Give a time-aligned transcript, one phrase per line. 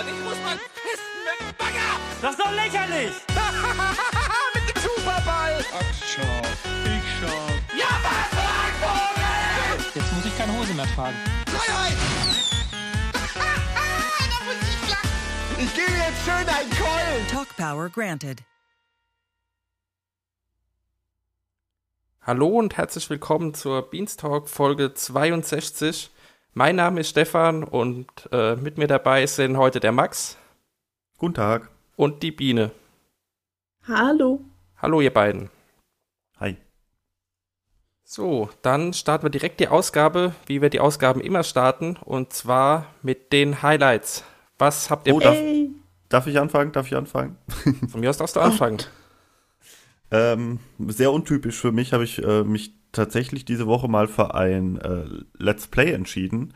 [0.00, 1.92] und ich muss mal pissen mit dem Bagger.
[2.20, 3.12] Das ist doch lächerlich!
[4.54, 5.64] mit dem Superball.
[5.72, 6.42] Ach, schau.
[6.84, 7.38] Ich schau.
[7.76, 8.28] Ja, was,
[8.82, 9.86] Vogel?
[9.94, 11.16] Jetzt muss ich keine Hose mehr tragen.
[11.48, 11.96] Freiheit.
[13.32, 15.64] da muss ich lachen.
[15.64, 17.26] Ich gebe jetzt schön einen Keulen.
[17.30, 18.42] Talk Power granted.
[22.20, 26.10] Hallo und herzlich willkommen zur Beanstalk Folge 62.
[26.58, 30.38] Mein Name ist Stefan und äh, mit mir dabei sind heute der Max
[31.18, 31.68] Guten Tag.
[31.96, 32.70] und die Biene.
[33.86, 34.40] Hallo.
[34.78, 35.50] Hallo ihr beiden.
[36.40, 36.56] Hi.
[38.04, 42.86] So, dann starten wir direkt die Ausgabe, wie wir die Ausgaben immer starten, und zwar
[43.02, 44.24] mit den Highlights.
[44.58, 45.36] Was habt ihr Oh, darf,
[46.08, 46.72] darf ich anfangen?
[46.72, 47.36] Darf ich anfangen?
[47.90, 48.78] von mir aus darfst du anfangen?
[50.08, 54.76] Ähm, sehr untypisch für mich habe ich äh, mich tatsächlich diese Woche mal für ein
[54.78, 55.04] äh,
[55.38, 56.52] Let's Play entschieden.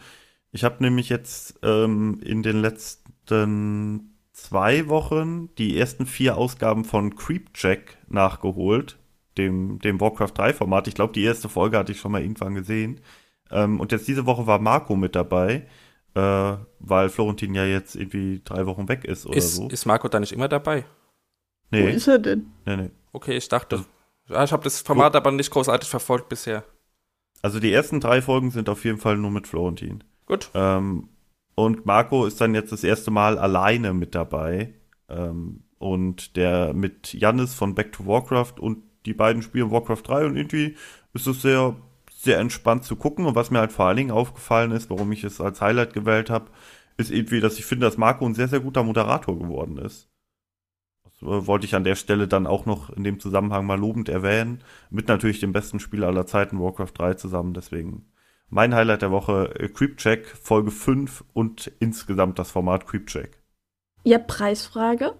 [0.53, 7.15] Ich habe nämlich jetzt ähm, in den letzten zwei Wochen die ersten vier Ausgaben von
[7.15, 8.99] Creepjack nachgeholt,
[9.39, 10.89] dem, dem Warcraft 3 Format.
[10.89, 13.01] Ich glaube, die erste Folge hatte ich schon mal irgendwann gesehen.
[13.51, 15.67] Ähm, und jetzt diese Woche war Marco mit dabei,
[16.15, 19.69] äh, weil Florentin ja jetzt irgendwie drei Wochen weg ist oder Ist, so.
[19.69, 20.85] ist Marco da nicht immer dabei?
[21.71, 22.51] Wo nee, ist er denn?
[22.67, 22.91] nee, nee.
[23.13, 23.85] Okay, ich dachte.
[24.31, 26.65] Ja, ich habe das Format aber nicht großartig verfolgt bisher.
[27.43, 30.05] Also die ersten drei Folgen sind auf jeden Fall nur mit Florentin.
[30.27, 30.51] Gut.
[30.55, 31.09] Ähm,
[31.55, 34.75] und Marco ist dann jetzt das erste Mal alleine mit dabei.
[35.09, 40.27] Ähm, und der mit Jannis von Back to Warcraft und die beiden spielen Warcraft 3
[40.27, 40.77] und irgendwie
[41.15, 41.75] ist es sehr,
[42.13, 43.25] sehr entspannt zu gucken.
[43.25, 46.29] Und was mir halt vor allen Dingen aufgefallen ist, warum ich es als Highlight gewählt
[46.29, 46.51] habe,
[46.99, 50.10] ist irgendwie, dass ich finde, dass Marco ein sehr, sehr guter Moderator geworden ist.
[51.21, 54.63] Wollte ich an der Stelle dann auch noch in dem Zusammenhang mal lobend erwähnen.
[54.91, 57.53] Mit natürlich dem besten Spieler aller Zeiten, Warcraft 3 zusammen.
[57.53, 58.07] Deswegen
[58.49, 63.39] mein Highlight der Woche, äh, Creepcheck, Folge 5 und insgesamt das Format Creepcheck.
[64.05, 65.15] Ja, Preisfrage.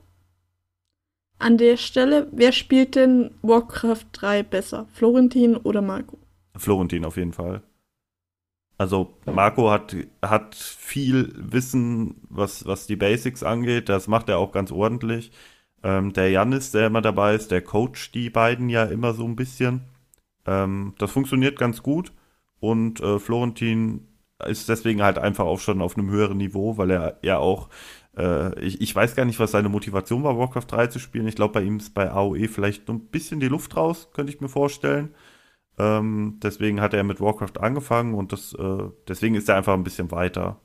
[1.39, 4.87] An der Stelle, wer spielt denn Warcraft 3 besser?
[4.93, 6.19] Florentin oder Marco?
[6.57, 7.63] Florentin auf jeden Fall.
[8.77, 13.91] Also Marco hat, hat viel Wissen, was, was die Basics angeht.
[13.91, 15.33] Das macht er auch ganz ordentlich.
[15.83, 19.37] Ähm, der Janis, der immer dabei ist, der coacht die beiden ja immer so ein
[19.37, 19.83] bisschen.
[20.47, 22.13] Ähm, das funktioniert ganz gut.
[22.61, 24.07] Und äh, Florentin
[24.47, 27.69] ist deswegen halt einfach auch schon auf einem höheren Niveau, weil er ja auch,
[28.17, 31.29] äh, ich, ich weiß gar nicht, was seine Motivation war, Warcraft 3 zu spielen.
[31.29, 34.33] Ich glaube, bei ihm ist bei AOE vielleicht noch ein bisschen die Luft raus, könnte
[34.33, 35.15] ich mir vorstellen.
[35.79, 39.85] Ähm, deswegen hat er mit Warcraft angefangen und das, äh, deswegen ist er einfach ein
[39.85, 40.61] bisschen weiter.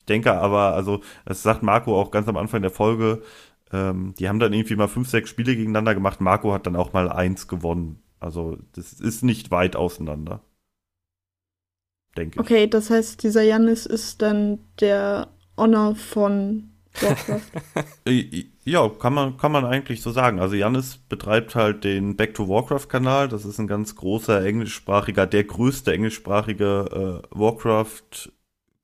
[0.00, 3.22] Ich denke aber, also, das sagt Marco auch ganz am Anfang der Folge,
[3.72, 6.20] ähm, die haben dann irgendwie mal fünf, sechs Spiele gegeneinander gemacht.
[6.20, 8.02] Marco hat dann auch mal eins gewonnen.
[8.18, 10.42] Also, das ist nicht weit auseinander.
[12.16, 12.40] Denke ich.
[12.40, 16.70] Okay, das heißt, dieser Jannis ist dann der Honor von
[17.00, 17.40] Warcraft.
[18.04, 20.40] Äh, Ja, kann man, kann man eigentlich so sagen.
[20.40, 23.28] Also Janis betreibt halt den Back to Warcraft Kanal.
[23.28, 28.32] Das ist ein ganz großer englischsprachiger, der größte englischsprachige äh, Warcraft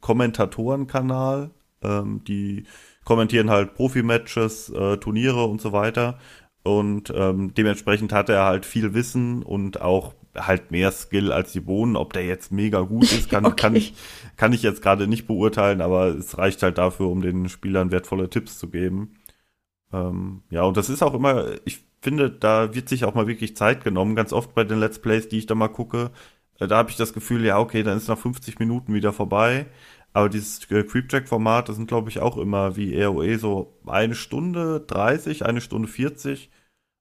[0.01, 1.51] Kommentatorenkanal.
[1.83, 2.65] Ähm, die
[3.07, 6.19] kommentieren halt Profi-Matches, äh, Turniere und so weiter.
[6.65, 11.61] Und ähm, dementsprechend hat er halt viel Wissen und auch halt mehr Skill als die
[11.61, 11.97] Bohnen.
[11.97, 13.57] Ob der jetzt mega gut ist, kann, Okay.
[13.57, 13.95] kann ich
[14.37, 18.29] kann ich jetzt gerade nicht beurteilen, aber es reicht halt dafür, um den Spielern wertvolle
[18.31, 19.15] Tipps zu geben.
[19.93, 23.57] Ähm, ja, und das ist auch immer, ich finde, da wird sich auch mal wirklich
[23.57, 24.17] Zeit genommen.
[24.17, 26.11] Ganz oft bei den Let's Plays, die ich da mal gucke,
[26.61, 29.67] äh, da habe ich das Gefühl, ja, okay, dann ist nach 50 Minuten wieder vorbei.
[30.17, 34.81] Aber dieses äh, Creepjack-Format, das sind, glaube ich, auch immer wie ROE so eine Stunde
[34.81, 36.51] 30, eine Stunde 40.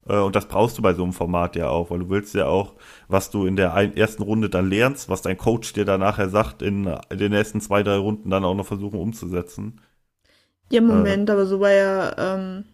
[0.07, 2.47] Äh, Und das brauchst du bei so einem Format ja auch, weil du willst ja
[2.47, 2.75] auch,
[3.07, 6.29] was du in der ein- ersten Runde dann lernst, was dein Coach dir dann nachher
[6.29, 9.81] sagt, in, in den nächsten zwei, drei Runden dann auch noch versuchen umzusetzen.
[10.69, 12.65] ja, Moment, aber so war ja ähm,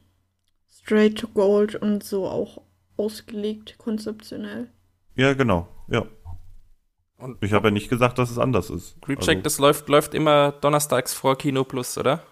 [0.72, 2.62] Straight to Gold und so auch
[2.98, 4.70] ausgelegt, konzeptionell.
[5.16, 6.06] Ja, genau, ja.
[7.22, 9.00] Und Ich habe ja nicht gesagt, dass es anders ist.
[9.02, 12.24] Creepcheck, also, das läuft, läuft immer donnerstags vor Kino Plus, oder?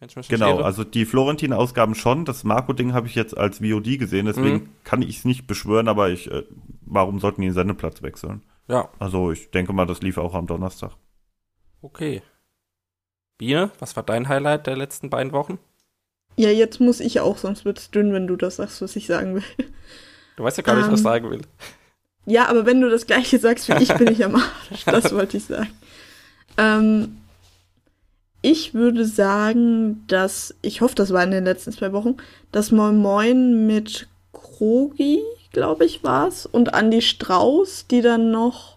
[0.00, 0.64] Wenn ich mich nicht Genau, irre.
[0.64, 2.24] also die Florentin-Ausgaben schon.
[2.24, 4.68] Das Marco-Ding habe ich jetzt als VOD gesehen, deswegen Mhm.
[4.84, 6.44] kann ich es nicht beschwören, aber ich, äh,
[6.82, 8.42] warum sollten die den Sendeplatz wechseln?
[8.68, 10.92] Ja, Also ich denke mal, das lief auch am Donnerstag.
[11.82, 12.22] okay.
[13.38, 15.58] Biene, was war dein Highlight der letzten beiden Wochen?
[16.36, 19.36] Ja, jetzt muss ich auch, sonst wird's dünn, wenn du das sagst, was ich sagen
[19.36, 19.44] will.
[20.36, 21.42] Du weißt ja gar nicht, was ich Ähm, sagen will.
[22.28, 24.84] Ja, aber wenn du das gleiche sagst wie ich, bin ich am Arsch.
[24.84, 25.70] Das wollte ich sagen.
[26.58, 27.16] Ähm,
[28.42, 32.18] ich würde sagen, dass, ich hoffe, das war in den letzten zwei Wochen,
[32.52, 35.22] dass Moin Moin mit Krogi,
[35.52, 38.76] glaube ich, war's, und Andy Strauß, die dann noch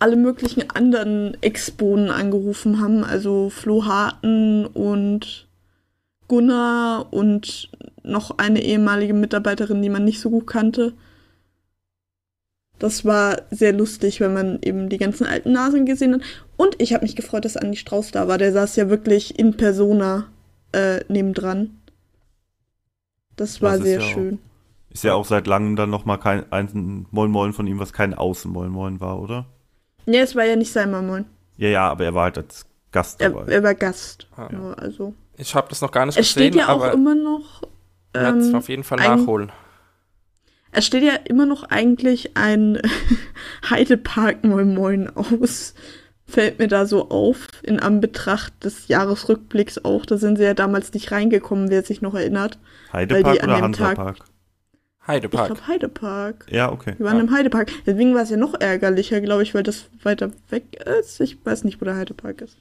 [0.00, 5.46] alle möglichen anderen Exponen angerufen haben, also Flo Harten und
[6.26, 7.70] Gunnar und
[8.02, 10.94] noch eine ehemalige Mitarbeiterin, die man nicht so gut kannte.
[12.80, 16.22] Das war sehr lustig, wenn man eben die ganzen alten Nasen gesehen hat.
[16.56, 18.38] Und ich habe mich gefreut, dass Andi Strauß da war.
[18.38, 20.26] Der saß ja wirklich in Persona
[20.72, 21.78] äh, nebendran.
[23.36, 24.38] Das war Das sehr ja auch- schön.
[24.92, 28.12] Ist ja auch seit langem dann nochmal kein ein Moin Moin von ihm, was kein
[28.12, 29.46] Außen Moin Moin war, oder?
[30.06, 31.26] Ja, es war ja nicht sein Moin.
[31.58, 33.52] Ja, ja, aber er war halt als Gast Er, dabei.
[33.52, 34.26] er war Gast.
[34.36, 35.14] Ah, Ja, also.
[35.36, 37.62] Ich habe das noch gar nicht Es steht gesehen, ja auch aber immer noch.
[38.14, 39.52] ich werde es Ähm, auf jeden Fall ein- nachholen.
[40.72, 42.80] Es steht ja immer noch eigentlich ein
[43.70, 45.74] Heidepark Moin Moin aus.
[46.26, 50.06] Fällt mir da so auf, in Anbetracht des Jahresrückblicks auch.
[50.06, 52.58] Da sind sie ja damals nicht reingekommen, wer sich noch erinnert.
[52.92, 54.16] Heidepark weil die an oder dem Tag- Hansapark?
[55.02, 55.46] Ich Heidepark.
[55.46, 56.46] glaube Heidepark.
[56.50, 56.94] Ja, okay.
[56.98, 57.22] Wir waren Ja.
[57.24, 57.72] im Heidepark.
[57.84, 61.20] Deswegen war es ja noch ärgerlicher, glaube ich, weil das weiter weg ist.
[61.20, 62.58] Ich weiß nicht, wo der Heidepark ist.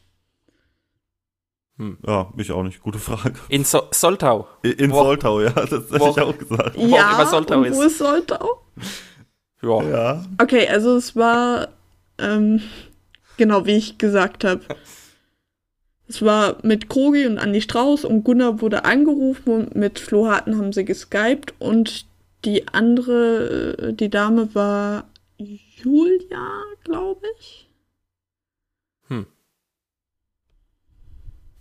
[2.05, 2.81] Ja, ich auch nicht.
[2.81, 3.35] Gute Frage.
[3.47, 4.47] In so Soltau.
[4.63, 6.75] In in Wo- Soltau, ja, das hätte wo- ich auch gesagt.
[6.75, 7.91] Wo auch immer Soltau und wo ist.
[7.93, 8.61] ist Soltau?
[9.61, 9.83] Ja.
[9.83, 10.25] Ja.
[10.41, 11.69] Okay, also es war
[12.17, 12.61] ähm,
[13.37, 14.61] genau wie ich gesagt habe.
[16.07, 20.57] Es war mit Krogi und Andi Strauß und Gunnar wurde angerufen und mit Flo Harten
[20.57, 22.05] haben sie geskypt und
[22.45, 25.03] die andere, äh, die Dame war
[25.37, 26.49] Julia,
[26.83, 27.68] glaube ich.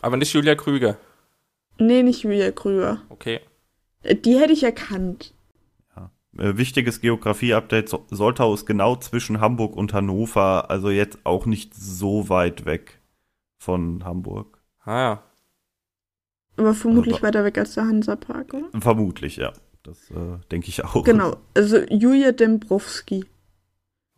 [0.03, 0.97] Aber nicht Julia Krüger.
[1.79, 3.03] Nee, nicht Julia Krüger.
[3.09, 3.41] Okay.
[4.03, 5.35] Äh, Die hätte ich erkannt.
[6.37, 7.89] Äh, wichtiges Geografie-Update.
[7.89, 13.00] So Soltau ist genau zwischen Hamburg und Hannover, also jetzt auch nicht so weit weg
[13.59, 14.61] von Hamburg.
[14.85, 15.23] Ah ja.
[16.56, 18.69] Aber vermutlich Also- weiter weg als der Hansapark, oder?
[18.81, 19.53] Vermutlich, ja.
[19.83, 21.03] Das äh, denke ich auch.
[21.05, 23.25] Genau, also Julia Dembrowski.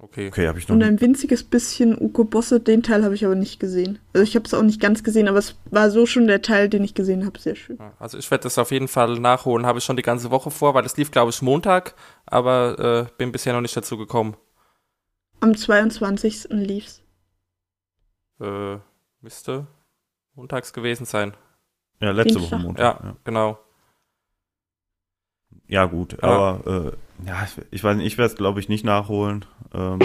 [0.02, 0.28] Okay.
[0.28, 3.34] Okay, habe ich noch Und ein winziges bisschen Uko Bosse, den Teil habe ich aber
[3.34, 3.98] nicht gesehen.
[4.14, 6.70] Also ich habe es auch nicht ganz gesehen, aber es war so schon der Teil,
[6.70, 7.76] den ich gesehen habe, sehr schön.
[7.78, 9.66] Ja, Also ich werde das auf jeden Fall nachholen.
[9.66, 11.94] Habe ich schon die ganze Woche vor, weil das lief, glaube ich, Montag,
[12.24, 14.36] aber äh, bin bisher noch nicht dazu gekommen.
[15.40, 16.46] Am 22.
[16.48, 17.02] lief's.
[18.40, 18.78] Äh,
[19.20, 19.66] müsste
[20.34, 21.34] montags gewesen sein.
[22.00, 22.58] Ja, letzte Dienstag.
[22.58, 23.00] Woche Montag.
[23.02, 23.58] Ja, Ja, genau.
[25.66, 26.18] ja gut, Ja.
[26.22, 26.92] aber äh,
[27.26, 29.44] ja, ich, weiß nicht, ich werde es glaube ich nicht nachholen.
[29.72, 29.98] Ähm,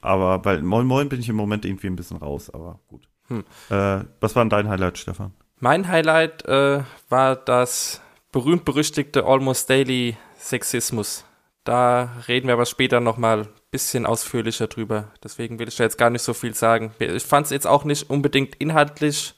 [0.00, 3.08] aber bei Moin Moin bin ich im Moment irgendwie ein bisschen raus, aber gut.
[3.28, 3.44] Hm.
[3.70, 5.32] Äh, was war denn dein Highlight, Stefan?
[5.60, 8.02] Mein Highlight äh, war das
[8.32, 11.24] berühmt-berüchtigte Almost Daily Sexismus.
[11.64, 15.12] Da reden wir aber später nochmal ein bisschen ausführlicher drüber.
[15.22, 16.92] Deswegen will ich da jetzt gar nicht so viel sagen.
[16.98, 19.34] Ich fand es jetzt auch nicht unbedingt inhaltlich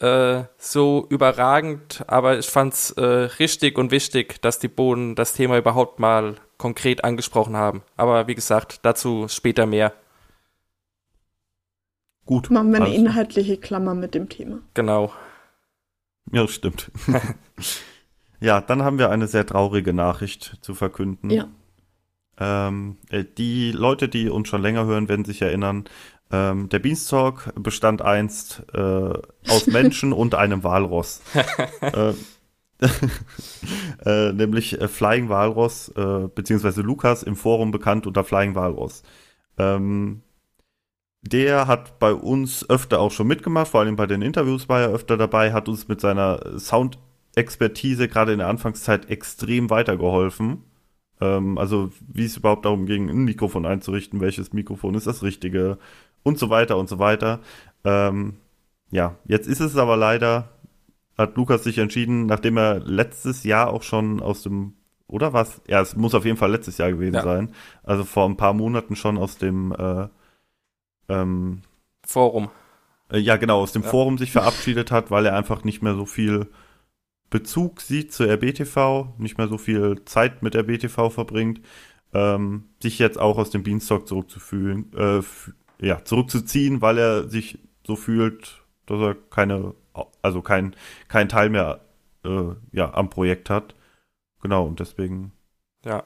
[0.00, 5.34] äh, so überragend, aber ich fand es äh, richtig und wichtig, dass die Bohnen das
[5.34, 7.82] Thema überhaupt mal konkret angesprochen haben.
[7.96, 9.92] Aber wie gesagt, dazu später mehr.
[12.26, 12.50] Gut.
[12.50, 12.98] Machen wir eine klar.
[12.98, 14.60] inhaltliche Klammer mit dem Thema.
[14.72, 15.12] Genau.
[16.32, 16.90] Ja, stimmt.
[18.40, 21.30] ja, dann haben wir eine sehr traurige Nachricht zu verkünden.
[21.30, 21.48] Ja.
[22.38, 25.84] Ähm, äh, die Leute, die uns schon länger hören, werden sich erinnern,
[26.30, 31.20] ähm, der Beanstalk bestand einst äh, aus Menschen und einem Walross.
[31.80, 32.14] äh,
[34.04, 39.02] äh, nämlich äh, Flying Walross, äh, beziehungsweise Lukas im Forum bekannt unter Flying Walross.
[39.58, 40.22] Ähm,
[41.22, 44.90] der hat bei uns öfter auch schon mitgemacht, vor allem bei den Interviews war er
[44.90, 50.64] öfter dabei, hat uns mit seiner Soundexpertise gerade in der Anfangszeit extrem weitergeholfen.
[51.20, 55.78] Ähm, also wie es überhaupt darum ging, ein Mikrofon einzurichten, welches Mikrofon ist das richtige
[56.24, 57.38] und so weiter und so weiter.
[57.84, 58.38] Ähm,
[58.90, 60.48] ja, jetzt ist es aber leider,
[61.16, 64.74] hat Lukas sich entschieden, nachdem er letztes Jahr auch schon aus dem,
[65.06, 65.60] oder was?
[65.68, 67.22] Ja, es muss auf jeden Fall letztes Jahr gewesen Ja.
[67.22, 67.52] sein.
[67.84, 70.08] Also vor ein paar Monaten schon aus dem äh,
[71.08, 71.62] ähm,
[72.06, 72.50] Forum.
[73.12, 73.88] äh, ja, genau, aus dem Ja.
[73.88, 76.48] Forum sich verabschiedet hat, weil er einfach nicht mehr so viel
[77.30, 81.60] Bezug sieht zu RBTV, nicht mehr so viel Zeit mit RBTV verbringt,
[82.12, 85.20] ähm, sich jetzt auch aus dem Beanstalk zurückzufühlen, äh,
[85.80, 89.74] ja, zurückzuziehen, weil er sich so fühlt, dass er keine,
[90.22, 90.74] also kein,
[91.08, 91.80] kein Teil mehr
[92.24, 93.74] äh, ja, am Projekt hat.
[94.42, 95.32] Genau, und deswegen
[95.84, 96.04] Ja.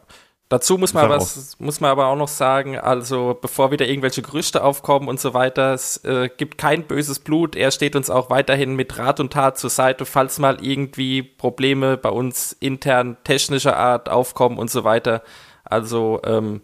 [0.51, 1.27] Dazu muss man, aber,
[1.59, 5.75] muss man aber auch noch sagen, also bevor wieder irgendwelche Gerüchte aufkommen und so weiter,
[5.75, 7.55] es äh, gibt kein böses Blut.
[7.55, 11.99] Er steht uns auch weiterhin mit Rat und Tat zur Seite, falls mal irgendwie Probleme
[11.99, 15.23] bei uns intern technischer Art aufkommen und so weiter.
[15.65, 16.63] Also ähm,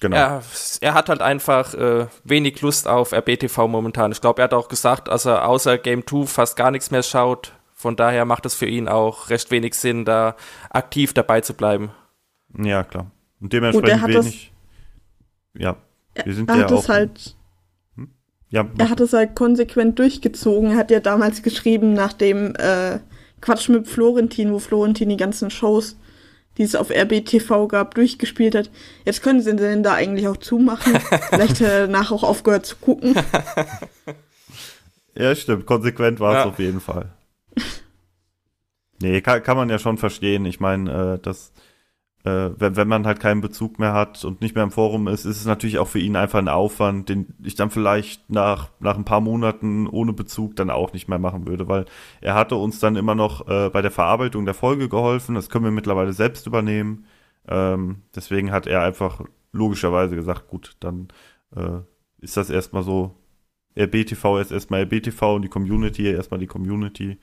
[0.00, 0.16] genau.
[0.16, 0.42] er,
[0.80, 4.12] er hat halt einfach äh, wenig Lust auf RBTV momentan.
[4.12, 7.02] Ich glaube, er hat auch gesagt, dass er außer Game 2 fast gar nichts mehr
[7.02, 7.52] schaut.
[7.74, 10.36] Von daher macht es für ihn auch recht wenig Sinn, da
[10.68, 11.90] aktiv dabei zu bleiben.
[12.58, 13.10] Ja, klar.
[13.40, 14.52] Und Gut, dementsprechend das- wenig.
[15.54, 15.76] Ja,
[16.14, 17.36] Er, Wir sind er ja hat auch- es halt.
[17.96, 18.10] Hm?
[18.50, 20.72] Ja, Er hat es halt konsequent durchgezogen.
[20.72, 22.98] Er hat ja damals geschrieben, nach dem äh,
[23.40, 25.96] Quatsch mit Florentin, wo Florentin die ganzen Shows,
[26.58, 28.70] die es auf RBTV gab, durchgespielt hat.
[29.04, 30.98] Jetzt können sie den da eigentlich auch zumachen.
[31.30, 33.14] Vielleicht hat er danach auch aufgehört zu gucken.
[35.14, 35.66] Ja, stimmt.
[35.66, 36.44] Konsequent war es Ja.
[36.46, 37.10] auf jeden Fall.
[39.02, 40.44] Nee, kann, kann man ja schon verstehen.
[40.44, 41.52] Ich meine, äh, dass
[42.24, 45.24] äh, wenn, wenn man halt keinen Bezug mehr hat und nicht mehr im Forum ist,
[45.24, 48.96] ist es natürlich auch für ihn einfach ein Aufwand, den ich dann vielleicht nach, nach
[48.96, 51.86] ein paar Monaten ohne Bezug dann auch nicht mehr machen würde, weil
[52.20, 55.34] er hatte uns dann immer noch äh, bei der Verarbeitung der Folge geholfen.
[55.34, 57.06] Das können wir mittlerweile selbst übernehmen.
[57.48, 59.22] Ähm, deswegen hat er einfach
[59.52, 61.08] logischerweise gesagt, gut, dann
[61.56, 61.80] äh,
[62.20, 63.14] ist das erstmal so
[63.76, 67.18] RBTV ist erstmal RBTV und die Community erstmal die Community.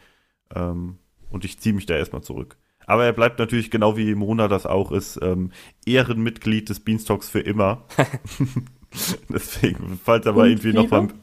[0.56, 0.98] Ähm,
[1.30, 2.58] und ich ziehe mich da erstmal zurück.
[2.88, 5.52] Aber er bleibt natürlich, genau wie Mona das auch ist, ähm,
[5.86, 7.84] Ehrenmitglied des Beanstalks für immer.
[9.30, 11.02] Deswegen, falls er mal irgendwie noch Viva?
[11.04, 11.14] mal.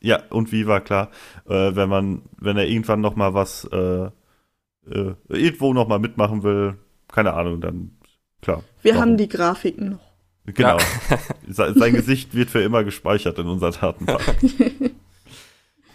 [0.00, 1.10] Ja, und Viva, klar.
[1.48, 4.04] Äh, wenn man, wenn er irgendwann noch mal was äh,
[4.90, 6.76] äh, irgendwo noch mal mitmachen will,
[7.08, 7.96] keine Ahnung, dann
[8.42, 8.62] klar.
[8.82, 9.02] Wir Warum?
[9.02, 10.12] haben die Grafiken noch.
[10.44, 10.76] Genau.
[11.48, 14.20] Se- Sein Gesicht wird für immer gespeichert in unserer Datenbank.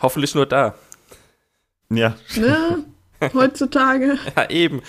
[0.02, 0.76] Hoffentlich nur da.
[1.90, 2.84] Ja, Ne?
[3.34, 4.18] Heutzutage.
[4.36, 4.82] Ja, eben.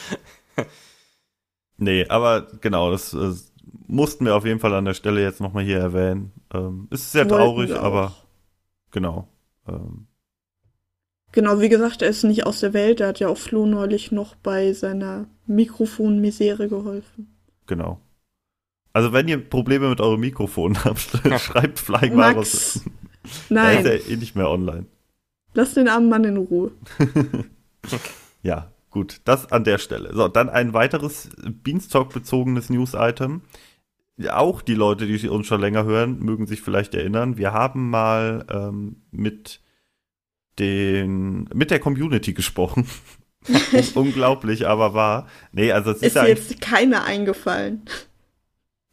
[1.76, 3.32] Nee, aber genau, das äh,
[3.86, 6.32] mussten wir auf jeden Fall an der Stelle jetzt nochmal hier erwähnen.
[6.52, 8.14] Ähm, ist sehr traurig, aber
[8.90, 9.28] genau.
[9.68, 10.06] Ähm,
[11.32, 13.00] Genau, wie gesagt, er ist nicht aus der Welt.
[13.00, 17.36] Er hat ja auch Flo neulich noch bei seiner Mikrofonmisere geholfen.
[17.66, 18.00] genau.
[18.94, 21.00] Also wenn ihr Probleme mit eurem Mikrofon habt,
[21.40, 22.82] schreibt Flying Max, Maros.
[23.24, 24.86] Er nein, ist ja eh nicht mehr online.
[25.54, 26.72] lass den armen Mann in Ruhe.
[28.42, 30.14] Ja, gut, das an der Stelle.
[30.14, 33.42] So, dann ein weiteres Beanstalk-bezogenes News-Item.
[34.30, 37.36] Auch die Leute, die uns schon länger hören, mögen sich vielleicht erinnern.
[37.36, 39.60] Wir haben mal ähm, mit
[40.58, 42.86] den mit der Community gesprochen.
[43.94, 45.28] Unglaublich, aber wahr.
[45.52, 47.82] Nee, also es ist, Ist ja jetzt keiner eingefallen.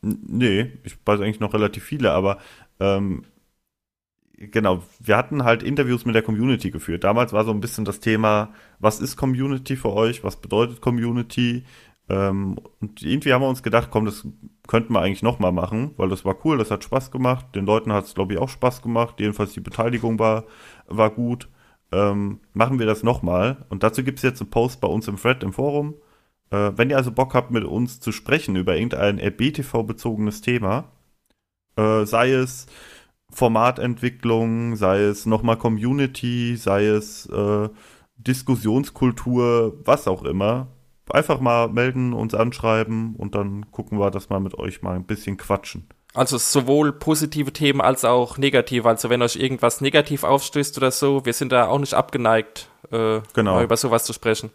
[0.02, 2.38] Nee, ich weiß eigentlich noch relativ viele, aber
[2.80, 3.24] ähm,
[4.38, 7.04] genau, wir hatten halt Interviews mit der Community geführt.
[7.04, 11.64] Damals war so ein bisschen das Thema, was ist Community für euch, was bedeutet Community?
[12.08, 14.28] Ähm, und irgendwie haben wir uns gedacht, komm, das
[14.68, 17.48] könnten wir eigentlich nochmal machen, weil das war cool, das hat Spaß gemacht.
[17.56, 19.16] Den Leuten hat es, glaube ich, auch Spaß gemacht.
[19.20, 20.46] Jedenfalls die Beteiligung war,
[20.88, 21.50] war gut.
[21.92, 23.66] Ähm, machen wir das nochmal.
[23.70, 25.96] Und dazu gibt es jetzt einen Post bei uns im Thread im Forum.
[26.52, 30.92] Äh, wenn ihr also Bock habt, mit uns zu sprechen über irgendein RBTV-bezogenes Thema,
[31.78, 32.68] äh, sei es
[33.36, 37.70] Formatentwicklung, sei es nochmal Community, sei es äh,
[38.18, 40.68] Diskussionskultur, was auch immer,
[41.12, 45.06] einfach mal melden, uns anschreiben und dann gucken wir, dass wir mit euch mal ein
[45.06, 45.88] bisschen quatschen.
[46.14, 48.88] Also sowohl positive Themen als auch negative.
[48.88, 53.20] Also wenn euch irgendwas negativ aufstößt oder so, wir sind da auch nicht abgeneigt, äh,
[53.34, 53.62] Genau.
[53.62, 54.50] über sowas zu sprechen.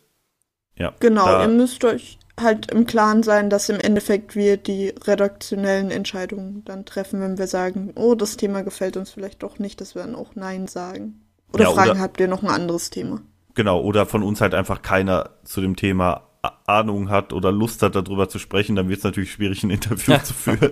[0.76, 4.94] Ja, Genau, da- ihr müsst euch halt im Klaren sein, dass im Endeffekt wir die
[5.06, 9.80] redaktionellen Entscheidungen dann treffen, wenn wir sagen, oh, das Thema gefällt uns vielleicht doch nicht,
[9.80, 11.20] dass wir dann auch Nein sagen.
[11.52, 13.20] Oder Ja, fragen, oder- habt ihr noch ein anderes Thema?
[13.54, 16.23] Genau, oder von uns halt einfach keiner zu dem Thema
[16.66, 20.16] Ahnung hat oder Lust hat, darüber zu sprechen, dann wird es natürlich schwierig, ein Interview
[20.25, 20.70] zu führen.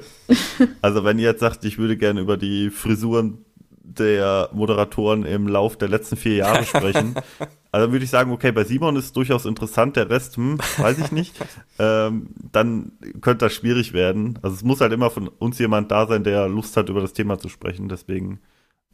[0.81, 5.77] Also wenn ihr jetzt sagt, ich würde gerne über die Frisuren der Moderatoren im Lauf
[5.77, 7.15] der letzten vier Jahre sprechen,
[7.71, 10.99] also dann würde ich sagen, okay, bei Simon ist durchaus interessant, der Rest, hm, weiß
[10.99, 11.35] ich nicht.
[11.79, 14.39] ähm, dann könnte das schwierig werden.
[14.43, 17.13] Also es muss halt immer von uns jemand da sein, der Lust hat, über das
[17.13, 17.89] Thema zu sprechen.
[17.89, 18.41] Deswegen,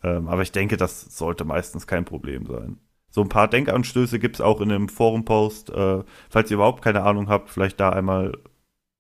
[0.03, 2.79] ähm, aber ich denke, das sollte meistens kein Problem sein.
[3.11, 5.71] So ein paar Denkanstöße gibt's auch in dem Forum-Post.
[5.71, 8.33] Äh, falls ihr überhaupt keine Ahnung habt, vielleicht da einmal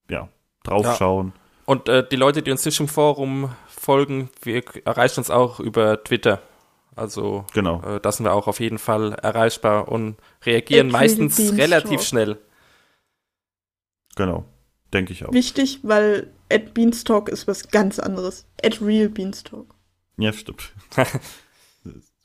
[0.09, 0.29] ja,
[0.63, 1.33] draufschauen.
[1.67, 6.05] Und äh, die Leute, die uns nicht im Forum folgen, wir erreichen uns auch über
[6.05, 6.41] Twitter.
[6.97, 7.83] Also Genau.
[7.83, 12.39] äh, da sind wir auch auf jeden Fall erreichbar und reagieren meistens relativ schnell.
[14.17, 14.45] Genau.
[14.93, 15.33] Denke ich auch.
[15.33, 18.47] Wichtig, weil at Beanstalk ist was ganz anderes.
[18.63, 19.75] At Real Beanstalk.
[20.17, 20.73] Ja, stimmt.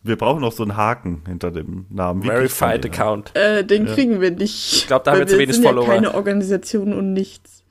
[0.01, 2.23] Wir brauchen noch so einen Haken hinter dem Namen.
[2.23, 2.91] Wie Verified den?
[2.91, 3.35] Account.
[3.35, 3.93] Äh, den Ja.
[3.95, 4.73] kriegen wir nicht.
[4.73, 5.87] Ich glaub, da haben wir zu wenig sind Follower.
[5.87, 7.63] Ja keine Organisation und nichts.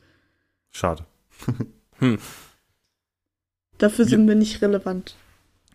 [0.71, 1.07] Schade.
[3.79, 4.09] Dafür Ja.
[4.11, 5.17] sind wir nicht relevant.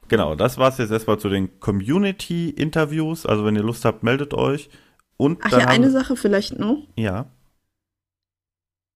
[0.10, 3.26] Genau, das war's jetzt erstmal zu den Community-Interviews.
[3.26, 4.70] Also wenn ihr Lust habt, meldet euch.
[5.18, 6.78] Und Ach dann ja, eine Sache vielleicht noch.
[6.98, 7.28] Ja,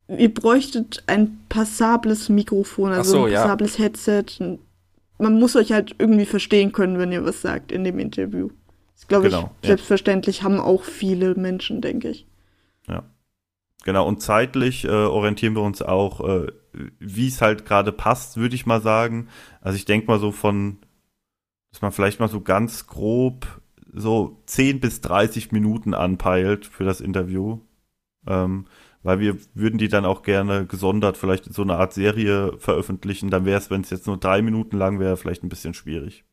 [0.07, 3.41] Ihr bräuchtet ein passables Mikrofon, also so, ein ja.
[3.41, 4.25] passables Headset.
[5.17, 8.49] Man muss euch halt irgendwie verstehen können, wenn ihr was sagt in dem Interview.
[8.95, 9.75] Das glaube Genau, ich, ja.
[9.75, 12.25] selbstverständlich haben auch viele Menschen, denke ich.
[13.83, 14.07] genau.
[14.07, 16.47] Und zeitlich äh, orientieren wir uns auch, äh,
[16.99, 19.27] wie es halt gerade passt, würde ich mal sagen.
[19.61, 20.77] Also ich denke mal so von
[21.77, 23.61] dass man vielleicht mal so ganz grob
[23.93, 27.59] so 10 bis 30 Minuten anpeilt für das Interview.
[28.25, 28.65] Ähm,
[29.03, 33.29] weil wir würden die dann auch gerne gesondert vielleicht in so eine Art Serie veröffentlichen.
[33.29, 36.25] Dann wäre es, wenn es jetzt nur drei Minuten lang wäre, vielleicht ein bisschen schwierig.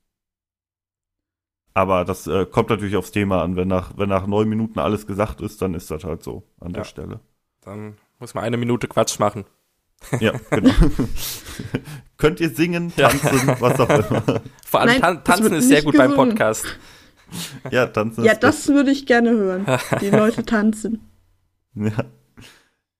[1.75, 3.55] Aber das äh, kommt natürlich aufs Thema an.
[3.57, 6.73] Wenn nach, wenn nach neun Minuten alles gesagt ist, dann ist das halt so an
[6.73, 6.79] Ja.
[6.79, 7.21] der Stelle.
[7.61, 9.45] Dann muss man eine Minute Quatsch machen.
[10.21, 10.73] Ja, genau.
[12.17, 14.43] Könnt ihr singen, tanzen, was auch immer.
[14.65, 16.31] Vor allem Nein, tan tanzen ist sehr gut beim gesungen.
[16.31, 16.67] Podcast.
[17.71, 19.67] Ja, tanzen Ja, ist das würde ich gerne hören.
[20.01, 21.01] Die Leute tanzen.
[21.75, 22.05] Ja.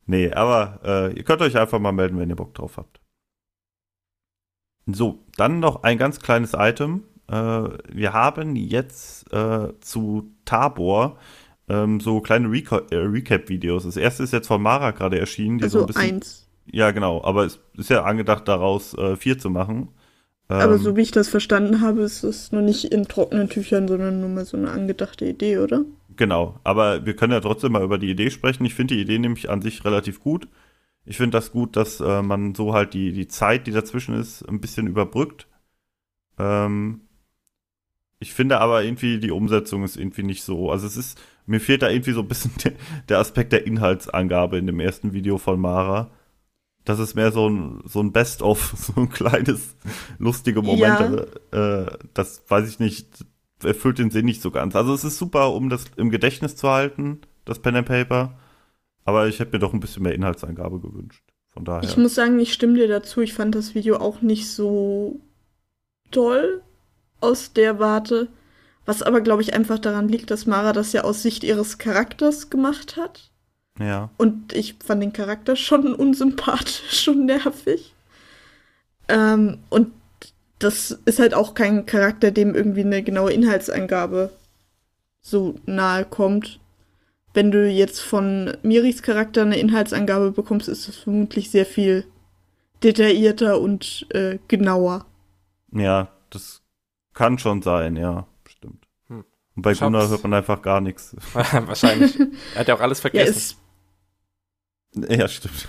[0.07, 3.01] Nee, aber äh, ihr könnt euch einfach mal melden, wenn ihr Bock drauf habt.
[4.87, 7.05] So, dann noch ein ganz kleines Item.
[7.29, 11.19] Äh, wir haben jetzt äh, zu Tabor
[11.69, 13.85] ähm, so kleine Reca äh, Recap-Videos.
[13.85, 15.59] Das erste ist jetzt von Mara gerade erschienen.
[15.59, 16.44] Die so Also ein bisschen, eins.
[16.67, 17.23] Ja, genau.
[17.25, 19.89] Aber es ist ja angedacht, daraus äh, vier zu machen.
[20.59, 23.89] Aber Ähm, so wie ich das verstanden habe, ist es noch nicht in trockenen Tüchern,
[23.89, 25.85] sondern nur mal so eine angedachte Idee, oder?
[26.17, 28.65] Genau, aber wir können ja trotzdem mal über die Idee sprechen.
[28.65, 30.49] Ich finde die Idee nämlich an sich relativ gut.
[31.05, 34.43] Ich finde das gut, dass äh, man so halt die, die Zeit, die dazwischen ist,
[34.49, 35.49] ein bisschen überbrückt.
[36.39, 37.03] Ähm,
[38.19, 40.71] ich finde aber irgendwie, die Umsetzung ist irgendwie nicht so.
[40.71, 42.73] Also es ist, mir fehlt da irgendwie so ein bisschen der,
[43.09, 46.11] der Aspekt der Inhaltsangabe in dem ersten Video von Mara.
[46.85, 49.77] Das ist mehr so ein, so ein Best-of, so ein kleines,
[50.19, 51.29] lustige Momente.
[51.51, 53.25] Äh, das weiß ich nicht,
[53.63, 54.77] erfüllt den Sinn nicht so ganz.
[54.77, 58.39] Also es ist super, um das im Gedächtnis zu halten, das Pen and Paper.
[59.05, 61.23] Aber ich hätte mir doch ein bisschen mehr Inhaltsangabe gewünscht.
[61.49, 61.89] Von daher.
[61.89, 63.21] Ich muss sagen, ich stimme dir dazu.
[63.21, 65.21] Ich fand das Video auch nicht so
[66.11, 66.63] toll
[67.21, 68.29] aus der Warte.
[68.87, 72.51] Was aber, glaube ich, einfach daran liegt, dass Mara das ja aus Sicht ihres Charakters
[72.51, 73.31] gemacht hat.
[73.79, 74.11] Ja.
[74.17, 77.95] Und ich fand den Charakter schon unsympathisch und nervig.
[79.09, 79.93] Ähm, und
[80.59, 84.31] das ist halt auch kein Charakter, dem irgendwie eine genaue Inhaltsangabe
[85.23, 86.61] so nahe kommt.
[87.35, 92.07] Wenn du jetzt von Miris Charakter eine Inhaltsangabe bekommst, ist es vermutlich sehr viel
[92.83, 95.07] detaillierter und äh, genauer.
[95.73, 96.63] Ja, das
[97.15, 98.87] kann schon sein, ja, stimmt.
[99.09, 99.25] Hm.
[99.57, 101.17] Und bei Gunnar hört man einfach gar nichts.
[101.33, 102.19] Wahrscheinlich.
[102.55, 103.37] Er hat ja auch alles Ja, vergessen.
[103.37, 103.64] ist,
[105.09, 105.69] Ja, stimmt.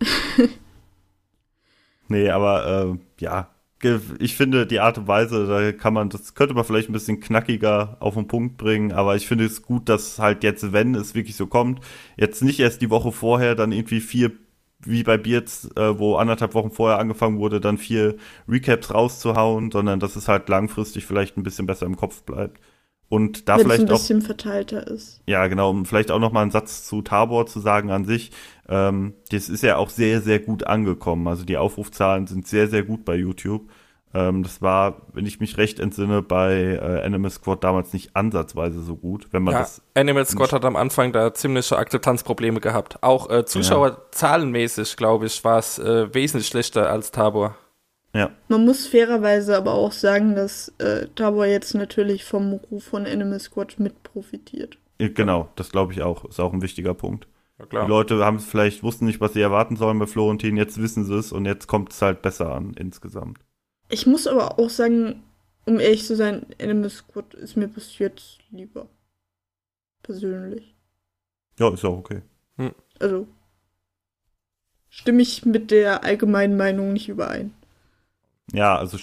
[2.08, 3.50] nee, aber äh, ja,
[4.18, 7.20] ich finde die Art und Weise, da kann man, das könnte man vielleicht ein bisschen
[7.20, 11.14] knackiger auf den Punkt bringen, aber ich finde es gut, dass halt jetzt, wenn es
[11.14, 11.80] wirklich so kommt,
[12.16, 14.32] jetzt nicht erst die Woche vorher dann irgendwie vier,
[14.80, 18.16] wie bei Beards, äh, wo anderthalb Wochen vorher angefangen wurde, dann vier
[18.48, 22.60] Recaps rauszuhauen, sondern dass es halt langfristig vielleicht ein bisschen besser im Kopf bleibt.
[23.08, 25.20] Und da wenn es ein vielleicht auch bisschen verteilter ist.
[25.26, 28.32] ja, genau, um vielleicht auch noch mal einen Satz zu Tabor zu sagen an sich.
[28.68, 31.28] Ähm, das ist ja auch sehr, sehr gut angekommen.
[31.28, 33.68] Also die Aufrufzahlen sind sehr, sehr gut bei YouTube.
[34.12, 38.80] Ähm, das war, wenn ich mich recht entsinne, bei äh, Animal Squad damals nicht ansatzweise
[38.80, 39.82] so gut, wenn man Ja, das.
[39.94, 43.02] Animal Squad hat am Anfang da ziemliche Akzeptanzprobleme gehabt.
[43.02, 47.56] Auch äh, Zuschauerzahlenmäßig, glaube ich, war es äh, wesentlich schlechter als Tabor.
[48.16, 53.06] Ja, Man muss fairerweise aber auch sagen, dass äh, Tabor jetzt natürlich vom Ruf von
[53.06, 54.78] Animal Squad mit profitiert.
[54.98, 56.24] genau, das glaube ich auch.
[56.24, 57.28] Ist auch ein wichtiger Punkt.
[57.58, 60.80] Ja, Die Leute haben es vielleicht, wussten nicht, was sie erwarten sollen bei Florentin, jetzt
[60.80, 63.38] wissen sie es und jetzt kommt es halt besser an insgesamt.
[63.88, 65.22] Ich muss aber auch sagen,
[65.64, 68.88] um ehrlich zu sein, Animal Squad ist mir bis jetzt lieber.
[70.02, 70.74] Persönlich.
[71.58, 72.22] Ja, ist auch okay.
[72.98, 73.26] Also
[74.88, 77.52] stimme ich mit der allgemeinen Meinung nicht überein.
[78.52, 78.98] Ja, also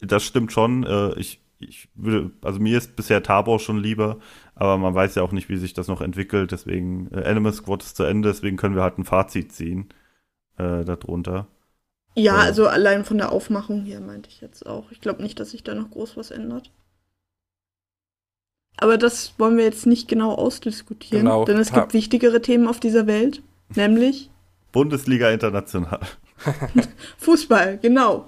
[0.00, 0.84] das stimmt schon.
[0.84, 4.18] Äh, Ich, ich würde, also mir ist bisher Tabor schon lieber,
[4.54, 6.52] aber man weiß ja auch nicht, wie sich das noch entwickelt.
[6.52, 9.88] Deswegen, äh, Animal Squad ist zu Ende, deswegen können wir halt ein Fazit ziehen
[10.58, 11.46] äh, darunter.
[12.14, 12.40] Ja, Ja.
[12.42, 14.90] also allein von der Aufmachung her meinte ich jetzt auch.
[14.92, 16.70] Ich glaube nicht, dass sich da noch groß was ändert.
[18.76, 21.44] Aber das wollen wir jetzt nicht genau ausdiskutieren, Genau.
[21.44, 23.42] denn es Ha- gibt wichtigere Themen auf dieser Welt,
[23.74, 24.30] nämlich
[24.70, 26.00] Bundesliga International.
[27.18, 28.26] Fußball, genau.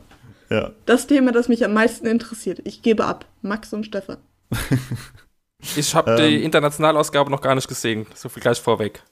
[0.51, 0.73] Ja.
[0.87, 2.61] Das Thema, das mich am meisten interessiert.
[2.65, 3.27] Ich gebe ab.
[3.43, 4.19] Max und Stefan.
[5.77, 6.17] Ich habe Ähm.
[6.17, 8.07] die Internationalausgabe noch gar nicht gesehen.
[8.15, 9.03] So viel gleich vorweg.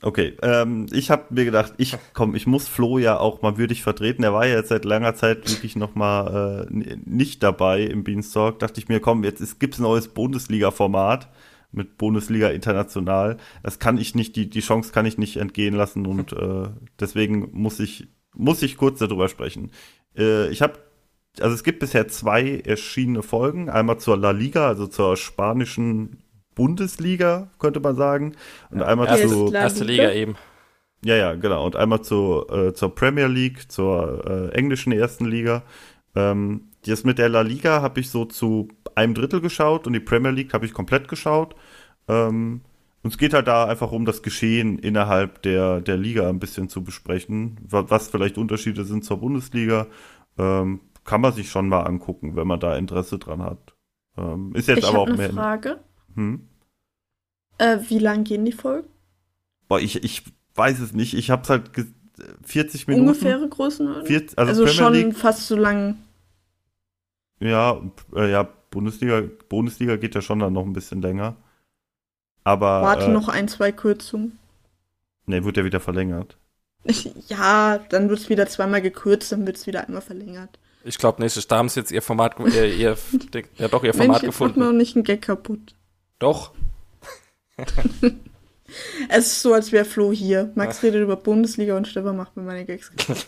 [0.00, 3.82] Okay, ähm, ich habe mir gedacht, ich komm, ich muss Flo ja auch mal würdig
[3.82, 4.22] vertreten.
[4.22, 8.60] Er war ja jetzt seit langer Zeit wirklich noch mal äh, nicht dabei im Beanstalk.
[8.60, 11.28] Dachte ich mir, komm, jetzt ist, gibt's ein neues Bundesliga-Format
[11.72, 13.38] mit Bundesliga International.
[13.62, 16.68] Das kann ich nicht, die die Chance kann ich nicht entgehen lassen und äh,
[17.00, 18.06] deswegen muss ich
[18.38, 19.70] muss ich kurz darüber sprechen.
[20.16, 20.78] Äh, ich habe
[21.40, 26.22] also es gibt bisher zwei erschienene Folgen, einmal zur La Liga, also zur spanischen
[26.54, 28.34] Bundesliga, könnte man sagen,
[28.70, 30.10] und einmal Erst zu La Erste Liga?
[30.10, 30.36] Eben.
[31.04, 31.64] ja, ja, genau.
[31.64, 35.62] Und einmal zur, äh, zur Premier League, zur äh, englischen ersten Liga.
[36.16, 40.00] Ähm, das mit der La Liga habe ich so zu einem Drittel geschaut und die
[40.00, 41.54] Premier League habe ich komplett geschaut.
[42.08, 42.62] Ähm,
[43.02, 46.68] und es geht halt da einfach um das Geschehen innerhalb der, der Liga ein bisschen
[46.68, 49.86] zu besprechen, wa- was vielleicht Unterschiede sind zur Bundesliga.
[50.38, 53.74] Ähm, kann man sich schon mal angucken, wenn man da Interesse dran hat.
[54.16, 55.32] Ähm, ist jetzt ich aber auch eine mehr.
[55.32, 55.80] Frage.
[56.14, 56.48] Hm?
[57.58, 58.88] Äh, wie lang gehen die Folgen?
[59.68, 61.14] Boah, ich, ich weiß es nicht.
[61.14, 61.86] Ich hab's halt ge-
[62.42, 63.08] 40 Minuten.
[63.08, 64.06] Ungefähre Größenordnung?
[64.06, 65.98] 40, also also, schon League, fast so lang.
[67.40, 67.80] ja,
[68.14, 71.36] äh, ja, Bundesliga, Bundesliga geht ja schon dann noch ein bisschen länger.
[72.44, 74.38] Aber Warte äh, noch ein, zwei Kürzungen.
[75.26, 76.36] Nee, wird ja wieder verlängert.
[77.28, 80.58] Ja, dann wird es wieder zweimal gekürzt, dann wird es wieder einmal verlängert.
[80.84, 82.96] Ich glaube nicht, da haben sie jetzt ihr Format, ge- ihr, ihr,
[83.56, 84.62] ja doch ihr Mensch, Format jetzt macht mir gefunden.
[84.62, 85.74] auch nicht einen Gag kaputt.
[86.18, 86.52] Doch.
[89.08, 90.52] Es ist so, als wäre Flo hier.
[90.54, 93.26] Max redet über Bundesliga und Stefan macht mir meine Gags kaputt.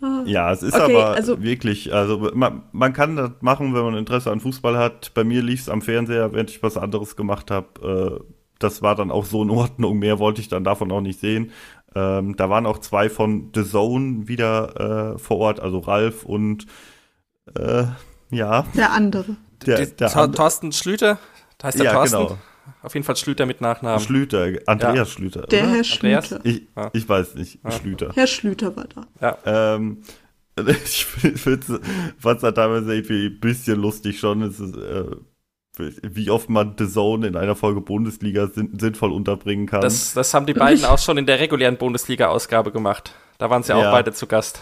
[0.00, 0.22] Ah.
[0.26, 3.94] Ja, es ist Okay, aber also- wirklich, also man, man kann das machen, wenn man
[3.96, 5.12] Interesse an Fußball hat.
[5.14, 8.20] Bei mir lief es am Fernseher, während ich was anderes gemacht habe.
[8.20, 8.24] Äh,
[8.60, 9.98] das war dann auch so in Ordnung.
[9.98, 11.50] Mehr wollte ich dann davon auch nicht sehen.
[11.94, 16.66] Ähm, da waren auch zwei von The Zone wieder äh, vor Ort, also Ralf und
[17.58, 17.84] äh,
[18.30, 19.36] ja, Der andere.
[19.66, 21.18] der, der andere- Thorsten Schlüter,
[21.62, 22.18] heißt der ja, Thorsten?
[22.18, 22.38] genau.
[22.82, 24.00] Auf jeden Fall Schlüter mit Nachnamen.
[24.00, 25.42] Schlüter, Andreas Schlüter.
[25.42, 25.68] Der oder?
[25.70, 25.86] Herr Andreas?
[26.28, 26.40] Schlüter.
[26.44, 26.90] Ich, Ah.
[26.92, 27.70] ich weiß nicht, Ah.
[27.70, 28.10] Schlüter.
[28.14, 28.86] Herr Schlüter war
[29.20, 29.38] da.
[29.76, 29.98] Ähm,
[30.84, 34.42] ich fand es da teilweise irgendwie ein bisschen lustig schon.
[34.42, 35.04] Es ist, äh,
[36.02, 39.80] wie oft man The Zone in einer Folge Bundesliga sin sinnvoll unterbringen kann.
[39.82, 43.14] Das, das haben die beiden auch schon in der regulären Bundesliga-Ausgabe gemacht.
[43.38, 43.92] Da waren sie auch Ja.
[43.92, 44.60] beide zu Gast.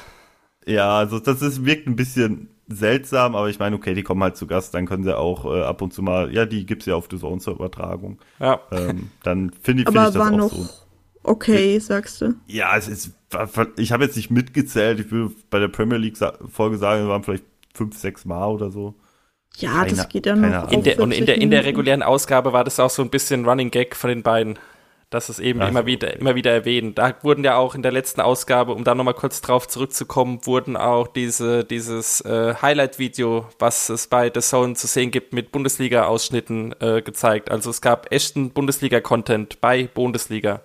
[0.66, 4.36] ja, also das ist, wirkt ein bisschen seltsam, aber ich meine, okay, die kommen halt
[4.36, 6.94] zu Gast, dann können sie auch äh, ab und zu mal, ja, die gibt's ja
[6.96, 8.18] auf The Zone zur Übertragung.
[8.40, 8.60] Ja.
[8.72, 10.68] Ähm, dann finde ich, find Aber ich das war auch noch so.
[11.22, 12.34] okay, sagst du.
[12.46, 13.12] Ja, es ist,
[13.76, 16.16] ich habe jetzt nicht mitgezählt, ich würde bei der Premier League
[16.50, 18.94] Folge sagen, es waren vielleicht fünf, sechs Mal oder so.
[19.58, 20.70] Ja, das Keine- geht ja noch.
[20.70, 23.10] In der, und in 40 der, in der regulären Ausgabe war das auch so ein
[23.10, 24.58] bisschen Running Gag von den beiden.
[25.16, 26.18] Dass es eben Ach immer wieder, okay.
[26.20, 26.98] immer wieder erwähnt.
[26.98, 30.76] Da wurden ja auch in der letzten Ausgabe, um da nochmal kurz drauf zurückzukommen, wurden
[30.76, 36.74] auch diese, dieses äh, Highlight-Video, was es bei The Zone zu sehen gibt, mit Bundesliga-Ausschnitten
[36.80, 37.50] äh, gezeigt.
[37.50, 40.60] Also es gab echten Bundesliga-Content bei Bundesliga.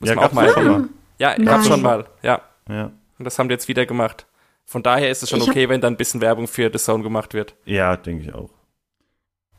[0.00, 0.88] Muss Ja, man auch mal schon mal.
[1.18, 1.46] Ja, Nein.
[1.46, 2.42] gab's schon mal, ja.
[2.68, 2.90] Ja.
[3.18, 4.26] Und das haben die jetzt wieder gemacht.
[4.66, 7.02] Von daher ist es schon Ich okay, wenn da ein bisschen Werbung für The Zone
[7.02, 7.54] gemacht wird.
[7.64, 8.50] Ja, denke ich auch.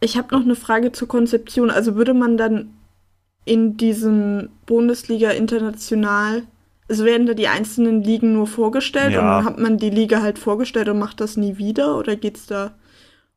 [0.01, 1.71] Ich habe noch eine Frage zur Konzeption.
[1.71, 2.75] Also würde man dann
[3.45, 6.43] in diesem Bundesliga international,
[6.89, 9.19] also werden da die einzelnen Ligen nur vorgestellt Ja.
[9.19, 11.97] und dann hat man die Liga halt vorgestellt und macht das nie wieder?
[11.97, 12.73] Oder geht's da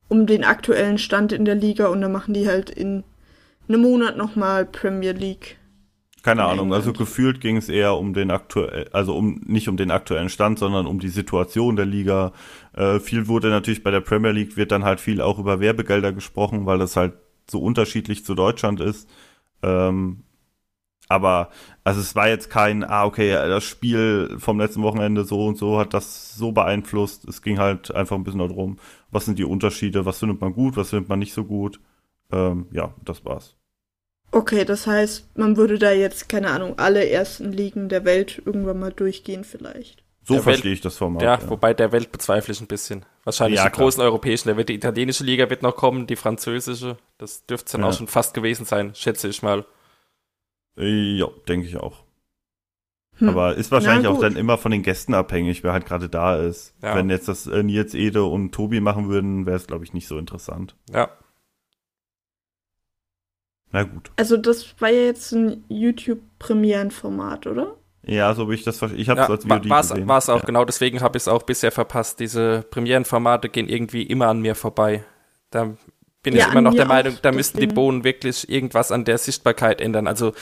[0.08, 3.04] um den aktuellen Stand in der Liga und dann machen die halt in
[3.68, 5.58] einem Monat nochmal Premier League?
[6.22, 9.76] Keine In Ahnung, also gefühlt ging es eher um den aktuell, also um nicht um
[9.76, 12.32] den aktuellen Stand, sondern um die Situation der Liga.
[12.74, 16.12] Äh, viel wurde natürlich bei der Premier League wird dann halt viel auch über Werbegelder
[16.12, 17.12] gesprochen, weil das halt
[17.50, 19.08] so unterschiedlich zu Deutschland ist.
[19.62, 20.24] Ähm,
[21.08, 21.48] aber
[21.84, 25.78] also es war jetzt kein, ah okay, das Spiel vom letzten Wochenende so und so
[25.78, 27.26] hat das so beeinflusst.
[27.26, 28.78] Es ging halt einfach ein bisschen darum,
[29.10, 31.80] was sind die Unterschiede, was findet man gut, was findet man nicht so gut.
[32.30, 33.56] Ähm, ja, das war's.
[34.30, 38.78] Okay, das heißt, man würde da jetzt, keine Ahnung, alle ersten Ligen der Welt irgendwann
[38.78, 40.04] mal durchgehen vielleicht.
[40.28, 41.22] So Der Welt- verstehe ich das Format.
[41.22, 43.06] Ja, wobei der Welt bezweifle ich ein bisschen.
[43.24, 43.84] Wahrscheinlich Ja, die klar.
[43.86, 44.48] großen europäischen.
[44.48, 46.98] Da wird die italienische Liga wird noch kommen, die französische.
[47.16, 47.88] Das dürfte es dann Ja.
[47.88, 49.64] auch schon fast gewesen sein, schätze ich mal.
[50.76, 52.04] Ja, denke ich auch.
[53.16, 53.30] Hm.
[53.30, 56.36] Aber ist wahrscheinlich Na auch dann immer von den Gästen abhängig, wer halt gerade da
[56.36, 56.74] ist.
[56.82, 56.94] Ja.
[56.94, 60.06] Wenn jetzt das äh, Nils Ede und Tobi machen würden, wäre es, glaube ich, nicht
[60.08, 60.76] so interessant.
[60.92, 61.08] Ja.
[63.72, 64.10] Na gut.
[64.16, 67.77] Also das war ja jetzt ein YouTube-Premierenformat, oder?
[68.08, 69.00] Ja, so wie ich das verstehe.
[69.00, 70.08] Ich habe es ja als VOD war es gesehen.
[70.30, 70.44] auch, ja.
[70.44, 72.20] genau deswegen habe ich es auch bisher verpasst.
[72.20, 75.04] Diese Premierenformate gehen irgendwie immer an mir vorbei.
[75.50, 75.76] Da
[76.22, 77.66] bin Ja, ich immer noch der auch, Meinung, da müssten die.
[77.66, 80.06] Bohnen wirklich irgendwas an der Sichtbarkeit ändern.
[80.06, 80.32] Also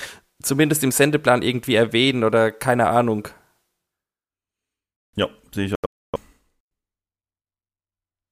[0.43, 3.29] zumindest im Sendeplan irgendwie erwähnen oder keine Ahnung.
[5.17, 6.21] Ja, sehe ich auch.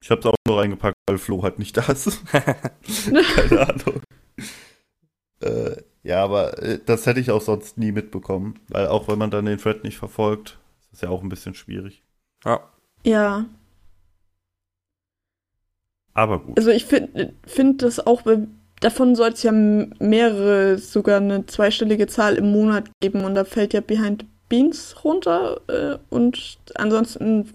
[0.03, 2.23] Ich habe es auch nur reingepackt, weil Flo halt nicht da ist.
[2.33, 4.03] Keine Ahnung.
[5.41, 8.61] äh, ja, aber äh, das hätte ich auch sonst nie mitbekommen.
[8.69, 11.55] Weil auch wenn man dann den Thread nicht verfolgt, ist es ja auch ein bisschen
[11.55, 12.03] schwierig.
[12.45, 12.61] Ja.
[13.05, 13.47] Ja.
[16.13, 16.59] Aber gut.
[16.59, 18.23] Also ich finde find das auch,
[18.81, 23.73] davon soll es ja mehrere, sogar eine zweistellige Zahl im Monat geben und da fällt
[23.73, 27.51] ja Behind Beans runter äh, und ansonsten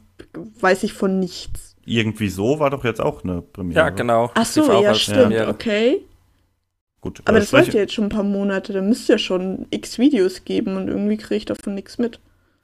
[0.59, 1.75] weiß ich von nichts.
[1.85, 3.79] Irgendwie so war doch jetzt auch eine Premiere.
[3.79, 4.31] Ja, genau.
[4.33, 5.47] Ach so, ja, stimmt, Premiere.
[5.47, 6.01] okay.
[7.01, 7.21] Gut.
[7.25, 9.67] Aber äh, das läuft spreche- ja jetzt schon ein paar Monate, da müsste ja schon
[9.69, 12.19] x Videos geben und irgendwie kriege ich davon nichts mit.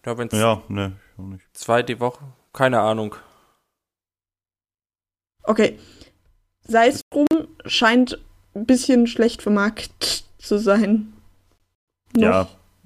[0.06, 0.94] Ja, wenn's, Ja, ne.
[1.18, 1.44] auch nicht.
[1.54, 2.24] Zwei die Woche?
[2.54, 3.16] Keine Ahnung.
[5.44, 5.78] Okay.
[6.68, 7.28] Sei es drum,
[7.66, 8.20] scheint
[8.56, 11.14] ein bisschen schlecht vermarktet zu sein.
[12.16, 12.22] Noch.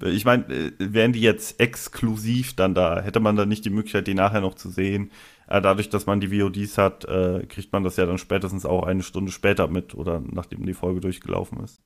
[0.02, 3.70] Ja, ich meine, äh, wären die jetzt exklusiv dann da, hätte man dann nicht die
[3.70, 5.10] Möglichkeit, die nachher noch zu sehen.
[5.50, 8.84] Äh, dadurch, dass man die VODs hat, äh, kriegt man das ja dann spätestens auch
[8.84, 11.82] eine Stunde später mit oder nachdem die Folge durchgelaufen ist.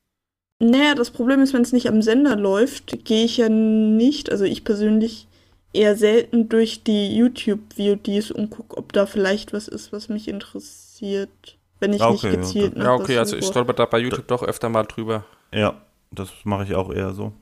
[0.61, 4.44] Naja, das Problem ist, wenn es nicht am Sender läuft, gehe ich ja nicht, also
[4.44, 5.27] ich persönlich,
[5.72, 11.59] eher selten durch die YouTube-VODs und gucke, ob da vielleicht was ist, was mich interessiert.
[11.81, 13.98] Wenn ich Ah, nicht okay, gezielt ja, nach Ja, okay, also ich stolper da bei
[13.98, 15.24] YouTube doch öfter mal drüber.
[15.53, 17.33] Ja, das mache ich auch eher so.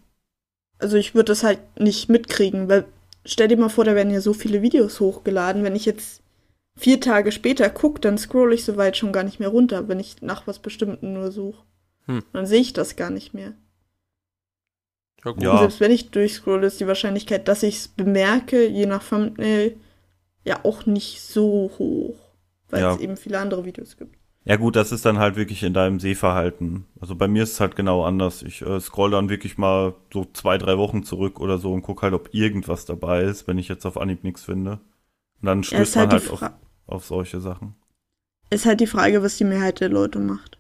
[0.79, 2.87] Also ich würde das halt nicht mitkriegen, weil
[3.25, 5.65] stell dir mal vor, da werden ja so viele Videos hochgeladen.
[5.65, 6.23] Wenn ich jetzt
[6.77, 10.23] vier Tage später gucke, dann scroll ich soweit schon gar nicht mehr runter, wenn ich
[10.23, 11.63] nach was Bestimmten nur suche.
[12.07, 12.23] Hm.
[12.33, 13.53] Dann sehe ich das gar nicht mehr.
[15.25, 15.43] Ja, gut.
[15.43, 15.59] Ja.
[15.59, 19.77] Selbst wenn ich durchscrolle, ist die Wahrscheinlichkeit, dass ich es bemerke, je nach Thumbnail,
[20.45, 22.17] ja auch nicht so hoch.
[22.71, 22.95] Weil Ja.
[22.95, 24.17] es eben viele andere Videos gibt.
[24.45, 26.87] Ja gut, das ist dann halt wirklich in deinem Sehverhalten.
[27.01, 28.43] Also bei mir ist es halt genau anders.
[28.43, 32.03] Ich äh, scroll dann wirklich mal so zwei, drei Wochen zurück oder so und guck
[32.03, 34.81] halt, ob irgendwas dabei ist, wenn ich jetzt auf Anhieb nichts finde.
[35.43, 36.43] Und dann Ja, stößt ist man halt, halt auf,
[36.87, 37.77] auf solche Sachen.
[38.51, 40.57] ist halt die Frage, was die Mehrheit der Leute macht.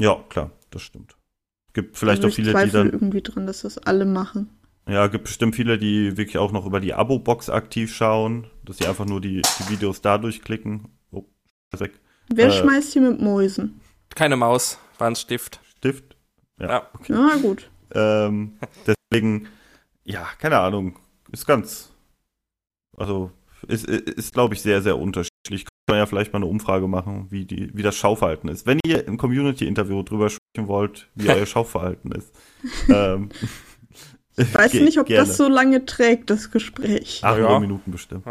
[0.00, 1.16] Ja, klar, das stimmt.
[1.74, 4.50] Gibt vielleicht also auch viele, die dann, irgendwie dran, dass das alle machen.
[4.88, 8.86] ja, gibt bestimmt viele, die wirklich auch noch über die Abo-Box aktiv schauen, dass sie
[8.86, 10.88] einfach nur die, die Videos da durchklicken.
[11.12, 11.24] Oh,
[11.78, 12.00] weg.
[12.28, 12.52] Wer Äh.
[12.52, 13.80] schmeißt hier mit Mäusen?
[14.14, 15.60] Keine Maus, war ein Stift.
[15.78, 16.16] Stift?
[16.60, 16.88] Ja.
[16.94, 17.12] okay.
[17.12, 17.70] Na gut.
[17.94, 19.48] Ähm, deswegen,
[20.04, 20.98] ja, keine Ahnung,
[21.32, 21.90] ist ganz,
[22.96, 23.30] also
[23.68, 25.64] ist, ist, ist glaube ich, sehr, sehr unterschiedlich.
[25.64, 28.66] Kann man ja vielleicht mal eine Umfrage machen, wie, die, wie das Schauverhalten ist.
[28.66, 32.32] Wenn ihr im Community-Interview drüber sprechen wollt, wie euer Schauverhalten ist.
[32.88, 33.30] ähm,
[34.36, 35.26] Ich weiß nicht, ob gerne.
[35.26, 37.20] das so lange trägt, das Gespräch.
[37.24, 37.58] Acht Ja.
[37.58, 38.24] Minuten bestimmt.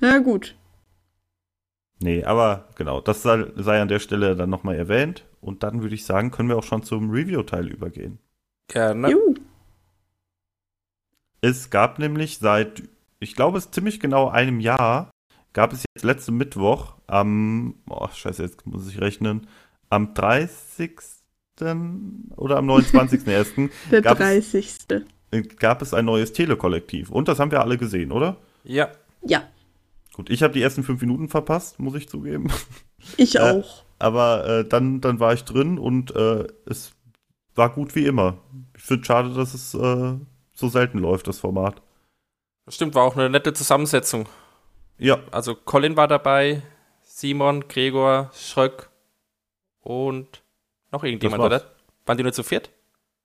[0.00, 0.56] Na gut.
[2.00, 5.24] Nee, aber genau, das sei, sei an der Stelle dann nochmal erwähnt.
[5.40, 8.18] Und dann würde ich sagen, können wir auch schon zum Review-Teil übergehen.
[8.68, 9.10] Gerne.
[9.10, 9.34] Juhu.
[11.40, 12.82] Es gab nämlich seit,
[13.20, 15.10] ich glaube, es ist ziemlich genau einem Jahr,
[15.52, 19.46] gab es jetzt letzten Mittwoch am, oh, scheiße, jetzt muss ich rechnen,
[19.90, 20.98] am 30.
[21.60, 23.70] oder am 29.01.
[23.90, 24.76] Der Gab es- 30.
[25.30, 27.10] äh, gab es ein neues Telekollektiv.
[27.10, 28.36] Und das haben wir alle gesehen, oder?
[28.64, 28.90] Ja.
[29.26, 29.44] Ja,
[30.14, 32.50] Gut, ich habe die ersten fünf Minuten verpasst, muss ich zugeben.
[33.16, 33.84] ich Äh, auch.
[33.98, 36.92] Aber äh, dann, dann war ich drin und äh, es
[37.54, 38.38] war gut wie immer.
[38.76, 40.14] Ich finde schade, dass es äh,
[40.52, 41.82] so selten läuft, das Format.
[42.68, 44.26] Stimmt, war auch eine nette Zusammensetzung.
[44.98, 46.62] Ja, Also Colin war dabei,
[47.02, 48.88] Simon, Gregor, Schröck
[49.80, 50.42] und
[50.92, 51.62] noch irgendjemand, oder?
[52.06, 52.70] Waren die nur zu viert?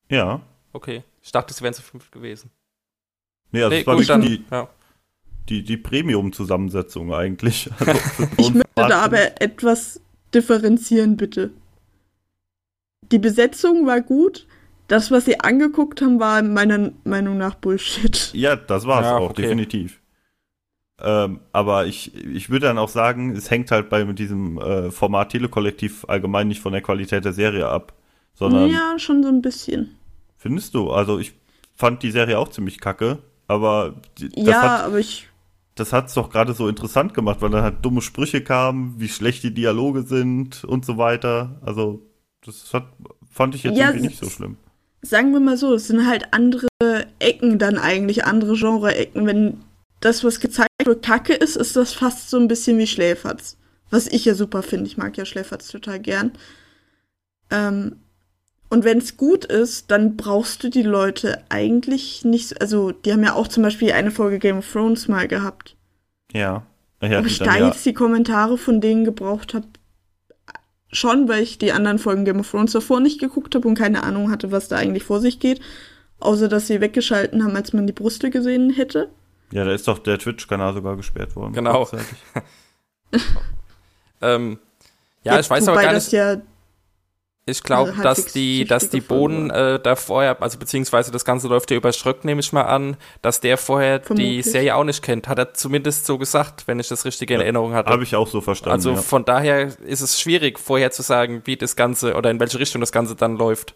[0.10, 0.41] ja.
[0.71, 1.04] Okay.
[1.21, 2.52] Ich dachte, es wären zu fünf gewesen.
[3.52, 4.21] Nee, also nee, es war gut, wirklich dann.
[4.21, 4.69] die, Ja.
[5.47, 7.69] Die, die Premium-Zusammensetzung eigentlich.
[7.80, 8.02] Also
[8.38, 10.02] Ich möchte da aber etwas
[10.34, 11.52] differenzieren, bitte.
[13.12, 14.45] Die Besetzung war gut.
[14.88, 18.32] Das, was sie angeguckt haben, war meiner Meinung nach Bullshit.
[18.34, 19.43] Ja, das war's Ja, auch, okay.
[19.43, 19.99] definitiv.
[21.02, 25.30] Ähm, aber ich, ich würde dann auch sagen, es hängt halt bei diesem äh, Format
[25.32, 27.93] Telekollektiv allgemein nicht von der Qualität der Serie ab.
[28.34, 29.95] Sondern, Ja, schon so ein bisschen.
[30.38, 30.91] findest du?
[30.91, 31.34] Also ich
[31.75, 35.29] fand die Serie auch ziemlich kacke, aber die, das ja, hat aber ich.
[35.75, 39.43] Das hat's doch gerade so interessant gemacht, weil dann halt dumme Sprüche kamen, wie schlecht
[39.43, 41.60] die Dialoge sind und so weiter.
[41.63, 42.01] Also
[42.45, 42.88] das hat,
[43.32, 44.58] fand ich jetzt Ja, irgendwie nicht so es- schlimm.
[45.01, 46.67] Sagen wir mal so, es sind halt andere
[47.19, 49.25] Ecken dann eigentlich, andere Genre-Ecken.
[49.25, 49.62] Wenn
[50.01, 53.55] das, was gezeigt wird, kacke ist, ist das fast so ein bisschen wie Schläferz.
[53.91, 54.88] Was ich ja super finde.
[54.88, 56.34] Ich mag ja Schläferz total gern.
[57.49, 57.95] Ähm,
[58.69, 62.49] und wenn es gut ist, dann brauchst du die Leute eigentlich nicht.
[62.49, 65.75] so- Also, die haben ja auch zum Beispiel eine Folge Game of Thrones mal gehabt.
[66.32, 66.63] Ja.
[67.01, 69.65] Ja, Ob ich dann da ja- jetzt die Kommentare von denen gebraucht habe,
[70.91, 74.03] schon, weil ich die anderen Folgen Game of Thrones davor nicht geguckt habe und keine
[74.03, 75.62] Ahnung hatte, was da eigentlich vor sich geht.
[76.19, 79.10] Außer, dass sie weggeschalten haben, als man die Brüste gesehen hätte.
[79.51, 81.53] Ja, da ist doch der Twitch-Kanal sogar gesperrt worden.
[81.53, 81.88] Genau.
[84.21, 84.60] Ähm,
[85.23, 86.13] ja, ich weiß wobei aber gar das nicht.
[86.13, 86.41] ja
[87.49, 91.47] Ich glaube, Also dass die, dass die Bohnen äh, da vorher, also beziehungsweise das Ganze
[91.47, 94.45] läuft ja über Schröck, nehme ich mal an, dass der vorher die Vermutlich.
[94.45, 95.27] Serie auch nicht kennt.
[95.27, 97.89] Hat er zumindest so gesagt, wenn ich das richtig in Ja, Erinnerung hatte.
[97.89, 98.73] Habe ich auch so verstanden.
[98.73, 99.01] also ja.
[99.01, 102.79] von daher ist es schwierig, vorher zu sagen, wie das Ganze oder in welche Richtung
[102.81, 103.75] das Ganze dann läuft.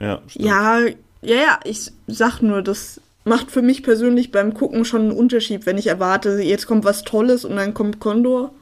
[0.00, 0.44] ja, stimmt.
[0.44, 0.78] Ja,
[1.22, 5.66] ja, ja, ich sag nur, das macht für mich persönlich beim Gucken schon einen Unterschied,
[5.66, 8.52] wenn ich erwarte, jetzt kommt was Tolles und dann kommt Condor.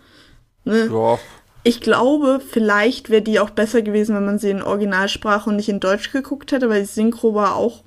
[0.64, 0.86] Ne?
[0.90, 1.18] Ja,
[1.66, 5.70] Ich glaube, vielleicht wäre die auch besser gewesen, wenn man sie in Originalsprache und nicht
[5.70, 7.82] in Deutsch geguckt hätte, weil die Synchro war auch.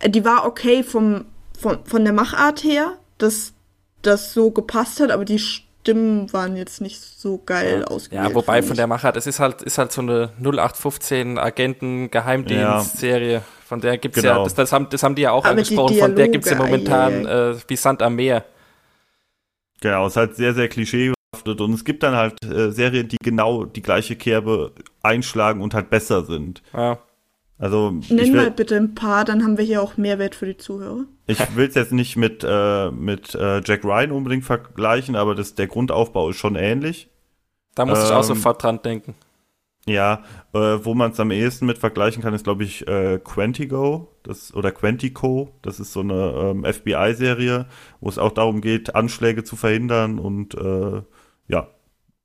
[0.00, 1.26] äh, Die war okay vom,
[1.58, 3.52] von, von der Machart her, dass
[4.02, 8.28] das so gepasst hat, aber die Stimmen waren jetzt nicht so geil ausgewählt.
[8.28, 13.42] Ja, wobei von der Machart, es ist halt, ist halt so eine 0815 Agenten-Geheimdienst-Serie.
[13.66, 14.42] Von der gibt's ja, Genau.
[14.44, 16.78] das, das, haben, das haben die ja auch Aber angesprochen, von der gibt's ja Dialoge,
[16.78, 18.44] momentan äh, wie Sand am Meer.
[19.80, 21.14] Genau, es ist halt sehr, sehr klischeebehaftet
[21.46, 25.90] und es gibt dann halt äh, Serien, die genau die gleiche Kerbe einschlagen und halt
[25.90, 26.62] besser sind.
[26.72, 26.98] Ja.
[27.58, 30.56] Also Nenn mal will bitte ein paar, dann haben wir hier auch Mehrwert für die
[30.56, 31.04] Zuhörer.
[31.26, 35.66] ich will's jetzt nicht mit, äh, mit äh, Jack Ryan unbedingt vergleichen, aber das, der
[35.66, 37.10] Grundaufbau ist schon ähnlich.
[37.74, 39.14] Da muss ich auch Ähm, sofort dran denken.
[39.86, 44.08] Ja, äh, wo man es am ehesten mit vergleichen kann, ist, glaube ich, äh, Quantico
[44.22, 45.52] das, oder Quantico.
[45.62, 47.66] Das ist so eine ähm, FBI-Serie,
[48.00, 51.02] wo es auch darum geht, Anschläge zu verhindern und äh,
[51.50, 51.68] ja,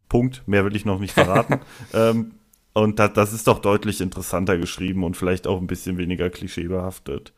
[0.09, 0.43] Punkt.
[0.47, 1.59] Mehr will ich noch nicht verraten.
[1.93, 2.31] ähm,
[2.73, 7.33] und das, das ist doch deutlich interessanter geschrieben und vielleicht auch ein bisschen weniger klischeebehaftet.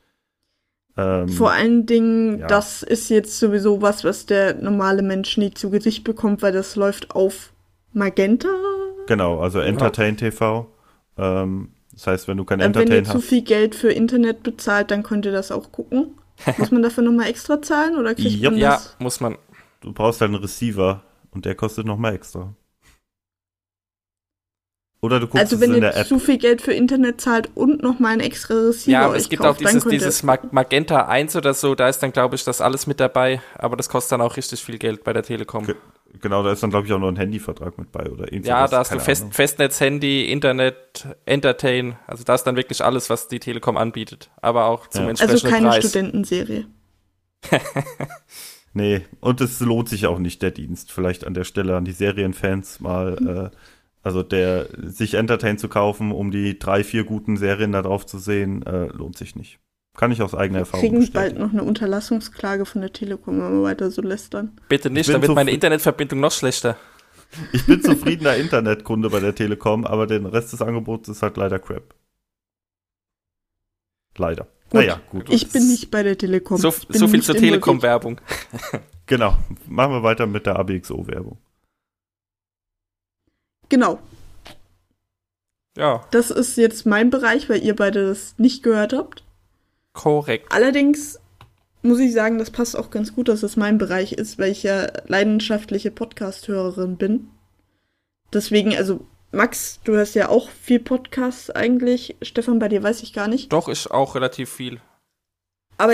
[0.98, 2.48] Ähm, Vor allen Dingen, ja.
[2.48, 6.76] das ist jetzt sowieso was, was der normale Mensch nie zu Gesicht bekommt, weil das
[6.76, 7.52] läuft auf
[7.94, 8.50] Magenta.
[9.06, 10.68] genau, also Entertain TV.
[11.18, 13.26] Ähm, das heißt, wenn du kein Äh, Wenn ihr Entertain zu hast.
[13.26, 16.16] viel Geld für Internet bezahlt, dann könnt ihr das auch gucken.
[16.58, 18.54] Muss man dafür nochmal extra zahlen oder kriegt Jupp.
[18.54, 18.96] man Ja, das?
[19.00, 19.38] muss man.
[19.82, 21.04] Du brauchst halt einen Receiver
[21.38, 22.54] und der kostet nochmal extra.
[25.00, 26.08] Oder du guckst Also es wenn in ihr der App.
[26.08, 29.44] zu viel Geld für Internet zahlt und nochmal ein extra Receiver Ja, aber es gibt
[29.44, 32.44] kauft, auch dieses, dieses es Mag Magenta 1 oder so, da ist dann, glaube ich,
[32.44, 35.66] das alles mit dabei, aber das kostet dann auch richtig viel Geld bei der Telekom.
[35.68, 35.76] Ge-
[36.20, 38.68] Genau, da ist dann, glaube ich, auch noch ein Handyvertrag mit bei oder irgendwie Ja,
[38.68, 39.34] da hast du keine Fest, Ahnung.
[39.34, 44.66] Festnetz, Handy, Internet, Entertain, also da ist dann wirklich alles, was die Telekom anbietet, aber
[44.66, 45.10] auch zum Ja.
[45.10, 45.84] Also entsprechenden keine Preis.
[45.90, 46.66] Studentenserie.
[48.74, 50.92] Nee, und es lohnt sich auch nicht, der Dienst.
[50.92, 53.58] Vielleicht an der Stelle an die Serienfans mal, äh,
[54.04, 58.20] also der sich Entertain zu kaufen, um die drei, vier guten Serien da drauf zu
[58.20, 59.60] sehen, äh, lohnt sich nicht.
[59.96, 61.42] Kann ich aus eigener Wir Erfahrung kriegen bald bestätigen.
[61.42, 64.52] noch eine Unterlassungsklage von der Telekom, wenn wir weiter so lästern.
[64.70, 66.78] Bitte nicht, dann wird meine Internetverbindung noch schlechter.
[67.52, 71.58] Ich bin zufriedener Internetkunde bei der Telekom, aber den Rest des Angebots ist halt leider
[71.60, 71.96] crap.
[74.18, 74.48] Leider.
[74.70, 74.74] Gut.
[74.82, 75.30] Naja, gut.
[75.30, 76.58] Ich bin nicht bei der Telekom.
[76.58, 77.36] So, so viel zur.
[77.36, 78.20] Telekom-Werbung.
[79.10, 79.38] Genau.
[79.68, 81.38] Machen wir weiter mit der ABXO-Werbung.
[83.70, 84.00] Genau,
[85.78, 89.24] Ja, das ist jetzt mein Bereich, weil ihr beide das nicht gehört habt.
[89.94, 90.52] korrekt.
[90.52, 91.20] Allerdings
[91.84, 94.64] muss ich sagen, das passt auch ganz gut, dass es mein Bereich ist, weil ich
[94.64, 97.30] ja leidenschaftliche Podcast-Hörerin bin.
[98.34, 102.16] Deswegen, also Max, du hörst ja auch viel Podcasts eigentlich.
[102.22, 103.52] Stefan, bei dir weiß ich gar nicht.
[103.52, 104.80] Doch, ist auch relativ viel.
[105.78, 105.94] Aber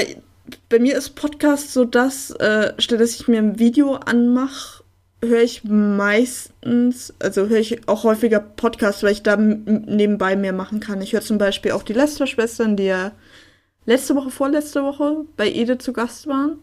[0.70, 4.84] bei mir ist Podcast so das, äh, statt dass ich mir ein Video anmache,
[5.22, 10.80] höre ich meistens, also höre ich auch häufiger Podcasts, weil ich da nebenbei mehr machen
[10.80, 11.02] kann.
[11.02, 13.12] Ich höre zum Beispiel auch die Lester-Schwestern, die ja
[13.86, 16.60] letzte Woche, vorletzte Woche bei Ede zu Gast waren.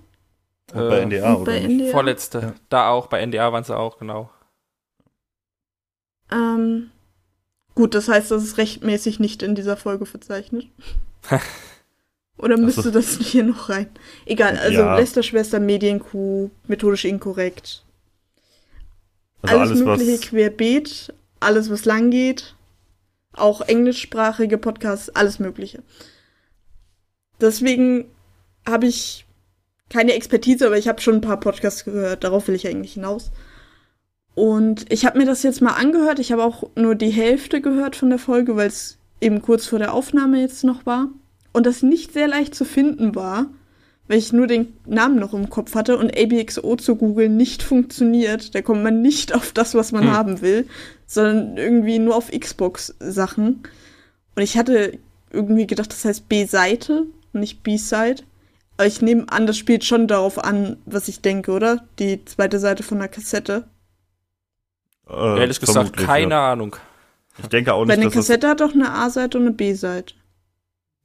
[0.73, 1.59] Und bei Äh, NDA, Und oder bei?
[1.59, 1.91] NDR.
[1.91, 2.39] Vorletzte.
[2.39, 2.55] Ja.
[2.69, 4.31] Da auch, bei NDA waren sie auch, genau.
[6.33, 6.91] Ähm,
[7.75, 10.67] gut, das heißt, das ist rechtmäßig nicht in dieser Folge verzeichnet.
[12.39, 12.91] Oder müsste so.
[12.91, 13.89] das hier noch rein?
[14.25, 14.97] Egal, also Ja.
[14.97, 17.85] Lester-Schwester, Medienkuh, methodisch inkorrekt.
[19.43, 20.21] Also alles, alles, mögliche was.
[20.21, 22.55] querbeet, alles was lang geht,
[23.33, 25.83] auch englischsprachige Podcasts, alles mögliche.
[27.41, 28.07] Deswegen
[28.69, 29.27] habe ich
[29.89, 33.31] keine Expertise, aber ich habe schon ein paar Podcasts gehört, darauf will ich eigentlich hinaus.
[34.35, 37.97] Und ich habe mir das jetzt mal angehört, ich habe auch nur die Hälfte gehört
[37.97, 41.09] von der Folge, weil es eben kurz vor der Aufnahme jetzt noch war.
[41.53, 43.47] Und das nicht sehr leicht zu finden war,
[44.07, 48.55] weil ich nur den Namen noch im Kopf hatte und ABXO zu googeln nicht funktioniert.
[48.55, 50.13] Da kommt man nicht auf das, was man Hm.
[50.13, 50.67] haben will,
[51.07, 53.63] sondern irgendwie nur auf Xbox-Sachen.
[54.37, 54.99] Und ich hatte
[55.33, 58.23] irgendwie gedacht, das heißt B-Seite und nicht B-Side.
[58.77, 61.85] Aber ich nehme an, das spielt schon darauf an, was ich denke, oder?
[61.99, 63.65] Die zweite Seite von der Kassette.
[65.13, 66.53] Äh, Ehrlich gesagt, keine Ja.
[66.53, 66.77] Ahnung.
[67.39, 68.27] Ich denke auch nicht, eine dass das.
[68.27, 70.15] Kassette hat doch eine A-Seite und eine B-Seite.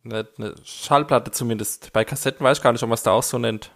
[0.03, 1.91] Eine, eine Schallplatte zumindest.
[1.93, 3.71] Bei Kassetten weiß ich gar nicht, ob man es da auch so nennt.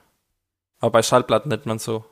[0.80, 2.06] Aber bei Schallplatten nennt man so.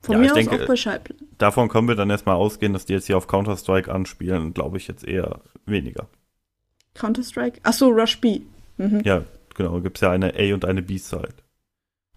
[0.00, 1.28] Von Ja, mir ich aus denke, auch bei Schallplatten.
[1.38, 4.88] Davon können wir dann erstmal ausgehen, dass die jetzt hier auf Counter-Strike anspielen, glaube ich
[4.88, 6.08] jetzt eher weniger.
[6.94, 7.60] Counter-Strike?
[7.64, 8.40] Ach so, Rush B.
[8.76, 9.00] Mhm.
[9.04, 9.22] Ja,
[9.54, 11.34] genau, gibt es ja eine A und eine B-Side.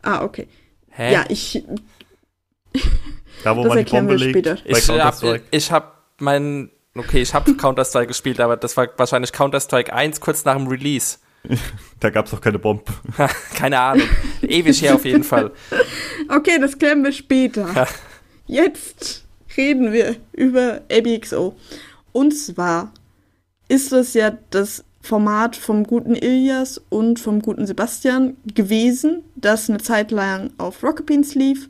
[0.04, 0.48] Ah, okay.
[0.90, 1.14] Hä?
[1.14, 1.64] Ja, ich.
[3.44, 5.44] Da, wo Das man die Bombe legt, ich hab, Counter-Strike.
[5.52, 10.46] ich hab mein, okay, ich hab Counter-Strike gespielt, aber das war wahrscheinlich Counter-Strike 1 kurz
[10.46, 11.18] nach dem Release.
[12.00, 12.84] Da gab es auch keine Bombe.
[13.56, 14.08] Keine Ahnung.
[14.42, 15.52] Ewig her auf jeden Fall.
[16.30, 17.88] Okay, das klären wir später.
[18.48, 19.26] Jetzt
[19.58, 21.56] reden wir über ABXO.
[22.12, 22.92] Und zwar
[23.68, 29.80] ist das ja das Format vom guten Ilias und vom guten Sebastian gewesen, das eine
[29.80, 31.70] Zeit lang auf Rocket Beans lief.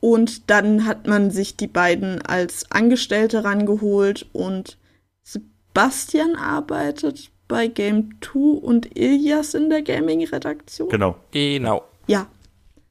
[0.00, 4.78] Und dann hat man sich die beiden als Angestellte rangeholt und
[5.22, 10.88] Sebastian arbeitet bei Game 2 und Ilias in der Gaming-Redaktion.
[10.88, 11.16] Genau.
[11.32, 11.84] Genau.
[12.06, 12.26] Ja.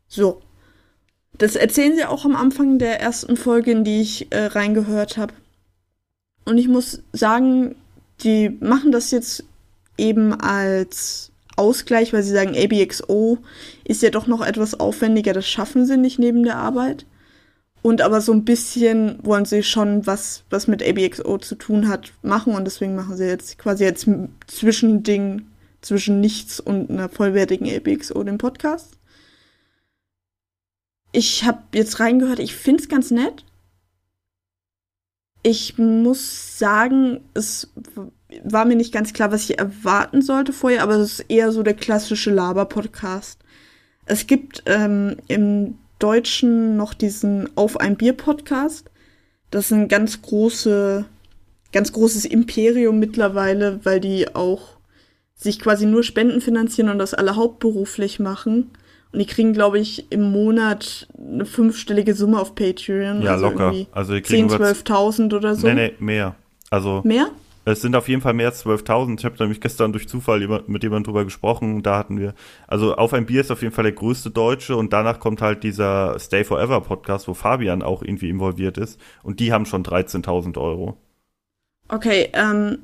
[0.07, 0.41] So.
[1.37, 5.33] Das erzählen sie auch am Anfang der ersten Folge, in die ich äh, reingehört habe.
[6.45, 7.75] Und ich muss sagen,
[8.23, 9.43] die machen das jetzt
[9.97, 13.39] eben als Ausgleich, weil sie sagen, ABXO
[13.83, 17.05] ist ja doch noch etwas aufwendiger, das schaffen sie nicht neben der Arbeit.
[17.81, 22.13] Und aber so ein bisschen wollen sie schon was, was mit ABXO zu tun hat,
[22.23, 24.09] machen und deswegen machen sie jetzt quasi jetzt
[24.47, 25.45] Zwischending
[25.81, 28.97] zwischen nichts und einer vollwertigen ABXO, den Podcast.
[31.11, 33.45] Ich habe jetzt reingehört, ich finde es ganz nett.
[35.43, 37.71] Ich muss sagen, es
[38.43, 41.63] war mir nicht ganz klar, was ich erwarten sollte vorher, aber es ist eher so
[41.63, 43.39] der klassische Laber-Podcast.
[44.05, 48.89] Es gibt ähm, im Deutschen noch diesen Auf ein Bier-Podcast.
[49.51, 51.05] Das ist ein ganz große,
[51.71, 54.75] ganz großes Imperium mittlerweile, weil die auch
[55.35, 58.71] sich quasi nur Spenden finanzieren und das alle hauptberuflich machen.
[59.11, 63.21] Und die kriegen, glaube ich, im Monat eine fünfstellige Summe auf Patreon.
[63.21, 63.73] Ja, also locker.
[63.91, 65.67] Also die kriegen 10, 12.000 oder so.
[65.67, 66.35] Nee, nee, mehr.
[66.69, 67.29] Also Mehr?
[67.65, 69.19] Es sind auf jeden Fall mehr als 12.000.
[69.19, 71.81] Ich habe nämlich gestern durch Zufall jemand- mit jemandem drüber gesprochen.
[71.83, 72.33] Da hatten wir,
[72.67, 75.63] also auf ein Bier ist auf jeden Fall der größte Deutsche und danach kommt halt
[75.63, 78.99] dieser Stay Forever Podcast, wo Fabian auch irgendwie involviert ist.
[79.23, 80.97] Und die haben schon 13.000 Euro.
[81.89, 82.79] Okay, ähm,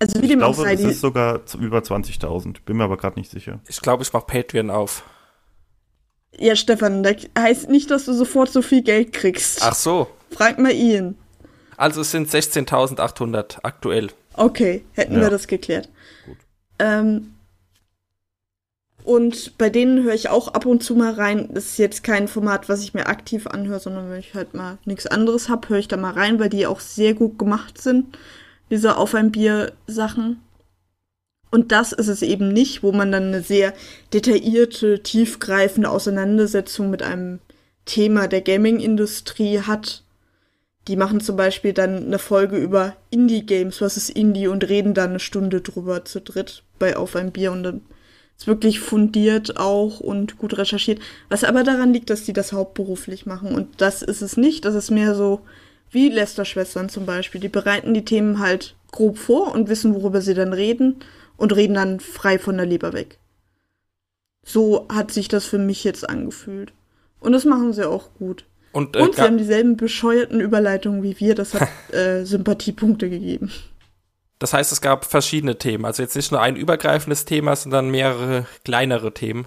[0.00, 2.56] also wie Ich dem auch glaube, sei, es ist sogar über 20.000.
[2.64, 3.60] Bin mir aber gerade nicht sicher.
[3.68, 5.04] Ich glaube, ich mache Patreon auf.
[6.36, 9.60] ja, Stefan, das heißt nicht, dass du sofort so viel Geld kriegst.
[9.62, 10.08] Ach so.
[10.30, 11.16] Frag mal ihn.
[11.76, 14.08] Also es sind 16.800 aktuell.
[14.34, 15.20] Okay, hätten Ja.
[15.22, 15.88] wir das geklärt.
[16.78, 17.34] Ähm,
[19.04, 21.50] und bei denen höre ich auch ab und zu mal rein.
[21.52, 24.78] Das ist jetzt kein Format, was ich mir aktiv anhöre, sondern wenn ich halt mal
[24.86, 28.16] nichts anderes habe, höre ich da mal rein, weil die auch sehr gut gemacht sind.
[28.70, 30.40] Diese Auf ein Bier Sachen.
[31.50, 33.74] Und das ist es eben nicht, wo man dann eine sehr
[34.12, 37.40] detaillierte, tiefgreifende Auseinandersetzung mit einem
[37.84, 40.03] Thema der Gaming-Industrie hat.
[40.88, 45.10] Die machen zum Beispiel dann eine Folge über Indie-Games, was ist Indie, und reden dann
[45.10, 47.80] eine Stunde drüber zu dritt bei Auf ein Bier und dann
[48.36, 51.00] ist wirklich fundiert auch und gut recherchiert.
[51.28, 53.54] Was aber daran liegt, dass die das hauptberuflich machen.
[53.54, 54.64] Und das ist es nicht.
[54.64, 55.40] Das ist mehr so
[55.90, 57.40] wie Lester-Schwestern zum Beispiel.
[57.40, 60.96] Die bereiten die Themen halt grob vor und wissen, worüber sie dann reden
[61.36, 63.18] und reden dann frei von der Leber weg.
[64.42, 66.72] So hat sich das für mich jetzt angefühlt.
[67.20, 68.44] Und das machen sie auch gut.
[68.74, 71.36] Und, äh, Und sie haben dieselben bescheuerten Überleitungen wie wir.
[71.36, 73.52] Das hat äh, Sympathiepunkte gegeben.
[74.40, 75.84] das heißt, es gab verschiedene Themen.
[75.84, 79.46] Also jetzt nicht nur ein übergreifendes Thema, sondern mehrere kleinere Themen.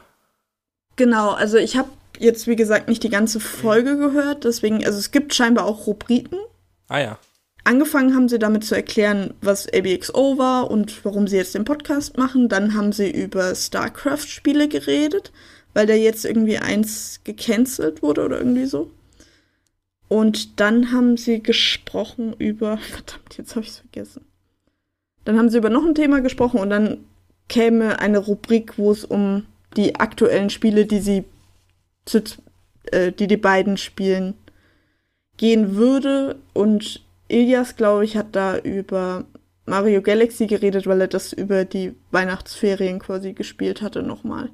[0.95, 4.45] Genau, also ich habe jetzt, wie gesagt, nicht die ganze Folge gehört.
[4.45, 6.39] Deswegen, also es gibt scheinbar auch Rubriken.
[6.87, 7.19] Ah ja.
[7.65, 12.17] Angefangen haben sie damit zu erklären, was ABXO war und warum sie jetzt den Podcast
[12.17, 12.47] machen.
[12.47, 15.33] Dann haben sie über StarCraft-Spiele geredet,
[15.73, 18.89] weil da jetzt irgendwie eins gecancelt wurde oder irgendwie so.
[20.07, 22.77] Und dann haben sie gesprochen über.
[22.77, 24.25] Verdammt, jetzt habe ich es vergessen.
[25.25, 26.99] Dann haben sie über noch ein Thema gesprochen und dann
[27.49, 29.45] käme eine Rubrik, wo es um
[29.75, 31.25] die aktuellen Spiele, die sie
[32.05, 32.21] zu,
[32.91, 34.35] äh, die die beiden spielen,
[35.35, 36.37] gehen würde.
[36.53, 39.25] Und Ilias, glaube ich, hat da über
[39.65, 44.49] Mario Galaxy geredet, weil er das über die Weihnachtsferien quasi gespielt hatte nochmal.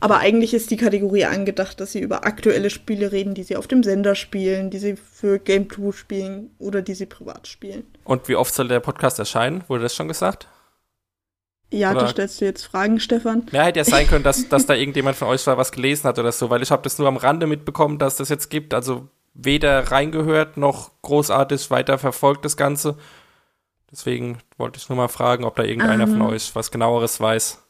[0.00, 3.68] Aber eigentlich ist die Kategorie angedacht, dass sie über aktuelle Spiele reden, die sie auf
[3.68, 7.84] dem Sender spielen, die sie für Game 2 spielen oder die sie privat spielen.
[8.04, 9.62] Und wie oft soll der Podcast erscheinen?
[9.68, 10.48] Wurde das schon gesagt?
[11.70, 13.46] Ja, Oder- da stellst du jetzt Fragen, Stefan.
[13.52, 16.32] Ja, hätte ja sein können, dass, dass da irgendjemand von euch was gelesen hat oder
[16.32, 18.74] so, weil ich habe das nur am Rande mitbekommen, dass das jetzt gibt.
[18.74, 22.96] Also weder reingehört noch großartig weiter verfolgt das Ganze.
[23.90, 26.10] Deswegen wollte ich nur mal fragen, ob da irgendeiner Ähm.
[26.10, 27.62] von euch was genaueres weiß.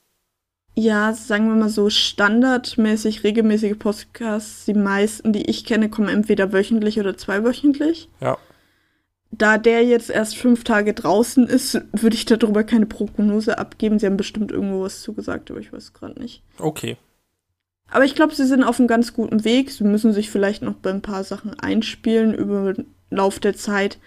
[0.78, 6.52] Ja, sagen wir mal so, standardmäßig regelmäßige Podcasts, die meisten, die ich kenne, kommen entweder
[6.52, 8.10] wöchentlich oder zweiwöchentlich.
[8.20, 8.36] Ja.
[9.30, 13.98] Da der jetzt erst fünf Tage draußen ist, würde ich darüber keine Prognose abgeben.
[13.98, 16.42] Sie haben bestimmt irgendwo was zugesagt, aber ich weiß gerade nicht.
[16.58, 16.98] Okay.
[17.88, 19.70] Aber ich glaube, sie sind auf einem ganz guten Weg.
[19.70, 23.98] Sie müssen sich vielleicht noch bei ein paar Sachen einspielen über den Lauf der Zeit.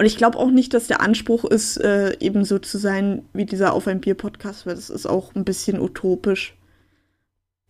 [0.00, 3.44] Und ich glaube auch nicht, dass der Anspruch ist, äh, eben so zu sein wie
[3.44, 6.56] dieser Auf ein Bier-Podcast, weil das ist auch ein bisschen utopisch,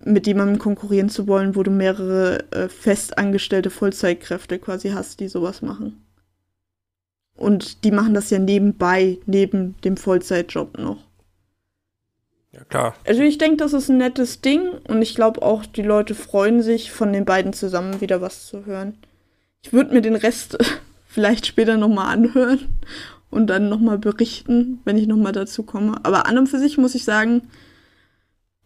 [0.05, 5.61] mit jemandem konkurrieren zu wollen, wo du mehrere äh, festangestellte Vollzeitkräfte quasi hast, die sowas
[5.61, 6.07] machen.
[7.35, 10.99] Und die machen das ja nebenbei, neben dem Vollzeitjob noch.
[12.53, 12.95] Ja, klar.
[13.09, 16.63] Also ich denke, das ist ein nettes Ding und ich glaube auch, die Leute freuen
[16.63, 18.99] sich, von den beiden zusammen wieder was zu hören.
[19.63, 20.57] Ich würde mir den Rest
[21.11, 22.79] vielleicht später nochmal anhören
[23.31, 25.99] und dann nochmal berichten, wenn ich nochmal dazu komme.
[26.05, 27.49] Aber an und für sich muss ich sagen,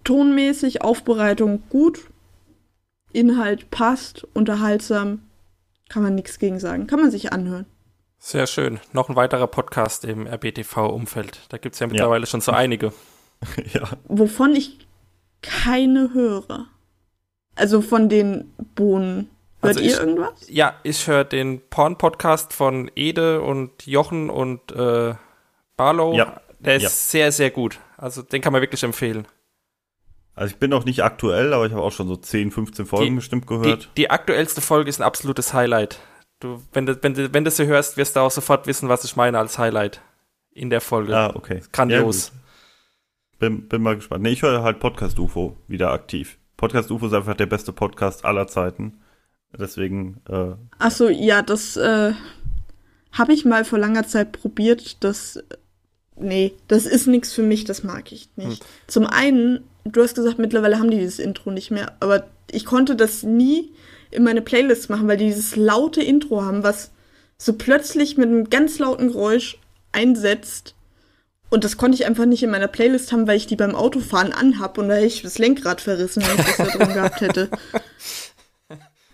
[0.05, 2.01] tonmäßig, Aufbereitung gut,
[3.13, 5.23] Inhalt passt, unterhaltsam,
[5.89, 6.87] kann man nichts gegen sagen.
[6.87, 7.67] Kann man sich anhören.
[8.19, 8.81] Sehr schön.
[8.93, 11.41] Noch ein weiterer Podcast im RBTV-Umfeld.
[11.49, 12.27] Da gibt es ja mittlerweile ja.
[12.27, 12.93] schon so einige.
[13.73, 13.89] ja.
[14.09, 14.87] Wovon ich
[15.43, 16.67] keine höre.
[17.55, 19.31] Also von den Bohnen.
[19.65, 20.47] Hört Also ihr ich- irgendwas?
[20.49, 25.15] Ja, ich höre den Porn-Podcast von Ede und Jochen und äh,
[25.77, 26.15] Barlow.
[26.15, 26.41] Ja.
[26.61, 26.89] Der ist Ja.
[26.89, 27.79] sehr, sehr gut.
[27.97, 29.27] Also den kann man wirklich empfehlen.
[30.35, 33.11] Also ich bin noch nicht aktuell, aber ich habe auch schon so 10, 15 Folgen
[33.11, 33.89] Die- bestimmt Die, gehört.
[33.97, 35.99] die aktuellste Folge ist ein absolutes Highlight.
[36.41, 39.05] Du, wenn, du, wenn, du, wenn du sie hörst, wirst du auch sofort wissen, was
[39.05, 40.01] ich meine als Highlight
[40.53, 41.17] in der Folge.
[41.17, 41.61] ah, okay.
[41.73, 42.33] Grandios.
[42.35, 42.41] Ja,
[43.39, 44.23] bin, bin mal gespannt.
[44.23, 46.39] Nee, ich höre halt Podcast UFO wieder aktiv.
[46.57, 49.01] Podcast UFO ist einfach der beste Podcast aller Zeiten.
[49.59, 52.13] Deswegen, äh, Ach so, ja, das äh,
[53.13, 55.03] habe ich mal vor langer Zeit probiert.
[55.05, 55.43] Das,
[56.17, 58.65] nee, das ist nichts für mich, das mag ich nicht.
[58.87, 62.97] Zum einen, du hast gesagt, mittlerweile haben die dieses Intro nicht mehr, aber ich konnte
[62.97, 63.73] das nie
[64.11, 66.91] in meine Playlist machen, weil die dieses laute Intro haben, was
[67.37, 69.59] so plötzlich mit einem ganz lauten Geräusch
[69.93, 70.75] einsetzt.
[71.51, 74.33] Und das konnte ich einfach nicht in meiner Playlist haben, weil ich die beim Autofahren
[74.33, 77.49] anhab und da hätte ich das Lenkrad verrissen, wenn ich das da drin gehabt hätte.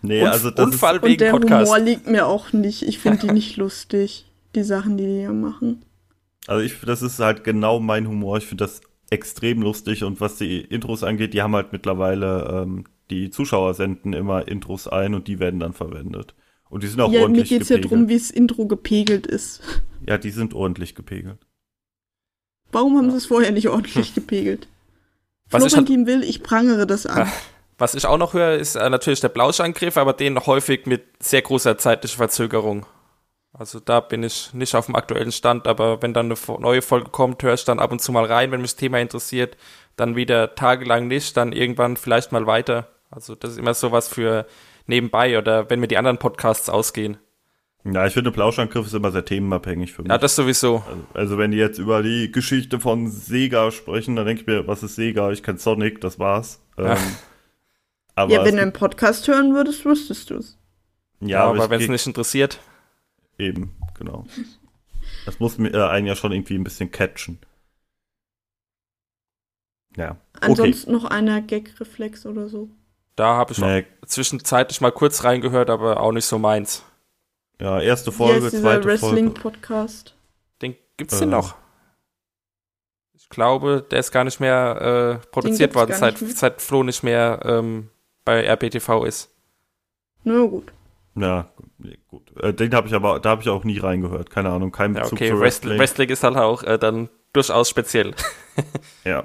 [0.02, 1.70] Nee, Unf- also das Unfall ist, Und wegen der Podcast.
[1.72, 2.82] Humor liegt mir auch nicht.
[2.82, 5.84] Ich finde die nicht lustig, die Sachen, die die hier machen.
[6.46, 8.38] also ich, das ist halt genau mein Humor.
[8.38, 8.80] Ich finde das
[9.10, 14.12] extrem lustig und was die Intros angeht, die haben halt mittlerweile, ähm, die Zuschauer senden
[14.12, 16.34] immer Intros ein und die werden dann verwendet.
[16.68, 17.90] Und die sind auch Ja, mir ordentlich geht's ja gepegelt.
[18.00, 19.60] drum, wie das Intro gepegelt ist.
[20.06, 21.38] ja, die sind ordentlich gepegelt.
[22.70, 24.68] Warum haben sie es vorher nicht ordentlich gepegelt?
[25.50, 27.28] Was ich, Florentin will, ich prangere das an.
[27.80, 31.42] was ich auch noch höre, ist äh, natürlich der Blauschangriff, aber den häufig mit sehr
[31.42, 32.86] großer zeitlicher Verzögerung.
[33.52, 37.10] Also da bin ich nicht auf dem aktuellen Stand, aber wenn dann eine neue Folge
[37.10, 39.56] kommt, höre ich dann ab und zu mal rein, wenn mich das Thema interessiert.
[39.96, 42.88] Dann wieder tagelang nicht, dann irgendwann vielleicht mal weiter.
[43.10, 44.46] Also das ist immer sowas für
[44.86, 47.18] nebenbei oder wenn mir die anderen Podcasts ausgehen.
[47.84, 50.10] Ja, ich finde, Plauschangriff ist immer sehr themenabhängig für mich.
[50.10, 50.84] Ja, das sowieso.
[50.86, 54.66] Also, also wenn die jetzt über die Geschichte von Sega sprechen, dann denke ich mir,
[54.66, 55.30] was ist Sega?
[55.32, 56.62] Ich kenne Sonic, das war's.
[56.76, 56.98] Ähm,
[58.22, 60.58] aber ja, wenn du einen Podcast hören würdest, wüsstest du es.
[61.20, 62.58] ja, Ja, aber wenn es nicht interessiert.
[63.38, 64.24] eben, genau.
[65.26, 67.38] Das muss mir äh, einen ja schon irgendwie ein bisschen catchen.
[69.96, 70.16] Ja.
[70.40, 72.70] Ansonsten noch einer Gag-Reflex oder so.
[73.16, 73.82] Da habe ich Okay.
[73.82, 76.84] Nee, zwischenzeitlich mal kurz reingehört, aber auch nicht so meins.
[77.60, 79.02] ja, erste Hier Folge, ist dieser zweite Folge.
[79.02, 80.14] Wrestling-Podcast.
[80.62, 81.20] Den gibt's Äh.
[81.20, 81.56] denn noch?
[83.14, 86.36] Ich glaube, der ist gar nicht mehr äh, produziert worden, seit, nicht mehr.
[86.36, 87.90] seit Flo nicht mehr ähm,
[88.24, 89.30] bei RBTV ist.
[90.24, 90.72] Na gut.
[91.16, 91.50] Ja,
[92.08, 92.36] gut.
[92.36, 94.30] Äh, den habe ich aber, da habe ich auch nie reingehört.
[94.30, 95.78] Keine Ahnung, kein Ja, Bezug okay, zu Wrestling.
[95.78, 95.78] Wrestling.
[95.78, 98.14] Wrestling ist halt auch äh, dann durchaus speziell.
[99.04, 99.24] Ja.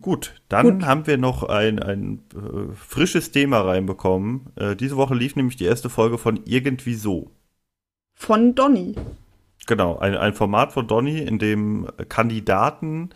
[0.00, 0.86] Gut, dann Gut.
[0.86, 4.52] haben wir noch ein, ein äh, frisches Thema reinbekommen.
[4.54, 7.30] Äh, diese Woche lief nämlich die erste Folge von Irgendwie so.
[8.14, 8.94] Von Donny.
[9.66, 13.10] Genau, ein, ein Format von Donny, in dem Kandidaten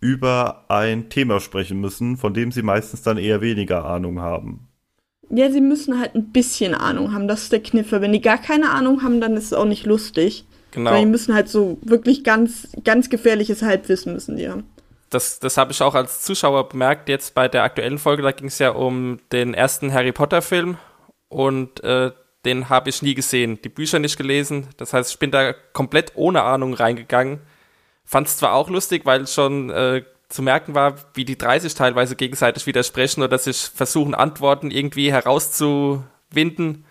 [0.00, 4.68] über ein Thema sprechen müssen, von dem sie meistens dann eher weniger Ahnung haben.
[5.30, 7.26] Ja, sie müssen halt ein bisschen Ahnung haben.
[7.26, 8.00] Das ist der Kniffe.
[8.00, 10.44] Wenn die gar keine Ahnung haben, dann ist es auch nicht lustig.
[10.74, 11.04] Weil die Genau.
[11.10, 14.64] müssen halt so wirklich ganz, ganz gefährliches Halbwissen müssen die haben.
[15.10, 18.48] Das, das habe ich auch als Zuschauer bemerkt, jetzt bei der aktuellen Folge, da ging
[18.48, 20.76] es ja um den ersten Harry Potter-Film
[21.28, 22.10] und äh,
[22.44, 24.66] den habe ich nie gesehen, die Bücher nicht gelesen.
[24.76, 27.38] Das heißt, ich bin da komplett ohne Ahnung reingegangen.
[28.06, 32.16] Fand es zwar auch lustig, weil schon äh, zu merken war, wie die 30 teilweise
[32.16, 36.84] gegenseitig widersprechen oder sich versuchen, Antworten irgendwie herauszuwinden.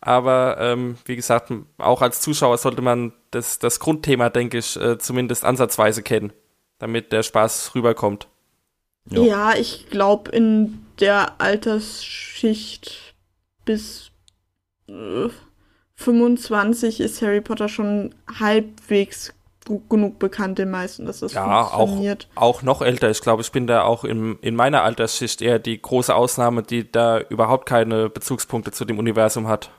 [0.00, 4.98] Aber ähm, wie gesagt, auch als Zuschauer sollte man das, das Grundthema, denke ich, äh,
[4.98, 6.32] zumindest ansatzweise kennen,
[6.78, 8.26] damit der Spaß rüberkommt.
[9.10, 9.20] Ja.
[9.20, 13.14] Ja, ich glaube, in der Altersschicht
[13.66, 14.10] bis
[14.88, 15.28] äh,
[15.96, 19.34] 25 ist Harry Potter schon halbwegs
[19.70, 22.28] gut genug bekannt den meisten, dass das Ja, auch, funktioniert.
[22.34, 23.08] auch noch älter.
[23.10, 26.90] Ich glaube, ich bin da auch im, in meiner Altersschicht eher die große Ausnahme, die
[26.90, 29.70] da überhaupt keine Bezugspunkte zu dem Universum hat.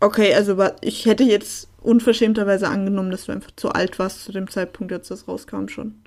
[0.00, 4.48] Okay, also ich hätte jetzt unverschämterweise angenommen, dass du einfach zu alt warst zu dem
[4.50, 6.02] Zeitpunkt, als das rauskam schon.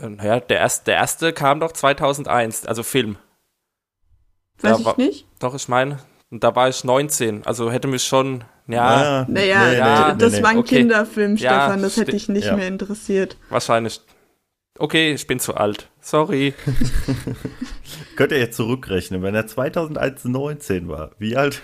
[0.00, 3.18] Äh, Naja, der erste, der erste kam doch 2001, also Film.
[4.60, 5.26] Weiß Ja, ich wa- nicht.
[5.40, 5.98] Doch, ich meine,
[6.30, 7.46] Und da war ich 19.
[7.46, 10.76] Also hätte mich schon, ja, Ah, Naja, ja, das nee, war ein okay.
[10.80, 12.56] Kinderfilm, Ja, Stefan, das hätte dich nicht ja.
[12.56, 13.36] mehr interessiert.
[13.48, 14.00] wahrscheinlich.
[14.78, 15.88] Okay, ich bin zu alt.
[16.00, 16.54] Sorry.
[18.16, 21.10] Könnt ihr jetzt zurückrechnen, wenn er 2001 19 war.
[21.18, 21.60] Wie alt?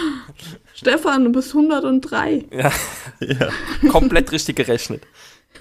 [0.74, 2.44] Stefan, du bist 103.
[2.52, 2.70] Ja,
[3.20, 3.48] ja.
[3.90, 5.02] komplett richtig gerechnet.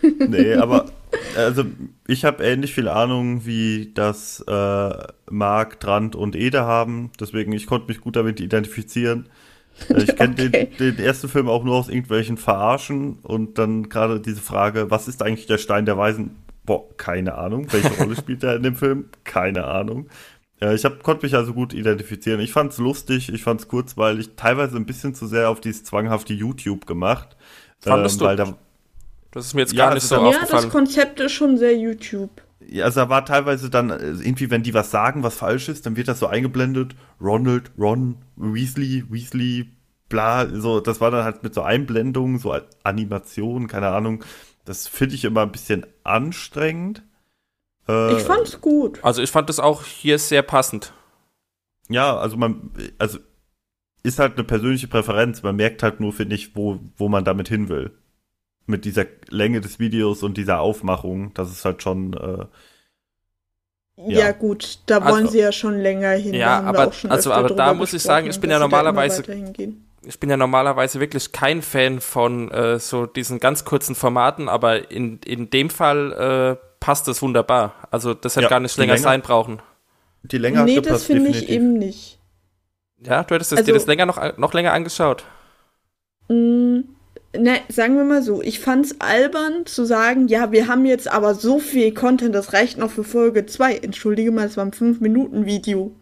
[0.01, 0.85] Nee, aber
[1.35, 1.65] also
[2.07, 7.11] ich habe ähnlich viel Ahnung, wie das äh, Marc, Trant und Ede haben.
[7.19, 9.29] Deswegen, ich konnte mich gut damit identifizieren.
[9.93, 10.71] Äh, Ich kenne Okay.
[10.79, 15.07] den, den ersten Film auch nur aus irgendwelchen Verarschen und dann gerade diese Frage, was
[15.07, 16.43] ist eigentlich der Stein der Weisen?
[16.65, 17.71] Boah, keine Ahnung.
[17.73, 19.09] Welche Rolle spielt er in dem Film?
[19.23, 20.09] Keine Ahnung.
[20.61, 22.39] Äh, ich hab, konnte mich also gut identifizieren.
[22.41, 26.85] Ich fand's lustig, ich fand's kurzweilig, teilweise ein bisschen zu sehr auf dieses zwanghafte YouTube
[26.87, 27.35] gemacht.
[27.79, 28.31] Fandest du?
[29.33, 30.63] Das ist mir jetzt Ja, gar nicht also so da- Ja, aufgefallen.
[30.63, 32.29] das Konzept ist schon sehr YouTube.
[32.65, 35.85] Ja, also da war teilweise dann äh, irgendwie, wenn die was sagen, was falsch ist,
[35.85, 36.95] dann wird das so eingeblendet.
[37.19, 39.69] Ronald, Ron, Weasley, Weasley,
[40.07, 44.23] bla, so, das war dann halt mit so Einblendungen, so Animationen, keine Ahnung.
[44.65, 47.03] Das finde ich immer ein bisschen anstrengend.
[47.89, 49.03] Äh, Ich fand's gut.
[49.03, 50.93] Also ich fand das auch hier sehr passend.
[51.89, 53.19] Ja, also man, also
[54.03, 55.43] ist halt eine persönliche Präferenz.
[55.43, 57.91] Man merkt halt nur, finde ich, wo, wo man damit hin will.
[58.65, 62.45] Mit dieser Länge des Videos und dieser Aufmachung, das ist halt schon, äh,
[63.95, 64.31] Ja, Ja.
[64.31, 66.33] gut, da Also- wollen sie ja schon länger hin.
[66.33, 69.21] Ja, aber- auch schon also, aber da muss ich sagen, ich bin ja immer normalerweise-.
[70.05, 74.89] Ich bin ja normalerweise wirklich kein Fan von äh, so diesen ganz kurzen Formaten, aber
[74.89, 77.75] in, in dem Fall äh, passt es wunderbar.
[77.91, 79.61] Also das hätte Ja, gar nicht länger Länge- sein brauchen.
[80.23, 82.17] die Länge hat Nee, das finde ich eben nicht.
[82.99, 85.23] Ja, du hättest es Also- dir das länger noch, noch länger angeschaut.
[86.29, 86.62] Mm,
[87.37, 91.35] ne, sagen wir mal so, ich fand's albern zu sagen, ja, wir haben jetzt aber
[91.35, 93.77] so viel Content, das reicht noch für Folge 2.
[93.77, 95.95] Entschuldige mal, es war ein 5-Minuten-Video.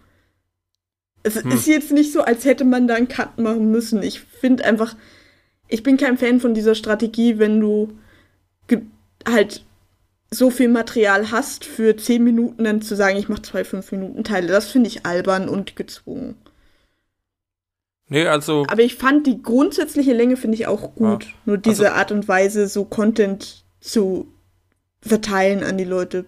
[1.23, 1.51] Es Hm.
[1.51, 4.01] ist jetzt nicht so, als hätte man da einen Cut machen müssen.
[4.03, 4.95] Ich finde einfach,
[5.67, 7.97] ich bin kein Fan von dieser Strategie, wenn du
[9.27, 9.63] halt
[10.31, 14.47] so viel Material hast, für 10 Minuten dann zu sagen, ich mache zwei 5-Minuten-Teile.
[14.47, 16.35] Das finde ich albern und gezwungen.
[18.11, 21.33] Nee, also Aber ich fand die grundsätzliche Länge finde ich auch gut.
[21.45, 24.27] Nur diese Also- Art und Weise, so Content zu
[25.01, 26.25] verteilen an die Leute,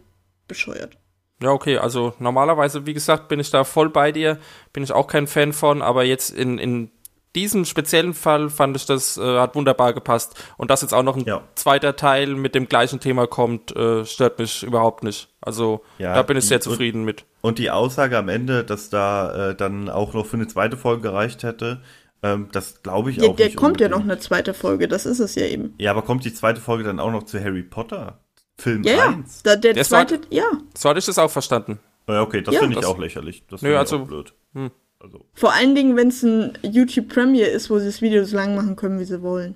[0.47, 0.97] bescheuert.
[1.41, 4.39] Ja, okay, also normalerweise, wie gesagt, bin ich da voll bei dir,
[4.71, 6.89] bin ich auch kein Fan von, aber jetzt in, in
[7.35, 10.35] diesem speziellen Fall fand ich, das äh, hat wunderbar gepasst.
[10.57, 11.41] Und dass jetzt auch noch ein Ja.
[11.55, 15.29] zweiter Teil mit dem gleichen Thema kommt, äh, stört mich überhaupt nicht.
[15.41, 17.25] Also Ja, da bin ich sehr und- zufrieden mit.
[17.41, 21.01] Und die Aussage am Ende, dass da äh, dann auch noch für eine zweite Folge
[21.01, 21.81] gereicht hätte,
[22.21, 24.11] ähm, das glaube ich Ja, auch der nicht kommt ja noch unbedingt.
[24.19, 25.73] eine zweite Folge, das ist es ja eben.
[25.77, 28.19] Ja, aber kommt die zweite Folge dann auch noch zu Harry Potter?
[28.57, 29.07] Film Ja, ja.
[29.09, 29.41] 1?
[29.43, 30.43] Da, der Der zweite, ja.
[30.77, 31.79] So hatte ich das auch verstanden.
[32.07, 33.43] Ja, okay, das Ja, finde ich das- auch lächerlich.
[33.49, 34.33] Das Nö, finde ich also- auch blöd.
[34.53, 34.71] hm.
[35.03, 38.37] Also, Vor allen Dingen, wenn es ein YouTube Premiere ist, wo sie das Video so
[38.37, 39.55] lang machen können, wie sie wollen.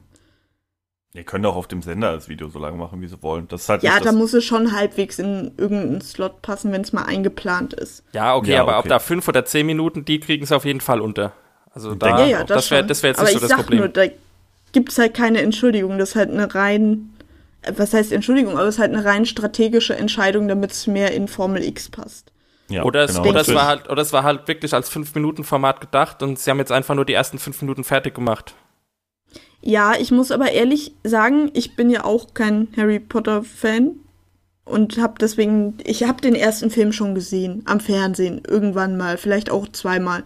[1.14, 3.48] ihr könnt auch auf dem Sender das Video so lange machen, wie sie wollen.
[3.48, 6.72] Das ist halt Ja, nicht da das, muss es schon halbwegs in irgendeinen Slot passen,
[6.72, 8.04] wenn es mal eingeplant ist.
[8.14, 8.90] Ja, okay, Ja, aber ob okay.
[8.90, 11.34] da fünf oder zehn Minuten, die kriegen es auf jeden Fall unter.
[11.72, 12.88] Also da, Ja, ja, das, das wäre schon.
[12.90, 13.80] das wär jetzt Aber nicht so ich das sag Problem.
[13.80, 14.04] nur, da
[14.74, 15.98] gibt's halt keine Entschuldigung.
[15.98, 17.14] Das ist halt eine rein,
[17.74, 21.28] was heißt Entschuldigung, aber es ist halt eine rein strategische Entscheidung, damit es mehr in
[21.28, 22.32] Formel X passt.
[22.70, 24.92] Ja, Oder es, genau, oder, es das war halt, oder es war halt wirklich als
[24.92, 28.56] 5-Minuten-Format gedacht und sie haben jetzt einfach nur die ersten fünf Minuten fertig gemacht.
[29.62, 33.96] Ja, ich muss aber ehrlich sagen, ich bin ja auch kein Harry Potter Fan
[34.66, 39.50] und habe deswegen, ich habe den ersten Film schon gesehen am Fernsehen irgendwann mal, vielleicht
[39.50, 40.24] auch zweimal.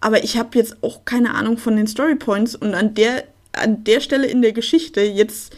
[0.00, 3.84] Aber ich habe jetzt auch keine Ahnung von den Story Points und an der an
[3.84, 5.54] der Stelle in der Geschichte jetzt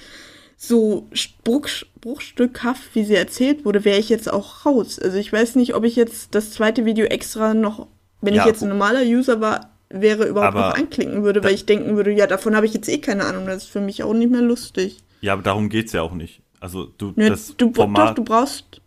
[0.57, 1.09] so
[1.45, 1.69] Bruch,
[2.01, 4.99] bruchstückhaft, wie sie erzählt wurde, wäre ich jetzt auch raus.
[4.99, 7.89] Also ich weiß nicht, ob ich jetzt das zweite Video extra noch,
[8.23, 8.43] wenn Ja.
[8.43, 12.11] ich jetzt ein normaler User war, wäre überhaupt noch anklicken würde, weil ich denken würde,
[12.13, 14.41] ja, davon habe ich jetzt eh keine Ahnung, das ist für mich auch nicht mehr
[14.43, 14.99] lustig.
[15.21, 16.41] ja, aber darum geht's ja auch nicht.
[16.59, 18.81] Also, du, Nö, das du, doch, Format, du brauchst.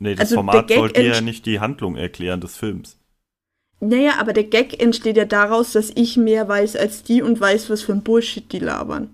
[0.00, 2.98] nee, das also Format Gag soll dir ja nicht die Handlung erklären des Films.
[3.80, 7.70] Naja, aber der Gag entsteht ja daraus, dass ich mehr weiß als die und weiß,
[7.70, 9.10] was für ein Bullshit die labern.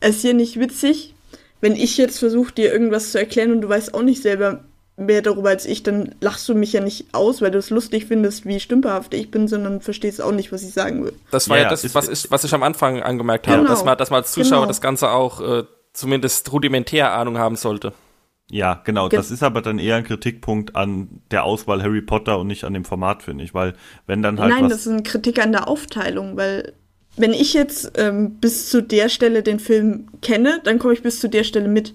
[0.00, 1.14] Es ist ja nicht witzig,
[1.60, 4.64] wenn ich jetzt versuche, dir irgendwas zu erklären und du weißt auch nicht selber
[4.96, 8.06] mehr darüber als ich, dann lachst du mich ja nicht aus, weil du es lustig
[8.06, 11.12] findest, wie stümperhaft ich bin, sondern verstehst auch nicht, was ich sagen will.
[11.30, 13.70] Das war Ja, ja, das, ist- was ich, was ich am Anfang angemerkt habe, Genau.
[13.70, 14.66] dass, man, dass man als Zuschauer Genau.
[14.66, 17.92] das Ganze auch äh, zumindest rudimentär Ahnung haben sollte.
[18.50, 19.08] Ja, genau.
[19.08, 22.64] Ge- das ist aber dann eher ein Kritikpunkt an der Auswahl Harry Potter und nicht
[22.64, 23.52] an dem Format, finde ich.
[23.54, 23.74] Weil,
[24.06, 24.72] wenn dann halt Nein, was.
[24.72, 26.72] das ist eine Kritik an der Aufteilung, weil
[27.18, 31.20] wenn ich jetzt ähm, bis zu der Stelle den Film kenne, dann komme ich bis
[31.20, 31.94] zu der Stelle mit.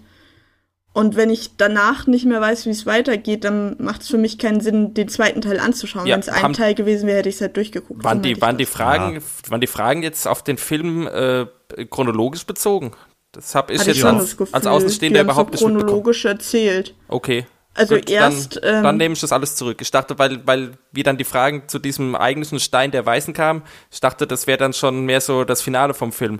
[0.93, 4.37] Und wenn ich danach nicht mehr weiß, wie es weitergeht, dann macht es für mich
[4.37, 6.05] keinen Sinn, den zweiten Teil anzuschauen.
[6.05, 8.03] Ja, wenn es ein Teil gewesen wäre, hätte ich es halt durchgeguckt.
[8.03, 8.67] Waren die, ich waren die.
[8.67, 11.47] Fragen, waren die Fragen jetzt auf den Film äh,
[11.89, 12.91] chronologisch bezogen?
[13.31, 16.93] Das habe ich Hatte jetzt schon als, Gefühl, als Außenstehender überhaupt so nicht chronologisch erzählt.
[17.07, 17.47] Okay.
[17.75, 19.81] Also Gut, erst, dann, ähm, dann nehme ich das alles zurück.
[19.81, 23.63] Ich dachte, weil, weil wie dann die Fragen zu diesem eigentlichen Stein der Weißen kamen,
[23.91, 26.39] ich dachte, das wäre dann schon mehr so das Finale vom Film.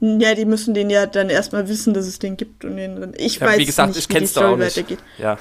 [0.00, 3.12] Ja, die müssen den ja dann erstmal wissen, dass es den gibt und den.
[3.16, 4.76] Ich Ja, weiß wie gesagt, nicht, ich wie die Story auch nicht.
[4.76, 5.02] weitergeht.
[5.16, 5.38] Ja.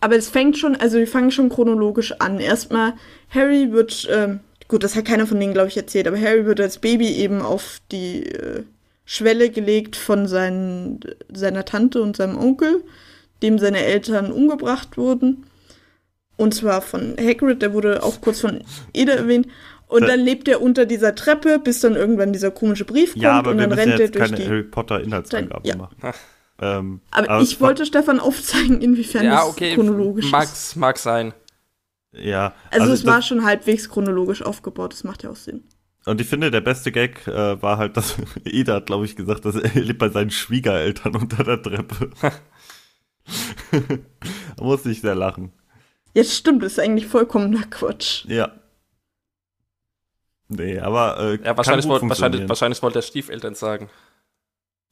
[0.00, 2.38] Aber es fängt schon, also wir fangen schon chronologisch an.
[2.40, 2.94] Erstmal,
[3.30, 6.60] Harry wird, ähm, gut, das hat keiner von denen, glaube ich, erzählt, aber Harry wird
[6.60, 8.64] als Baby eben auf die äh,
[9.04, 11.00] Schwelle gelegt von seinen,
[11.32, 12.84] seiner Tante und seinem Onkel,
[13.42, 15.44] dem seine Eltern umgebracht wurden.
[16.36, 19.48] Und zwar von Hagrid, der wurde auch kurz von Ede erwähnt.
[19.86, 23.22] Und Da- dann lebt er unter dieser Treppe, bis dann irgendwann dieser komische Brief kommt
[23.22, 24.46] Ja, aber und wir dann rennt er durch keine die.
[24.48, 25.76] Harry Potter Inhaltsangaben Ja.
[25.76, 25.96] machen.
[26.60, 29.74] Ähm, Aber, es ich wollte Stefan aufzeigen, inwiefern Ja, das okay.
[29.74, 30.76] chronologisch Mag, ist.
[30.76, 31.34] mag sein.
[32.12, 35.64] Ja, Also, es das- war schon halbwegs chronologisch aufgebaut, das macht ja auch Sinn.
[36.04, 39.44] Und ich finde, der beste Gag äh, war halt, dass Ida hat, glaube ich, gesagt,
[39.44, 42.10] dass er lebt bei seinen Schwiegereltern unter der Treppe.
[44.56, 45.52] da musste ich sehr lachen.
[46.14, 48.24] Jetzt stimmt, das ist eigentlich vollkommener Quatsch.
[48.26, 48.52] Ja.
[50.48, 53.88] Nee, aber äh, Ja, wahrscheinlich, kann gut wollt, wahrscheinlich, wahrscheinlich wollte er Stiefeltern sagen.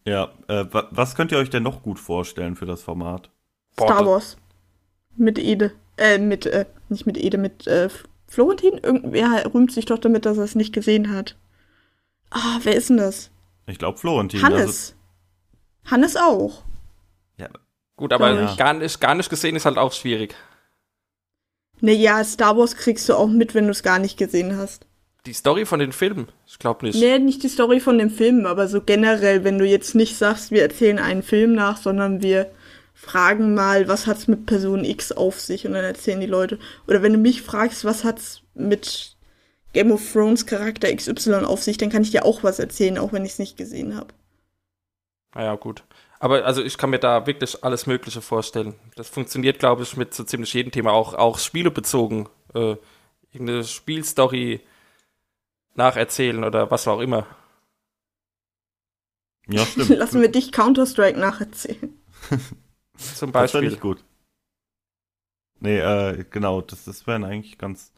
[0.07, 3.31] Ja, äh, wa was könnt ihr euch denn noch gut vorstellen für das Format?
[3.75, 4.39] Star Wars.
[5.17, 5.73] Mit Ede.
[5.99, 7.91] Äh, mit, äh, nicht mit Ede, mit, äh,
[8.31, 8.79] Florentin?
[8.79, 11.37] Irgendwer rühmt sich doch damit, dass er es nicht gesehen hat.
[12.31, 13.31] Ah, wer ist denn das?
[13.67, 14.43] Ich glaube Florentin.
[14.43, 14.95] Also, Hannes.
[15.85, 16.63] Hannes auch.
[17.37, 17.49] ja,
[17.97, 18.57] Gut, aber ich.
[18.57, 20.35] gar, nicht, gar nicht gesehen ist halt auch schwierig.
[21.81, 24.87] Naja, Star Wars kriegst du auch mit, wenn du es gar nicht gesehen hast.
[25.27, 26.99] Die Story von den Filmen, ich glaube nicht.
[26.99, 30.51] Nee, nicht die Story von dem Film, aber so generell, wenn du jetzt nicht sagst,
[30.51, 32.51] wir erzählen einen Film nach, sondern wir
[33.01, 36.59] fragen mal, was hat's mit Person X auf sich und dann erzählen die Leute.
[36.87, 39.17] Oder wenn du mich fragst, was hat's mit
[39.73, 43.13] Game of Thrones Charakter XY auf sich, dann kann ich dir auch was erzählen, auch
[43.13, 44.09] wenn ich es nicht gesehen habe.
[45.35, 45.83] Naja, gut.
[46.19, 48.75] Aber also ich kann mir da wirklich alles Mögliche vorstellen.
[48.97, 52.29] Das funktioniert, glaube ich, mit so ziemlich jedem Thema, auch, auch spielebezogen.
[52.55, 52.77] Äh,
[53.33, 54.61] irgendeine Spielstory
[55.75, 57.27] nacherzählen oder was auch immer.
[59.49, 59.89] ja, stimmt.
[59.97, 61.99] Lassen wir dich Counter-Strike nacherzählen.
[63.01, 63.73] Zum Das Beispiel.
[63.73, 64.05] ich gut.
[65.61, 67.93] Nee, äh, genau, das, das wären eigentlich ganz,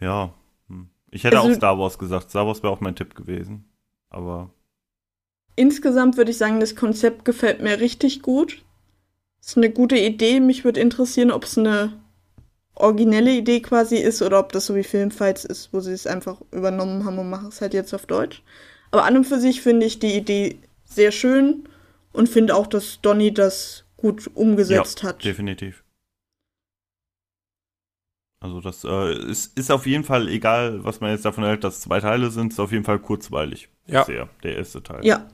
[0.00, 0.32] ja.
[0.68, 0.88] hm.
[1.10, 2.30] Ich hätte Also- auch Star Wars gesagt.
[2.30, 3.64] Star Wars wäre auch mein Tipp gewesen.
[4.10, 4.50] Aber
[5.54, 8.64] Insgesamt würde ich sagen, das Konzept gefällt mir richtig gut.
[9.42, 10.40] Ist eine gute Idee.
[10.40, 11.92] Mich würde interessieren, ob es eine
[12.74, 16.40] originelle Idee quasi ist oder ob das so wie Filmfights ist, wo sie es einfach
[16.52, 18.42] übernommen haben und machen es halt jetzt auf Deutsch.
[18.90, 21.68] Aber an und für sich finde ich die Idee sehr schön
[22.12, 25.24] und finde auch, dass Donny das gut umgesetzt ja, hat.
[25.24, 25.82] definitiv.
[28.40, 31.80] Also das äh, ist, ist auf jeden Fall, egal was man jetzt davon hält, dass
[31.80, 33.68] zwei Teile sind, ist auf jeden Fall kurzweilig.
[33.86, 34.04] Ja.
[34.04, 35.04] Sehr, der erste Teil.
[35.06, 35.28] Ja,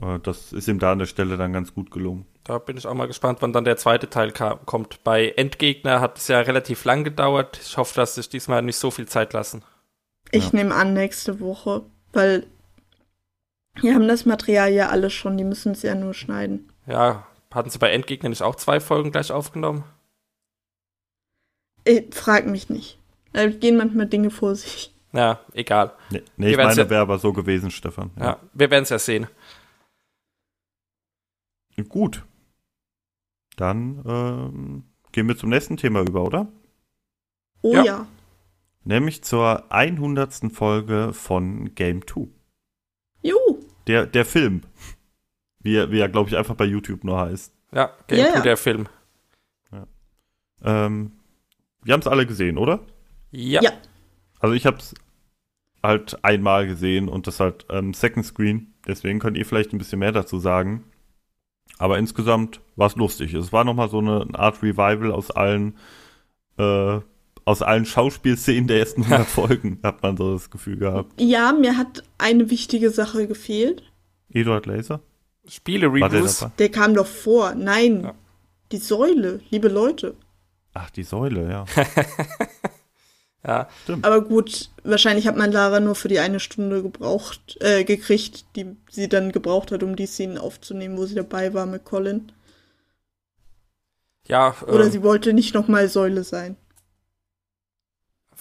[0.00, 2.26] Äh, das ist ihm da an der Stelle dann ganz gut gelungen.
[2.44, 5.02] Da bin ich auch mal gespannt, wann dann der zweite Teil kam, kommt.
[5.02, 7.58] Bei Endgegner hat es ja relativ lang gedauert.
[7.62, 9.62] Ich hoffe, dass sich diesmal nicht so viel Zeit lassen.
[10.30, 10.50] ich Ja.
[10.58, 11.82] nehme an nächste Woche,
[12.12, 12.46] weil
[13.80, 16.70] wir haben das Material ja alles schon, die müssen es ja nur schneiden.
[16.86, 19.84] Ja, hatten sie bei Endgegner nicht auch zwei Folgen gleich aufgenommen?
[21.84, 22.98] Ich frag mich nicht.
[23.32, 24.94] Da gehen manchmal Dinge vor sich.
[25.12, 25.96] Ja, egal.
[26.10, 28.10] Nee, nee ich meine, ja- wäre aber so gewesen, Stefan.
[28.18, 29.28] Ja, wir werden es ja sehen.
[31.88, 32.24] Gut.
[33.56, 36.48] Dann ähm, gehen wir zum nächsten Thema über, oder?
[37.62, 37.84] Oh Ja.
[37.84, 38.06] ja.
[38.84, 40.52] Nämlich zur 100.
[40.52, 42.28] Folge von Game 2.
[43.22, 43.60] Juhu.
[43.86, 44.62] Der, der Film.
[45.64, 47.52] Wie er, wie er glaube ich, einfach bei YouTube nur heißt.
[47.72, 48.40] Ja, Game Ja, 2, ja.
[48.42, 48.86] der Film.
[50.62, 51.12] Ähm,
[51.82, 52.80] wir haben es alle gesehen, oder?
[53.32, 53.60] Ja.
[53.62, 53.72] Ja.
[54.38, 54.94] Also ich habe es
[55.82, 58.72] halt einmal gesehen und das halt ähm, Second Screen.
[58.86, 60.84] Deswegen könnt ihr vielleicht ein bisschen mehr dazu sagen.
[61.78, 63.34] Aber insgesamt war es lustig.
[63.34, 65.76] Es war nochmal so eine Art Revival aus allen,
[66.56, 67.00] äh,
[67.44, 71.20] aus allen Schauspielszenen der ersten 100 Folgen, hat man so das Gefühl gehabt.
[71.20, 73.82] Ja, mir hat eine wichtige Sache gefehlt.
[74.30, 75.00] Eduard Laser?
[75.46, 76.46] Spiele-Reviews.
[76.58, 77.54] Der kam doch vor.
[77.54, 78.04] Nein.
[78.04, 78.14] Ja.
[78.72, 80.16] Die Säule, liebe Leute.
[80.72, 81.64] Ach, die Säule, ja.
[83.46, 83.68] Ja,
[84.00, 88.74] Aber gut, wahrscheinlich hat man Lara nur für die eine Stunde gebraucht, äh, gekriegt, die
[88.88, 92.32] sie dann gebraucht hat, um die Szenen aufzunehmen, wo sie dabei war mit Colin.
[94.26, 96.56] ja Oder ähm, sie wollte nicht nochmal Säule sein.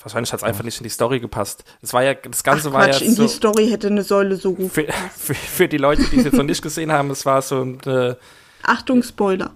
[0.04, 1.64] Wahrscheinlich hat es einfach nicht in die Story gepasst.
[1.82, 4.04] Es war ja, das Ganze Ach, war Quatsch, ja in so, die Story hätte eine
[4.04, 4.72] Säule so gut.
[4.72, 4.88] für,
[5.18, 7.80] für, für die Leute, die es jetzt noch nicht gesehen haben, es war so ein,
[7.82, 8.16] äh,
[8.64, 9.51] Achtung, Spoiler.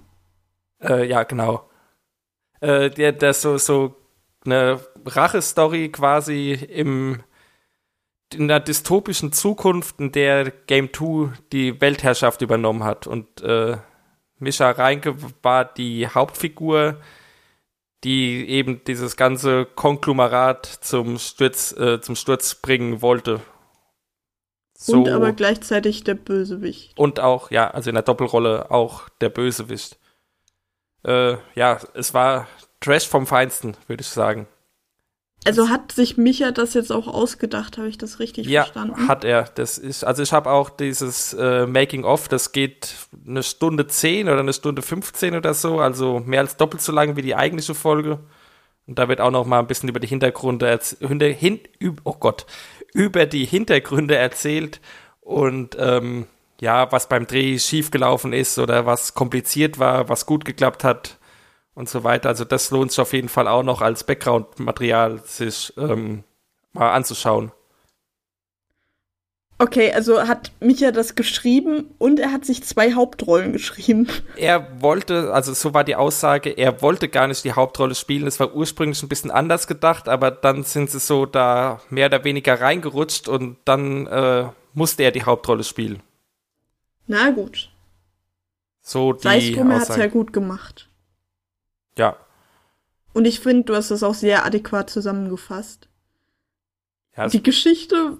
[0.81, 1.69] äh, ja, genau.
[2.59, 3.95] Äh, der, der so, so
[4.45, 7.21] eine Rache-Story quasi im,
[8.33, 13.07] in einer dystopischen Zukunft, in der Game 2 die Weltherrschaft übernommen hat.
[13.07, 13.77] Und äh,
[14.39, 16.99] Mischa Reinke war die Hauptfigur,
[18.07, 23.41] die eben dieses ganze Konglomerat zum Sturz, äh, zum Sturz bringen wollte.
[24.77, 26.97] So, Und aber gleichzeitig der Bösewicht.
[26.97, 29.97] und auch, ja, also in der Doppelrolle auch der Bösewicht.
[31.03, 32.47] Äh, ja, es war
[32.79, 34.47] Trash vom Feinsten, würde ich sagen.
[35.47, 39.07] Also hat sich Micha das jetzt auch ausgedacht, habe ich das richtig Ja, verstanden?
[39.07, 39.43] hat er.
[39.55, 42.93] Das ist, also ich habe auch dieses äh, Making of, das geht
[43.25, 47.15] eine Stunde 10 oder eine Stunde 15 oder so, also mehr als doppelt so lang
[47.15, 48.19] wie die eigentliche Folge.
[48.87, 51.61] Und da wird auch noch mal ein bisschen über die Hintergründe hinter, hin,
[52.03, 52.45] oh Gott,
[52.93, 54.81] über die Hintergründe erzählt
[55.21, 56.27] und ähm,
[56.59, 61.17] ja, was beim Dreh schiefgelaufen ist oder was kompliziert war, was gut geklappt hat
[61.77, 62.29] und so weiter.
[62.29, 66.23] Also das lohnt sich auf jeden Fall auch noch als Background-Material, sich ähm,
[66.73, 67.51] mal anzuschauen.
[69.59, 74.07] Okay, also hat Micha das geschrieben und er hat sich zwei Hauptrollen geschrieben.
[74.35, 78.25] er wollte, also so war die Aussage, er wollte gar nicht die Hauptrolle spielen.
[78.25, 82.23] Es war ursprünglich ein bisschen anders gedacht, aber dann sind sie so da mehr oder
[82.23, 86.01] weniger reingerutscht und dann äh, musste er die Hauptrolle spielen.
[87.05, 87.69] Na gut.
[88.81, 90.86] So die Sei drum, er hat es ja gut gemacht.
[91.97, 92.15] Ja,
[93.13, 95.87] Und ich finde, du hast das auch sehr adäquat zusammengefasst.
[97.15, 98.17] ja Die Geschichte,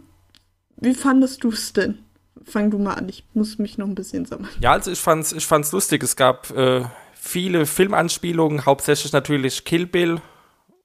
[0.78, 2.00] wie fandest du es denn?
[2.44, 4.50] Fang du mal an, ich muss mich noch ein bisschen sammeln.
[4.62, 6.02] ja, also ich fand's, ich fand's lustig.
[6.04, 10.22] Es gab äh, viele Filmanspielungen, hauptsächlich natürlich Kill Bill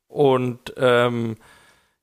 [0.09, 1.37] und ähm,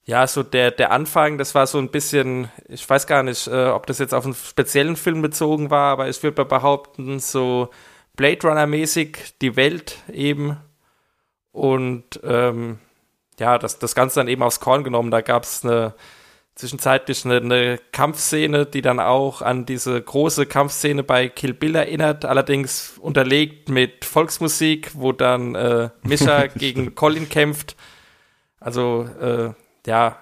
[0.05, 3.67] ja, so der, der Anfang, das war so ein bisschen, ich weiß gar nicht, äh,
[3.67, 7.69] ob das jetzt auf einen speziellen Film bezogen war, aber ich würde mal behaupten, so
[8.15, 10.57] Blade Runner-mäßig, die Welt eben.
[11.51, 12.79] Und ähm,
[13.39, 15.11] ja, das, das Ganze dann eben aufs Korn genommen.
[15.11, 15.93] Da gab es eine
[16.59, 22.25] zwischenzeitlich eine, eine Kampfszene, die dann auch an diese große Kampfszene bei Kill Bill erinnert,
[22.25, 27.77] allerdings unterlegt mit Volksmusik, wo dann äh, Mischa gegen Colin kämpft.
[28.59, 29.53] Also äh,
[29.87, 30.17] ja,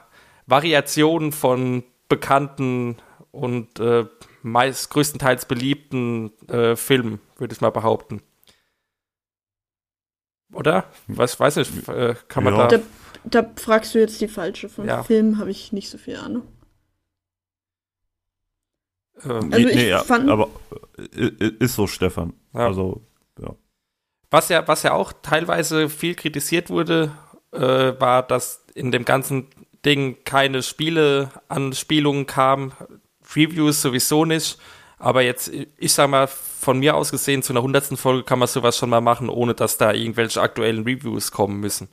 [0.46, 2.98] Variationen von bekannten
[3.32, 4.06] und äh,
[4.44, 8.22] meist größtenteils beliebten äh, Filmen, würde ich mal behaupten.
[10.54, 10.86] Oder?
[11.08, 12.68] Was weiß ich, äh, kann man Ja.
[12.68, 12.78] da.
[12.78, 12.84] Da,
[13.44, 14.70] da fragst du jetzt die falsche.
[14.70, 15.04] Von Ja.
[15.04, 16.44] Filmen habe ich nicht so viel Ahnung.
[19.24, 20.50] Ähm, Also ich fand- aber
[21.16, 22.34] äh, äh, ist so, Stefan.
[22.54, 22.68] Ja.
[22.68, 23.02] Also,
[24.30, 27.14] Was ja, was ja auch teilweise viel kritisiert wurde,
[27.54, 27.60] äh,
[27.98, 29.48] war, dass in dem ganzen
[29.86, 32.74] Ding keine Spiele-Anspielungen kamen,
[33.36, 34.60] Reviews sowieso nicht.
[35.00, 38.48] Aber jetzt, ich sag mal, von mir aus gesehen, zu einer hundertsten Folge kann man
[38.48, 41.88] sowas schon mal machen, ohne dass da irgendwelche aktuellen Reviews kommen müssen.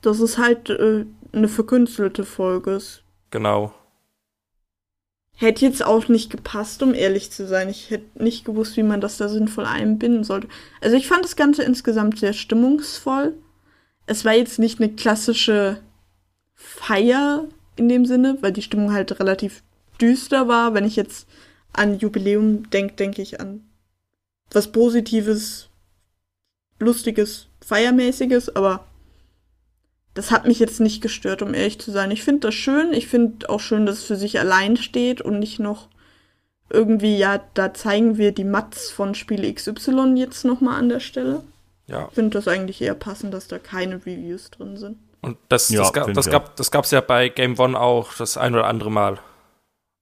[0.00, 2.80] Das ist halt äh, eine verkünstelte Folge.
[3.30, 3.74] Genau.
[5.36, 7.68] hätte jetzt auch nicht gepasst, um ehrlich zu sein.
[7.68, 10.48] Ich hätte nicht gewusst, wie man das da sinnvoll einbinden sollte.
[10.80, 13.34] Also ich fand das Ganze insgesamt sehr stimmungsvoll.
[14.06, 15.80] Es war jetzt nicht eine klassische
[16.54, 17.44] Feier
[17.76, 19.62] in dem Sinne, weil die Stimmung halt relativ
[20.00, 20.74] düster war.
[20.74, 21.28] Wenn ich jetzt
[21.72, 23.64] an Jubiläum denke, denke ich an
[24.52, 25.68] was Positives,
[26.78, 28.86] Lustiges, Feiermäßiges, aber
[30.14, 32.10] das hat mich jetzt nicht gestört, um ehrlich zu sein.
[32.10, 32.92] Ich finde das schön.
[32.92, 35.88] Ich finde auch schön, dass es für sich allein steht und nicht noch
[36.68, 41.42] irgendwie, ja, da zeigen wir die Mats von Spiele XY jetzt nochmal an der Stelle.
[41.86, 42.06] Ja.
[42.08, 44.98] Ich finde das eigentlich eher passend, dass da keine Reviews drin sind.
[45.22, 48.14] Und das, Ja, das, ga, das, ich gab, das gab's ja bei Game One auch
[48.14, 49.18] das ein oder andere Mal.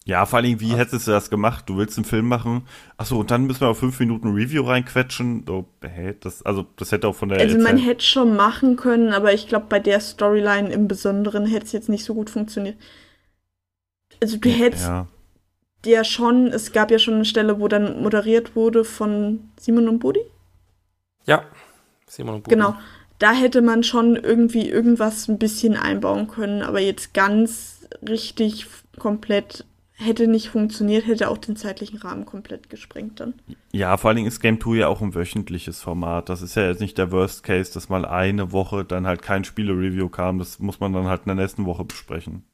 [0.09, 1.69] Ja, vor allem, wie hättest du das gemacht?
[1.69, 5.45] Du willst einen Film machen, achso, und dann müssen wir auf fünf Minuten Review reinquetschen.
[5.47, 8.77] So, hä, das, also, das hätte auch von der Also man Erzähl- hätte schon machen
[8.77, 12.31] können, aber ich glaube, bei der Storyline im Besonderen hätte es jetzt nicht so gut
[12.31, 12.77] funktioniert.
[14.23, 15.07] Also du hättest Ja.
[15.85, 19.99] ja schon, es gab ja schon eine Stelle, wo dann moderiert wurde von Simon und
[19.99, 20.21] Budi.
[21.27, 21.45] Ja.
[22.07, 22.57] Simon und Budi.
[22.57, 22.75] Genau.
[23.19, 28.67] Da hätte man schon irgendwie irgendwas ein bisschen einbauen können, aber jetzt ganz richtig
[28.99, 29.65] komplett
[29.99, 33.35] hätte nicht funktioniert, hätte auch den zeitlichen Rahmen komplett gesprengt dann.
[33.73, 36.29] Ja, vor allen Dingen ist Game 2 ja auch ein wöchentliches Format.
[36.29, 39.45] Das ist ja jetzt nicht der Worst Case, dass mal eine Woche dann halt kein
[39.45, 40.39] Spiele-Review kam.
[40.39, 42.45] Das muss man dann halt in der nächsten Woche besprechen.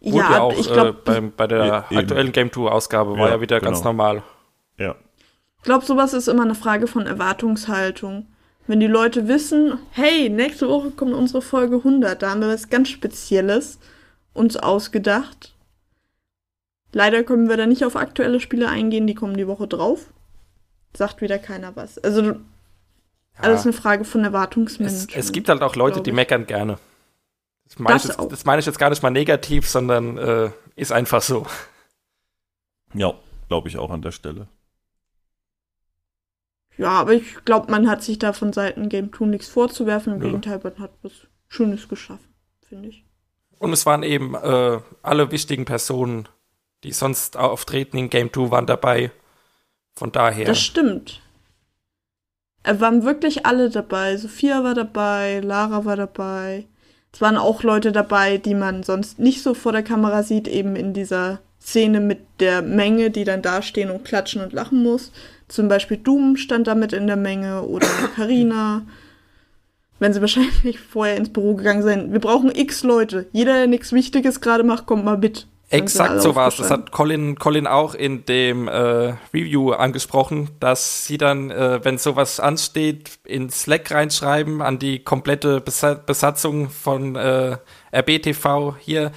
[0.00, 1.98] Wurde ja, auch ich äh, glaube, beim, bei der Eben.
[2.00, 3.90] aktuellen Game 2 Ausgabe war Ja, ja wieder ganz genau.
[3.90, 4.22] normal.
[4.76, 4.96] Ja.
[5.58, 8.26] ich glaub, sowas ist immer eine Frage von Erwartungshaltung.
[8.66, 12.70] Wenn die Leute wissen, hey, nächste Woche kommt unsere Folge 100, da haben wir was
[12.70, 13.78] ganz Spezielles
[14.34, 15.54] uns ausgedacht.
[16.92, 20.06] Leider können wir da nicht auf aktuelle Spiele eingehen, die kommen die Woche drauf.
[20.94, 21.98] Sagt wieder keiner was.
[21.98, 22.34] Also Ja,
[23.38, 25.16] alles eine Frage von es, Erwartungsmanagement.
[25.16, 26.78] es gibt halt auch Leute, die meckern gerne.
[27.64, 30.50] Das meine, ich Das jetzt, das meine ich jetzt gar nicht mal negativ, sondern äh,
[30.76, 31.46] ist einfach so.
[32.92, 33.14] Ja,
[33.48, 34.48] glaube ich auch an der Stelle.
[36.76, 40.14] Ja, aber ich glaube, man hat sich da von Seiten Game 2 nichts vorzuwerfen.
[40.14, 40.26] Im Ja.
[40.26, 41.12] Gegenteil, man hat was
[41.48, 42.34] Schönes geschaffen,
[42.68, 43.04] finde ich.
[43.58, 46.28] Und es waren eben äh, alle wichtigen Personen,
[46.84, 49.10] die sonst auftreten in Game 2, waren dabei.
[49.94, 50.46] Von daher.
[50.46, 51.20] Das stimmt.
[52.62, 54.16] Es waren wirklich alle dabei.
[54.16, 56.66] Sophia war dabei, Lara war dabei.
[57.12, 60.76] Es waren auch Leute dabei, die man sonst nicht so vor der Kamera sieht, eben
[60.76, 65.12] in dieser Szene mit der Menge, die dann da stehen und klatschen und lachen muss.
[65.48, 68.82] Zum Beispiel Doom stand da mit in der Menge oder Karina.
[69.98, 72.12] Wenn sie wahrscheinlich vorher ins Büro gegangen sind.
[72.12, 73.26] Wir brauchen x Leute.
[73.32, 75.46] Jeder, der nichts Wichtiges gerade macht, kommt mal mit.
[75.72, 76.56] Exakt so war es.
[76.56, 81.98] Das hat Colin, Colin auch in dem äh, Review angesprochen, dass sie dann, äh, wenn
[81.98, 87.56] sowas ansteht, in Slack reinschreiben an die komplette Besa Besatzung von äh,
[87.92, 89.12] RBTV hier.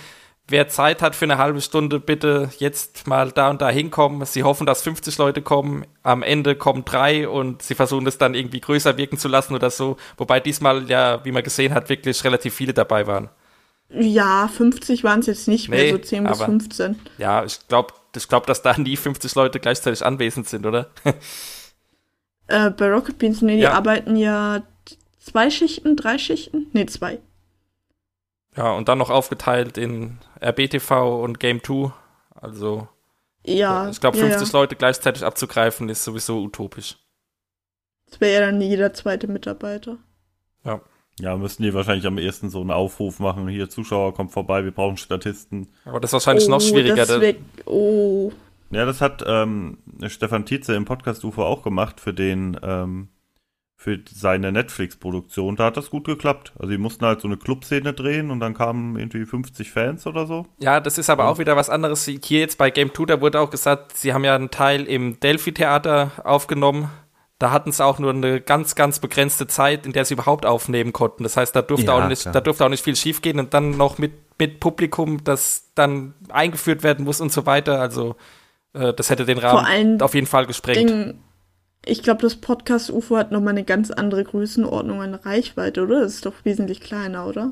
[0.48, 4.24] Wer Zeit hat für eine halbe Stunde, bitte jetzt mal da und da hinkommen.
[4.26, 5.86] Sie hoffen, dass 50 Leute kommen.
[6.04, 9.72] Am Ende kommen drei und sie versuchen es dann irgendwie größer wirken zu lassen oder
[9.72, 9.98] so.
[10.18, 13.30] Wobei diesmal ja, wie man gesehen hat, wirklich relativ viele dabei waren.
[13.90, 17.00] Ja, 50 waren es jetzt nicht mehr, Nee, so 10 bis aber- 15.
[17.18, 20.90] Ja, ich glaube, ich glaub, dass da nie 50 Leute gleichzeitig anwesend sind, oder?
[22.48, 23.74] Äh, bei Rocket Beans, nee, die Ja.
[23.74, 24.62] arbeiten ja
[25.20, 26.68] zwei Schichten, drei Schichten?
[26.74, 27.20] Nee, zwei.
[28.56, 31.92] Ja, und dann noch aufgeteilt in RBTV und Game 2.
[32.36, 32.88] Also,
[33.44, 33.90] Ja.
[33.90, 34.60] ich glaube, ja, 50 ja.
[34.60, 36.98] Leute gleichzeitig abzugreifen, ist sowieso utopisch.
[38.12, 39.98] Das wäre ja dann jeder zweite Mitarbeiter.
[40.64, 40.82] Ja,
[41.38, 43.48] müssten die wahrscheinlich am ersten so einen Aufruf machen.
[43.48, 45.68] Hier, Zuschauer, kommt vorbei, wir brauchen Statisten.
[45.86, 46.96] Aber das ist wahrscheinlich noch Oh, schwieriger.
[46.98, 47.36] Das da- wär,
[47.66, 48.32] oh,
[48.72, 53.08] Ja, das hat ähm, Stefan Tietze im Podcast UFO auch gemacht für den, ähm,
[53.78, 55.56] für seine Netflix-Produktion.
[55.58, 56.54] Da hat das gut geklappt.
[56.58, 60.26] Also die mussten halt so eine Clubszene drehen und dann kamen irgendwie 50 Fans oder
[60.26, 60.48] so.
[60.60, 62.06] Ja, das ist aber auch wieder was anderes.
[62.06, 65.20] Hier jetzt bei Game 2, da wurde auch gesagt, sie haben ja einen Teil im
[65.20, 66.90] Delphi-Theater aufgenommen.
[67.38, 70.94] Da hatten sie auch nur eine ganz, ganz begrenzte Zeit, in der sie überhaupt aufnehmen
[70.94, 71.24] konnten.
[71.24, 72.34] Das heißt, da durfte, Ja, auch, nicht, klar.
[72.34, 76.84] da durfte auch nicht viel schiefgehen und dann noch mit, mit Publikum, das dann eingeführt
[76.84, 77.82] werden muss und so weiter.
[77.82, 78.16] Also,
[78.74, 80.90] äh, das hätte den vor Rahmen allem auf jeden Fall gesprengt.
[80.90, 81.20] Ding,
[81.86, 86.02] ich glaube, das Podcast UFO hat nochmal eine ganz andere Größenordnung an Reichweite, oder?
[86.02, 87.52] Das ist doch wesentlich kleiner, oder?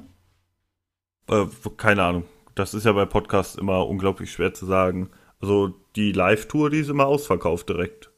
[1.30, 2.24] Äh, keine Ahnung.
[2.56, 5.10] Das ist ja bei Podcasts immer unglaublich schwer zu sagen.
[5.42, 8.12] Also die Live-Tour, die ist immer ausverkauft direkt.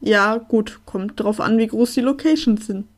[0.00, 2.88] Ja, gut, kommt drauf an, wie groß die Locations sind.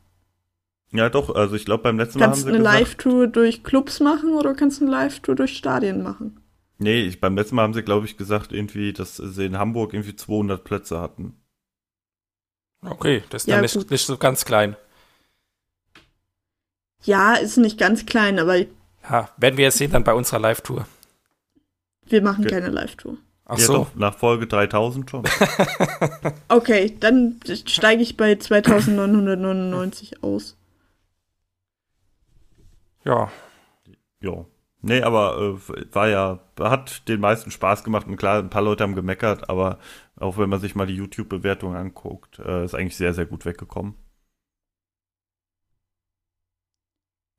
[0.93, 1.33] Ja, doch.
[1.35, 3.99] Also ich glaube, beim letzten Mal haben Kannst sie du eine gesagt, Live-Tour durch Clubs
[3.99, 6.39] machen oder kannst du eine Live-Tour durch Stadien machen?
[6.79, 9.93] nee, ich, beim letzten Mal haben sie, glaube ich, gesagt irgendwie, dass sie in Hamburg
[9.93, 11.41] irgendwie 200 Plätze hatten.
[12.85, 13.89] Okay, das ist Ja, dann nicht, gut.
[13.89, 14.75] nicht so ganz klein.
[17.03, 18.65] Ja, ist nicht ganz klein, aber
[19.09, 20.85] Ja, werden wir jetzt sehen dann bei unserer Live-Tour.
[22.05, 23.17] wir machen Ge- keine Live-Tour.
[23.53, 23.73] Ach ja, so.
[23.73, 25.23] doch, nach Folge 3000 schon.
[26.47, 30.57] Okay, dann steige ich bei 2999 aus.
[33.03, 33.29] Ja,
[34.21, 34.45] Ja.
[34.83, 38.83] Nee, aber äh, war ja, hat den meisten Spaß gemacht und klar, ein paar Leute
[38.83, 39.77] haben gemeckert, aber
[40.15, 43.95] auch wenn man sich mal die YouTube-Bewertung anguckt, äh, ist eigentlich sehr, sehr gut weggekommen.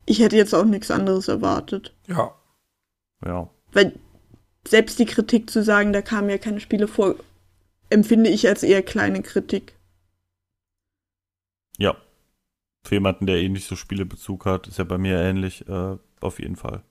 [0.06, 1.96] Ich hätte jetzt auch nichts anderes erwartet.
[2.06, 2.34] ja.
[3.24, 3.48] Ja.
[3.72, 3.98] Weil
[4.66, 7.16] selbst die Kritik zu sagen, da kamen ja keine Spiele vor,
[7.90, 9.74] empfinde ich als eher kleine Kritik.
[11.78, 11.96] Ja.
[12.84, 16.38] Für jemanden, der eh nicht so Spielebezug hat, ist ja bei mir ähnlich, äh, auf
[16.40, 16.82] jeden Fall.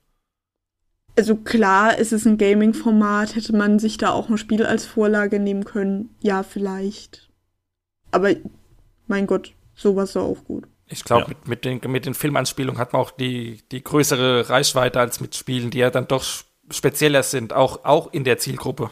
[1.16, 5.38] Also klar, es ist ein Gaming-Format, hätte man sich da auch ein Spiel als Vorlage
[5.38, 6.14] nehmen können.
[6.20, 7.30] Ja, vielleicht.
[8.10, 8.30] Aber
[9.06, 10.64] mein Gott, sowas war auch gut.
[10.86, 11.28] Ich glaube, Ja.
[11.28, 15.34] mit, mit, den, mit den Filmanspielungen hat man auch die, die größere Reichweite als mit
[15.34, 16.24] Spielen, die ja dann doch
[16.72, 18.90] spezieller sind, auch, auch in der Zielgruppe.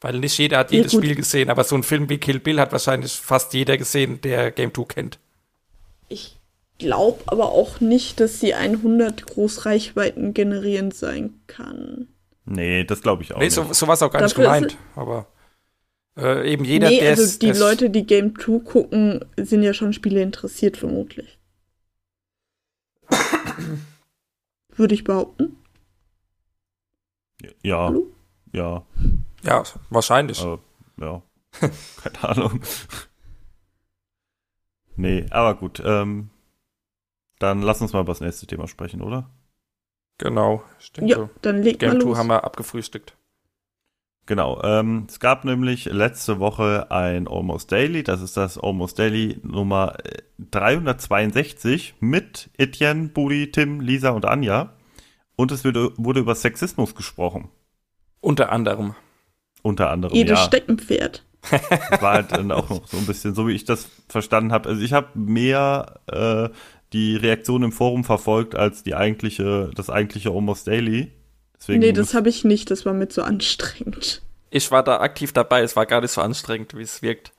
[0.00, 1.04] Weil nicht jeder hat Ja, jedes gut.
[1.04, 4.50] Spiel gesehen, aber so ein Film wie Kill Bill hat wahrscheinlich fast jeder gesehen, der
[4.50, 5.18] Game 2 kennt.
[6.08, 6.36] Ich
[6.78, 12.08] glaube aber auch nicht, dass die 100 Großreichweiten generierend sein kann.
[12.44, 13.54] Nee, das glaube ich auch Nee, nicht.
[13.54, 14.76] so, so war es auch gar nicht Dafür ist gemeint.
[14.96, 15.26] Aber
[16.18, 19.92] äh, eben jeder, nee, der also die Leute, die Game 2 gucken, sind ja schon
[19.92, 21.38] Spiele interessiert, vermutlich.
[24.76, 25.56] Würde ich behaupten.
[27.62, 28.06] Ja, Hallo?
[28.52, 28.84] ja,
[29.42, 30.42] Ja, wahrscheinlich.
[30.44, 30.58] äh,
[31.00, 31.22] ja.
[32.02, 32.60] Keine Ahnung.
[34.96, 35.82] Nee, aber gut.
[35.84, 36.30] Ähm,
[37.38, 39.28] dann lass uns mal über das nächste Thema sprechen, oder?
[40.18, 42.18] Genau, ich denke, Ja, dann leg mal Game 2 los.
[42.18, 43.16] haben wir abgefrühstückt.
[44.26, 44.62] Genau.
[44.62, 48.04] Ähm, es gab nämlich letzte Woche ein Almost Daily.
[48.04, 50.22] Das ist das Almost Daily Nummer äh,
[50.52, 54.72] 362 mit Etienne, Budi, Tim, Lisa und Anja.
[55.36, 57.48] Und es wurde, wurde über Sexismus gesprochen.
[58.20, 58.94] Unter anderem.
[59.62, 60.14] Unter anderem.
[60.14, 60.44] Jedes ja.
[60.46, 61.24] Steckenpferd.
[61.50, 64.68] Das war halt dann auch noch so ein bisschen, so wie ich das verstanden habe.
[64.68, 66.48] Also ich habe mehr äh,
[66.92, 71.10] die Reaktion im Forum verfolgt als die eigentliche, das eigentliche Almost Daily.
[71.58, 74.22] Deswegen nee, das habe ich nicht, das war mir zu anstrengend.
[74.50, 77.32] Ich war da aktiv dabei, es war gar nicht so anstrengend, wie es wirkt.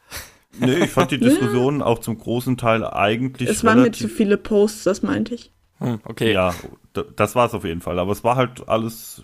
[0.57, 1.29] nee, ich fand die Ja.
[1.29, 5.51] Diskussion auch zum großen Teil eigentlich Es waren mir zu viele Posts, das meinte ich.
[5.77, 6.33] Hm, okay.
[6.33, 6.53] Ja,
[6.93, 7.99] das war es auf jeden Fall.
[7.99, 9.23] Aber es war halt alles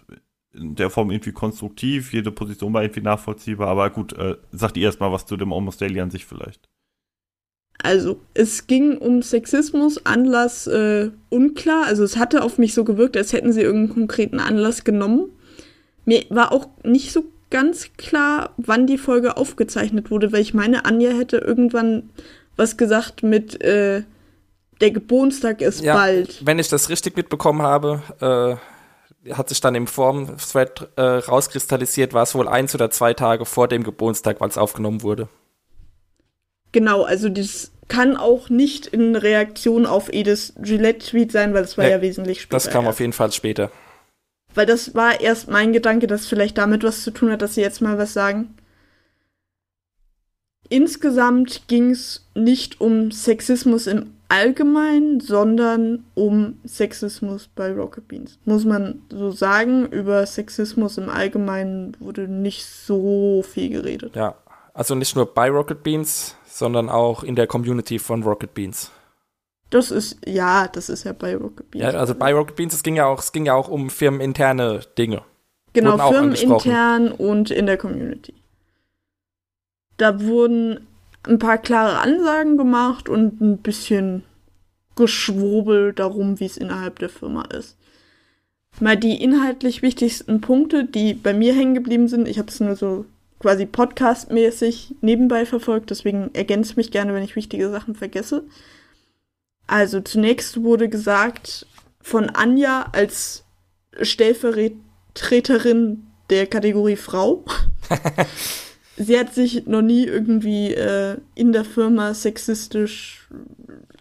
[0.53, 2.13] in der Form irgendwie konstruktiv.
[2.13, 3.67] Jede Position war irgendwie nachvollziehbar.
[3.67, 6.67] Aber gut, äh, sagt ihr erstmal was zu dem Almost Daily an sich vielleicht.
[7.82, 11.86] Also, es ging um Sexismus, Anlass äh, unklar.
[11.86, 15.32] Also, es hatte auf mich so gewirkt, als hätten sie irgendeinen konkreten Anlass genommen.
[16.03, 20.86] Mir war auch nicht so ganz klar, wann die Folge aufgezeichnet wurde, weil ich meine,
[20.86, 22.09] Anja hätte irgendwann
[22.57, 24.03] was gesagt mit äh,
[24.82, 26.45] der Geburtstag ist Ja, bald.
[26.45, 28.01] Wenn ich das richtig mitbekommen habe,
[29.27, 33.45] äh, hat sich dann im Forum-Thread äh, rauskristallisiert, war es wohl eins oder zwei Tage
[33.45, 35.27] vor dem Geburtstag, weil es aufgenommen wurde.
[36.71, 41.86] Genau, also das kann auch nicht in Reaktion auf Edith Gillette-Tweet sein, weil das war
[41.86, 42.55] Nee, ja wesentlich später.
[42.55, 42.95] Das kam erst.
[42.95, 43.71] auf jeden Fall später.
[44.53, 47.61] Weil das war erst mein Gedanke, dass vielleicht damit was zu tun hat, dass sie
[47.61, 48.55] jetzt mal was sagen.
[50.69, 58.39] Insgesamt ging es nicht um Sexismus im Allgemeinen, sondern um Sexismus bei Rocket Beans.
[58.45, 64.15] Muss man so sagen, über Sexismus im Allgemeinen wurde nicht so viel geredet.
[64.15, 64.36] Ja,
[64.73, 68.91] also nicht nur bei Rocket Beans, sondern auch in der Community von Rocket Beans.
[69.71, 71.84] Das ist, ja, das ist ja bei Rocket Beans.
[71.84, 74.82] Ja, also bei Rocket Beans, es ging ja auch, es ging ja auch um firmeninterne
[74.97, 75.23] Dinge.
[75.73, 78.34] Genau, firmenintern und in der Community.
[79.97, 80.88] Da wurden
[81.30, 84.23] ein paar klare Ansagen gemacht und ein bisschen
[84.95, 87.77] Geschwurbel darum, wie es innerhalb der Firma ist.
[88.80, 92.27] Mal die inhaltlich wichtigsten Punkte, die bei mir hängen geblieben sind.
[92.27, 93.05] Ich habe es nur so
[93.39, 98.43] quasi podcastmäßig nebenbei verfolgt, deswegen ergänze mich gerne, wenn ich wichtige Sachen vergesse.
[99.67, 101.65] Also zunächst wurde gesagt
[102.01, 103.45] von Anja als
[104.01, 107.45] Stellvertreterin der Kategorie Frau.
[109.02, 113.30] Sie hat sich noch nie irgendwie äh, in der Firma sexistisch,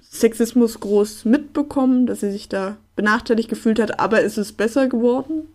[0.03, 5.55] Sexismus groß mitbekommen, dass sie sich da benachteiligt gefühlt hat, aber ist es besser geworden?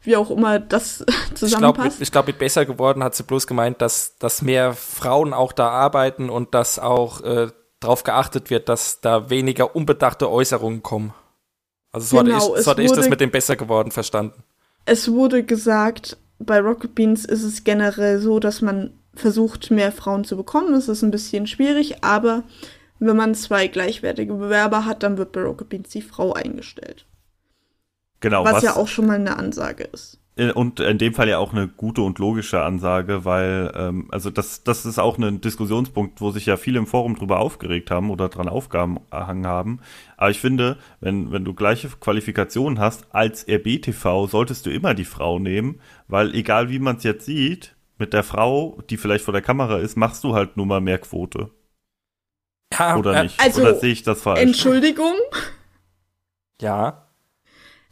[0.00, 2.00] Wie auch immer das Ich glaube, mit, zusammenpasst.
[2.00, 5.68] ich glaub, mit besser geworden hat sie bloß gemeint, dass, dass mehr Frauen auch da
[5.68, 7.48] arbeiten und dass auch äh,
[7.78, 11.12] darauf geachtet wird, dass da weniger unbedachte Äußerungen kommen.
[11.92, 14.44] Also so Genau, hatte ich, so hatte ich das mit dem besser geworden verstanden.
[14.86, 20.24] Es wurde gesagt, bei Rocket Beans ist es generell so, dass man versucht, mehr Frauen
[20.24, 20.74] zu bekommen.
[20.74, 22.42] Es ist ein bisschen schwierig, aber
[22.98, 27.06] wenn man zwei gleichwertige Bewerber hat, dann wird bei Rocket Beans die Frau eingestellt.
[28.20, 30.19] Genau, was, ja auch schon mal eine Ansage ist.
[30.40, 34.30] Äh, Und in dem Fall ja auch eine gute und logische Ansage, weil, ähm, also
[34.30, 38.10] das, das ist auch ein Diskussionspunkt, wo sich ja viele im Forum drüber aufgeregt haben
[38.10, 39.80] oder dran aufgehangen haben.
[40.16, 45.04] Aber ich finde, wenn, wenn du gleiche Qualifikationen hast als RBTV, solltest du immer die
[45.04, 49.32] Frau nehmen, weil egal wie man es jetzt sieht, mit der Frau, die vielleicht vor
[49.32, 51.50] der Kamera ist, machst du halt nur mal mehr Quote.
[52.72, 53.38] Ja, Oder äh, nicht?
[53.40, 54.40] also, oder sehe ich das falsch?
[54.40, 55.14] Entschuldigung?
[56.60, 57.06] Ja,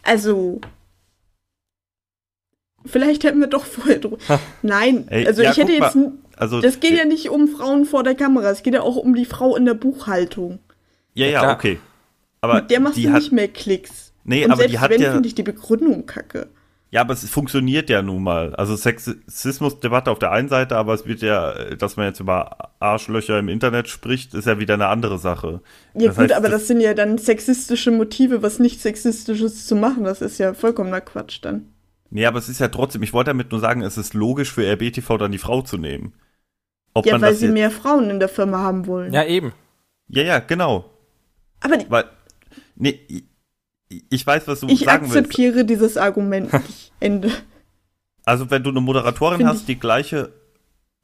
[0.03, 0.61] Also.
[2.89, 4.19] Vielleicht hätten wir doch vorher drüber.
[4.63, 5.97] Nein, Ey, also ja, ich hätte jetzt.
[6.37, 9.15] also, Das geht ja nicht um Frauen vor der Kamera, es geht ja auch um
[9.15, 10.59] die Frau in der Buchhaltung.
[11.15, 11.55] ja, Ja, ja, klar.
[11.55, 11.79] okay.
[12.41, 14.13] Aber Mit der machst die du hat, nicht mehr Klicks.
[14.25, 16.49] nee, Und aber selbst die hat wenn, ja, finde ich die Begründung kacke.
[16.91, 18.55] Ja, aber es funktioniert ja nun mal.
[18.55, 23.39] Also Sexismusdebatte auf der einen Seite, aber es wird ja, dass man jetzt über Arschlöcher
[23.39, 25.61] im Internet spricht, ist ja wieder eine andere Sache.
[25.95, 29.67] Ja Das gut, heißt, aber das- das sind ja dann sexistische Motive, was nicht sexistisches
[29.67, 30.05] zu machen.
[30.05, 31.67] Das ist ja vollkommener Quatsch dann.
[32.11, 34.65] Nee, aber es ist ja trotzdem, ich wollte damit nur sagen, es ist logisch für
[34.67, 36.15] RBTV dann die Frau zu nehmen.
[36.95, 39.13] Ob Ja, man weil das sie mehr Frauen in der Firma haben wollen.
[39.13, 39.53] ja eben.
[40.09, 40.91] Ja, ja, genau.
[41.61, 42.05] Aber die, Weil,
[42.77, 42.99] nee,
[43.89, 45.17] ich, ich weiß, was du ich sagen willst.
[45.17, 46.93] akzeptiere dieses Argument nicht.
[47.01, 47.31] Ende.
[48.25, 50.33] Also wenn du eine Moderatorin Find hast, die gleiche,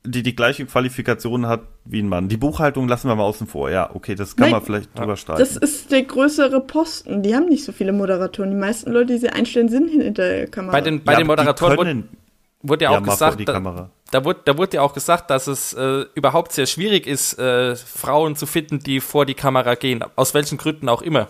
[0.06, 2.28] die die gleiche Qualifikation hat wie ein Mann.
[2.28, 3.70] Die Buchhaltung lassen wir mal außen vor.
[3.70, 4.52] Ja, okay, das kann Nein.
[4.52, 5.40] man vielleicht drüber streiten.
[5.40, 7.22] Das ist der größere Posten.
[7.22, 8.50] Die haben nicht so viele Moderatoren.
[8.50, 10.72] Die meisten Leute, die sie einstellen, sind hinter der Kamera.
[10.72, 12.08] Bei den, bei ja, den Moderatoren wurde, können
[12.62, 13.90] wurde ja ja auch vor gesagt, die da, Kamera.
[14.10, 17.76] da wurde, da wurde ja auch gesagt, dass es äh, überhaupt sehr schwierig ist, äh,
[17.76, 21.28] Frauen zu finden, die vor die Kamera gehen, aus welchen Gründen auch immer.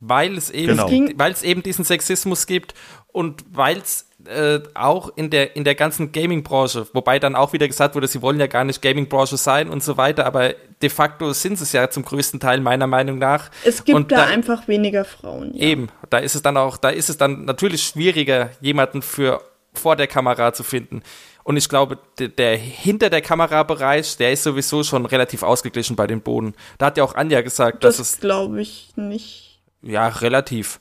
[0.00, 0.88] Weil es eben, Genau.
[1.16, 2.74] weil es eben diesen Sexismus gibt
[3.08, 7.66] und weil es äh, auch in der, in der ganzen Gaming-Branche, wobei dann auch wieder
[7.68, 11.32] gesagt wurde, sie wollen ja gar nicht Gaming-Branche sein und so weiter, aber de facto
[11.32, 13.50] sind es ja zum größten Teil meiner Meinung nach.
[13.64, 15.52] Es gibt da da- einfach weniger Frauen.
[15.54, 15.62] Ja.
[15.66, 19.40] Eben, da ist es dann auch, da ist es dann natürlich schwieriger, jemanden für
[19.72, 21.02] vor der Kamera zu finden.
[21.42, 26.06] Und ich glaube, der, der hinter der Kamerabereich, der ist sowieso schon relativ ausgeglichen bei
[26.06, 26.54] den Boden.
[26.78, 29.60] Da hat ja auch Anja gesagt, dass Das es glaube ich nicht.
[29.82, 30.80] ja relativ.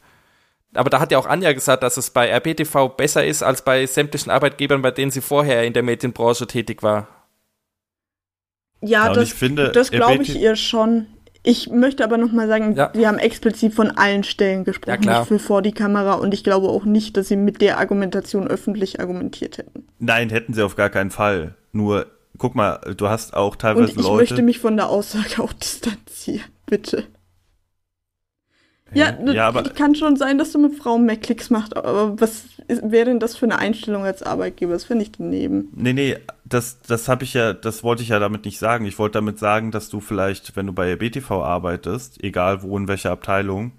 [0.75, 3.85] Aber da hat ja auch Anja gesagt, dass es bei RBTV besser ist als bei
[3.85, 7.07] sämtlichen Arbeitgebern, bei denen sie vorher in der Medienbranche tätig war.
[8.81, 11.07] Ja, Ja, das, ich finde, das glaube ich ihr schon.
[11.45, 12.91] Ich möchte aber noch mal sagen, Ja.
[12.93, 16.13] wir haben explizit von allen Stellen gesprochen, Ja, nicht für vor die Kamera.
[16.13, 19.85] Und ich glaube auch nicht, dass sie mit der Argumentation öffentlich argumentiert hätten.
[19.99, 21.55] Nein, hätten sie auf gar keinen Fall.
[21.73, 24.15] Nur, guck mal, du hast auch teilweise Und ich Leute.
[24.15, 27.03] möchte mich von der Aussage auch distanzieren, bitte.
[28.93, 32.45] Ja, ja, aber kann schon sein, dass du mit Frauen mehr Klicks machst, aber was
[32.67, 34.73] wäre denn das für eine Einstellung als Arbeitgeber?
[34.73, 35.69] Das finde ich daneben.
[35.75, 38.85] Nee, nee, das, das habe ich ja, das wollte ich ja damit nicht sagen.
[38.85, 42.87] Ich wollte damit sagen, dass du vielleicht, wenn du bei BTV arbeitest, egal wo in
[42.87, 43.71] welcher Abteilung,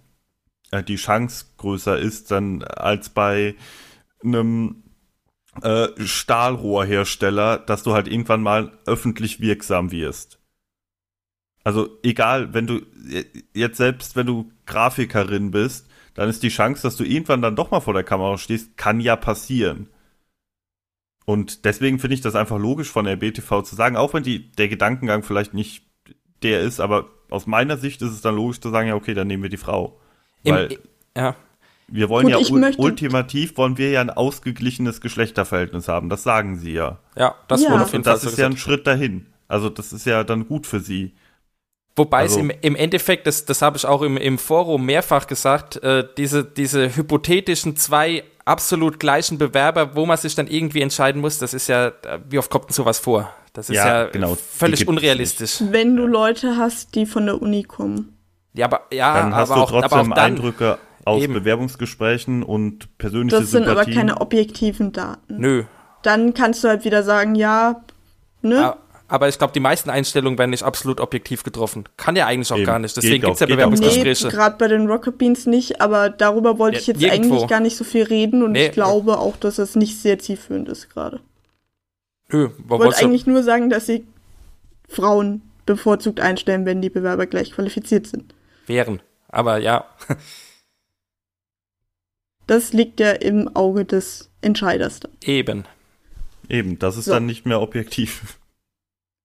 [0.70, 3.54] äh, die Chance größer ist dann als bei
[4.22, 4.82] einem
[5.62, 10.38] äh, Stahlrohrhersteller, dass du halt irgendwann mal öffentlich wirksam wirst.
[11.64, 12.82] Also egal, wenn du
[13.54, 17.70] jetzt selbst, wenn du Grafikerin bist, dann ist die Chance, dass du irgendwann dann doch
[17.70, 19.88] mal vor der Kamera stehst, kann ja passieren.
[21.24, 24.52] Und deswegen finde ich das einfach logisch von der BTV zu sagen, auch wenn die,
[24.52, 25.84] der Gedankengang vielleicht nicht
[26.42, 29.26] der ist, aber aus meiner Sicht ist es dann logisch zu sagen, ja, okay, dann
[29.26, 29.98] nehmen wir die Frau.
[30.42, 30.78] Im, Weil
[31.16, 31.34] ja,
[31.88, 36.10] wir wollen Gut, ja ich ul möchte- ultimativ wollen wir ja ein ausgeglichenes Geschlechterverhältnis haben.
[36.10, 36.98] Das sagen sie ja.
[37.16, 37.70] ja, das Ja.
[37.70, 38.54] wurde auf jeden Und Fall das so ist ja gesagt.
[38.54, 39.26] ein Schritt dahin.
[39.48, 41.14] Also das ist ja dann gut für sie.
[41.96, 45.26] Wobei Also- es im, im Endeffekt, das, das habe ich auch im, im Forum mehrfach
[45.26, 51.20] gesagt, äh, diese, diese hypothetischen zwei absolut gleichen Bewerber, wo man sich dann irgendwie entscheiden
[51.20, 51.92] muss, das ist ja, äh,
[52.28, 53.32] wie oft kommt denn sowas vor?
[53.52, 55.62] Das ist Ja, ja, genau, völlig unrealistisch.
[55.70, 58.18] Wenn du Leute hast, die von der Uni kommen.
[58.54, 61.34] Ja, aber, ja, Dann hast aber, du auch, aber auch trotzdem dann, Eindrücke aus Eben.
[61.34, 63.96] Bewerbungsgesprächen und persönliche Das sind aber Sympathien.
[63.96, 65.38] keine objektiven Daten.
[65.38, 65.64] nö.
[66.02, 67.82] Dann kannst du halt wieder sagen, ja,
[68.42, 68.72] ne?
[68.72, 68.76] A-
[69.06, 71.85] Aber ich glaube, die meisten Einstellungen werden nicht absolut objektiv getroffen.
[71.98, 72.66] Kann ja eigentlich auch Eben.
[72.66, 72.97] gar nicht.
[72.97, 73.56] Deswegen auch- gibt's ja nicht.
[73.56, 74.28] Nee, Bewerbungsgespräche.
[74.28, 77.35] gerade bei den Rocket Beans nicht, aber darüber wollte Ja, ich jetzt nirgendwo.
[77.35, 80.18] eigentlich gar nicht so viel reden und Nee, ich glaube auch, dass das nicht sehr
[80.18, 81.20] zielführend ist gerade.
[82.31, 84.06] Nö, Ich wo wollte eigentlich nur sagen, dass sie
[84.89, 88.35] Frauen bevorzugt einstellen, wenn die Bewerber gleich qualifiziert sind.
[88.66, 89.02] wären.
[89.28, 89.85] Aber ja,
[92.47, 95.12] Das liegt ja im Auge des Entscheiders dann.
[95.24, 95.64] eben.
[96.48, 97.12] Eben, das ist So.
[97.12, 98.39] dann nicht mehr objektiv.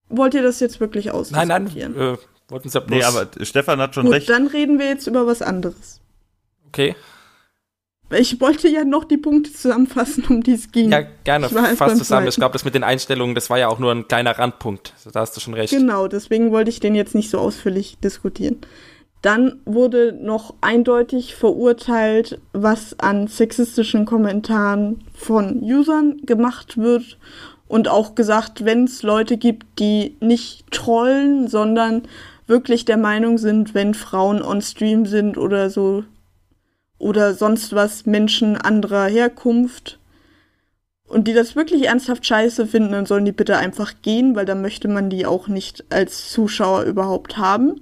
[0.10, 1.96] Wollt ihr das jetzt wirklich Nein, nein, ausdiskutieren?
[1.96, 2.18] äh,
[2.50, 2.98] wollten ja bloß.
[2.98, 4.30] Nee, aber Stefan hat schon Gut, recht.
[4.30, 6.00] dann reden wir jetzt über was anderes.
[6.68, 6.96] okay.
[8.12, 10.92] Ich wollte ja noch die Punkte zusammenfassen, um die es ging.
[10.92, 11.48] Ja, gerne.
[11.50, 12.28] Beim zusammen.
[12.28, 14.94] Ich glaube, das mit den Einstellungen, das war ja auch nur ein kleiner Randpunkt.
[15.14, 15.72] Da hast du schon recht.
[15.72, 18.58] Genau, deswegen wollte ich den jetzt nicht so ausführlich diskutieren.
[19.22, 27.20] Dann wurde noch eindeutig verurteilt, was an sexistischen Kommentaren von Usern gemacht wird
[27.70, 32.02] und auch gesagt, wenn es Leute gibt, die nicht trollen, sondern
[32.48, 36.04] wirklich der Meinung sind, wenn Frauen on Stream sind oder so
[36.98, 40.00] oder sonst was Menschen anderer Herkunft
[41.08, 44.64] und die das wirklich ernsthaft scheiße finden, dann sollen die bitte einfach gehen, weil dann
[44.64, 47.82] möchte man die auch nicht als Zuschauer überhaupt haben.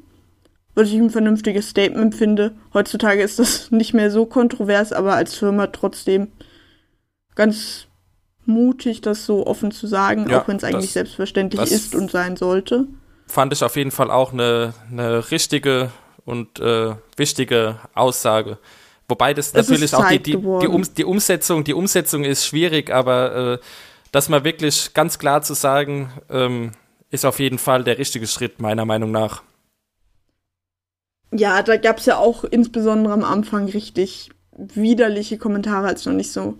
[0.76, 2.52] Was ich ein vernünftiges Statement finde.
[2.74, 6.28] Heutzutage ist das nicht mehr so kontrovers, aber als Firma trotzdem
[7.34, 7.87] ganz
[8.48, 11.96] mutig, das so offen zu sagen, Ja, auch wenn es eigentlich das- selbstverständlich das- ist
[11.96, 12.88] und sein sollte.
[13.28, 15.92] Fand ich auf jeden Fall auch eine, eine richtige
[16.26, 18.58] und äh, wichtige Aussage.
[19.10, 20.38] Wobei das Es natürlich auch die, die, die,
[20.68, 23.58] um, die Umsetzung, die Umsetzung ist schwierig, aber äh,
[24.12, 26.72] das mal wirklich ganz klar zu sagen, ähm,
[27.10, 29.44] ist auf jeden Fall der richtige Schritt, meiner Meinung nach.
[31.34, 36.58] Ja, da gab's ja auch insbesondere am Anfang richtig widerliche Kommentare, als noch nicht so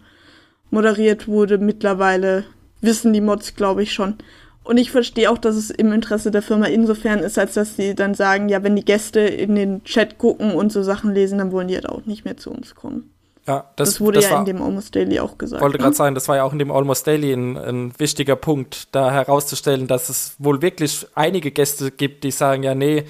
[0.70, 1.58] moderiert wurde.
[1.58, 2.46] Mittlerweile
[2.82, 4.16] wissen die Mods, glaube ich, schon.
[4.64, 7.96] Und ich verstehe auch, dass es im Interesse der Firma insofern ist, als dass sie
[7.96, 11.54] dann sagen, ja, wenn die Gäste in den Chat gucken und so Sachen lesen, dann
[11.54, 13.10] wollen die halt auch nicht mehr zu uns kommen.
[13.48, 15.62] Ja, Das, das, wurde das ja war, in dem Almost Daily auch gesagt.
[15.64, 15.84] wollte ne?
[15.84, 19.10] gerade sagen, das war ja auch in dem Almost Daily ein, ein wichtiger Punkt, da
[19.10, 23.06] herauszustellen, dass es wohl wirklich einige Gäste gibt, die sagen, ja, nee,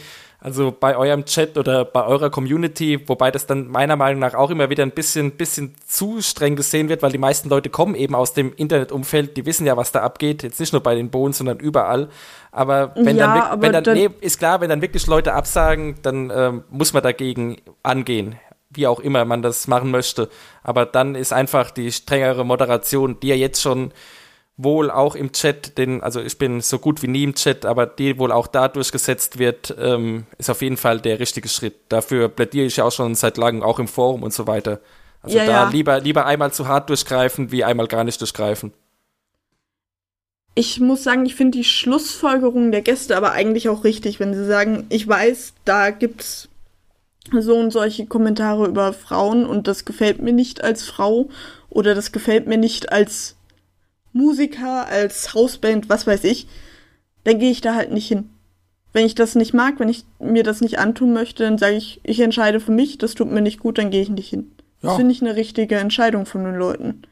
[0.48, 4.49] Also bei eurem Chat oder bei eurer Community, wobei das dann meiner Meinung nach auch
[4.49, 8.15] immer wieder ein bisschen, bisschen zu streng gesehen wird, weil die meisten Leute kommen eben
[8.15, 11.34] aus dem Internetumfeld, die wissen ja, was da abgeht, jetzt nicht nur bei den Bohnen,
[11.34, 12.07] sondern überall.
[12.53, 15.95] Aber wenn Ja, dann, wenn dann, dann- nee, ist klar, wenn dann wirklich Leute absagen,
[16.02, 18.38] dann ähm, muss man dagegen angehen,
[18.69, 20.30] wie auch immer man das machen möchte.
[20.64, 23.91] Aber dann ist einfach die strengere Moderation, die ja jetzt schon
[24.58, 27.86] wohl auch im Chat, den, also ich bin so gut wie nie im Chat, aber
[27.86, 31.76] die wohl auch da durchgesetzt wird, ähm, ist auf jeden Fall der richtige Schritt.
[31.90, 34.80] Dafür plädiere ich ja auch schon seit langem, auch im Forum und so weiter.
[35.22, 35.70] Also Ja, da ja.
[35.70, 38.74] lieber, lieber einmal zu hart durchgreifen, wie einmal gar nicht durchgreifen.
[40.56, 44.46] Ich muss sagen, ich finde die Schlussfolgerung der Gäste aber eigentlich auch richtig, wenn sie
[44.46, 46.50] sagen, ich weiß, da gibt's
[47.32, 51.30] so und solche Kommentare über Frauen und das gefällt mir nicht als Frau
[51.70, 53.36] oder das gefällt mir nicht als
[54.18, 56.48] Musiker, als Hausband, was weiß ich,
[57.23, 58.30] dann gehe ich da halt nicht hin.
[58.94, 61.99] Wenn ich das nicht mag, wenn ich mir das nicht antun möchte, dann sage ich,
[62.03, 64.52] ich entscheide für mich, das tut mir nicht gut, dann gehe ich nicht hin.
[64.81, 64.98] Das Ja.
[64.98, 67.03] finde ich eine richtige Entscheidung von den Leuten.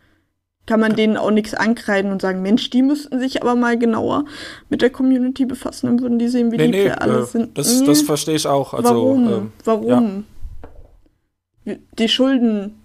[0.66, 4.26] Kann man denen auch nichts ankreiden und sagen, Mensch, die müssten sich aber mal genauer
[4.70, 7.26] mit der Community befassen, dann würden die sehen, wie Nee, lieb nee, wir alle äh,
[7.26, 7.56] sind.
[7.56, 7.86] das, Nee.
[7.86, 8.74] das verstehe ich auch.
[8.74, 9.28] Also, Warum?
[9.32, 10.24] ähm, Warum?
[12.00, 12.76] Die schulden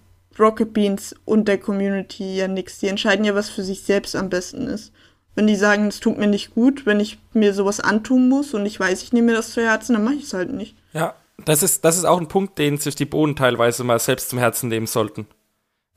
[0.41, 2.79] Rocket Beans und der Community ja nichts.
[2.79, 4.93] Die entscheiden ja, was für sich selbst am besten ist.
[5.35, 8.67] Wenn die sagen, es tut mir nicht gut, wenn ich mir sowas antun muss und
[8.67, 10.77] ich weiß, ich nehme mir das zu Herzen, dann mache ich es halt nicht.
[10.93, 11.15] Ja,
[11.45, 14.39] das ist, das ist auch ein Punkt, den sich die Bohnen teilweise mal selbst zum
[14.39, 15.27] Herzen nehmen sollten.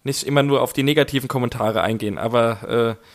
[0.04, 3.06] Nicht immer nur auf die negativen Kommentare eingehen, aber äh,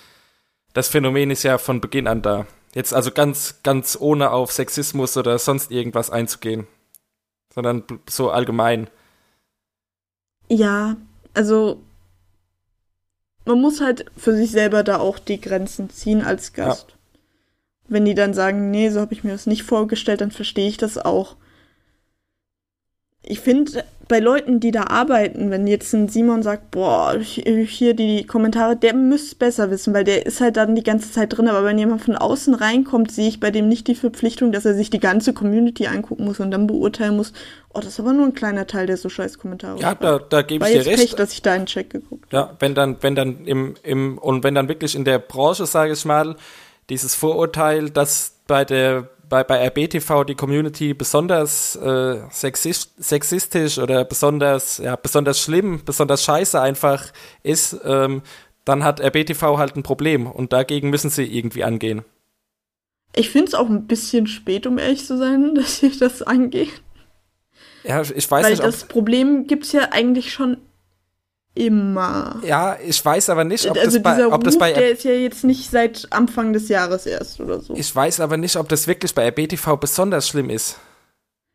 [0.72, 2.46] das Phänomen ist ja von Beginn an da.
[2.74, 6.66] Jetzt also ganz, ganz ohne auf Sexismus oder sonst irgendwas einzugehen,
[7.54, 8.90] sondern so allgemein.
[10.50, 10.96] Ja,
[11.34, 11.82] also
[13.44, 16.96] man muss halt für sich selber da auch die Grenzen ziehen als Gast.
[17.88, 20.76] Wenn die dann sagen, nee, so habe ich mir das nicht vorgestellt, dann verstehe ich
[20.76, 21.36] das auch.
[23.22, 28.26] Ich finde, bei Leuten, die da arbeiten, wenn jetzt ein Simon sagt, boah, hier die
[28.26, 31.48] Kommentare, der müsste besser wissen, weil der ist halt dann die ganze Zeit drin.
[31.48, 34.74] Aber wenn jemand von außen reinkommt, sehe ich bei dem nicht die Verpflichtung, dass er
[34.74, 37.34] sich die ganze Community angucken muss und dann beurteilen muss,
[37.74, 40.40] oh, das ist aber nur ein kleiner Teil, der so scheiß Kommentare Ja, da, da
[40.42, 40.98] gebe ich dir recht.
[40.98, 44.42] Pech, dass ich da einen Check geguckt Ja, wenn dann, wenn dann im, im, und
[44.42, 46.36] wenn dann wirklich in der Branche, sage ich mal,
[46.88, 54.04] dieses Vorurteil, dass bei der, bei, bei RBTV die Community besonders äh, sexist, sexistisch oder
[54.04, 58.22] besonders, ja, besonders schlimm, besonders scheiße einfach ist, ähm,
[58.64, 62.04] dann hat RBTV halt ein Problem und dagegen müssen sie irgendwie angehen.
[63.14, 66.70] Ich finde es auch ein bisschen spät, um ehrlich zu sein, dass sie das angehen.
[67.84, 70.58] Ja, ich weiß Weil nicht, ob, das Problem gibt's ja eigentlich schon
[71.66, 72.40] immer.
[72.44, 74.90] ja, ich weiß aber nicht, ob also das bei, dieser ob das Ruf, bei der
[74.92, 77.74] ist ja jetzt nicht seit Anfang des Jahres erst oder so.
[77.74, 80.78] Ich weiß aber nicht, ob das wirklich bei RBTV besonders schlimm ist.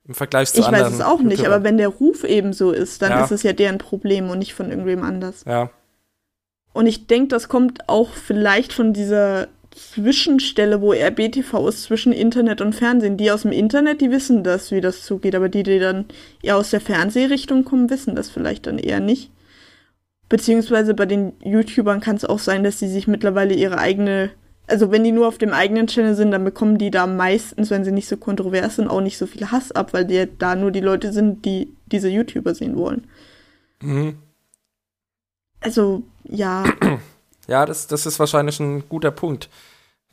[0.05, 0.85] Im Vergleich zu Ich anderen.
[0.87, 1.53] weiß es auch nicht, YouTubern.
[1.53, 3.23] aber wenn der Ruf eben so ist, dann Ja.
[3.23, 5.45] ist es ja deren Problem und nicht von irgendwem anders.
[5.47, 5.69] Ja,
[6.73, 12.61] Und ich denke, das kommt auch vielleicht von dieser Zwischenstelle, wo RBTV ist zwischen Internet
[12.61, 13.15] und Fernsehen.
[13.17, 16.05] Die aus dem Internet, die wissen das, wie das zugeht, aber die, die dann
[16.41, 19.31] eher aus der Fernsehrichtung kommen, wissen das vielleicht dann eher nicht.
[20.33, 24.31] Beziehungsweise bei den YouTubern kann es auch sein, dass sie sich mittlerweile ihre eigene,
[24.65, 27.83] also wenn die nur auf dem eigenen Channel sind, dann bekommen die da meistens, wenn
[27.83, 30.71] sie nicht so kontrovers sind, auch nicht so viel Hass ab, weil die da nur
[30.71, 33.05] die Leute sind, die diese YouTuber sehen wollen.
[33.79, 34.17] mhm.
[35.59, 36.63] Also, ja.
[37.47, 39.49] ja das, das ist wahrscheinlich ein guter Punkt.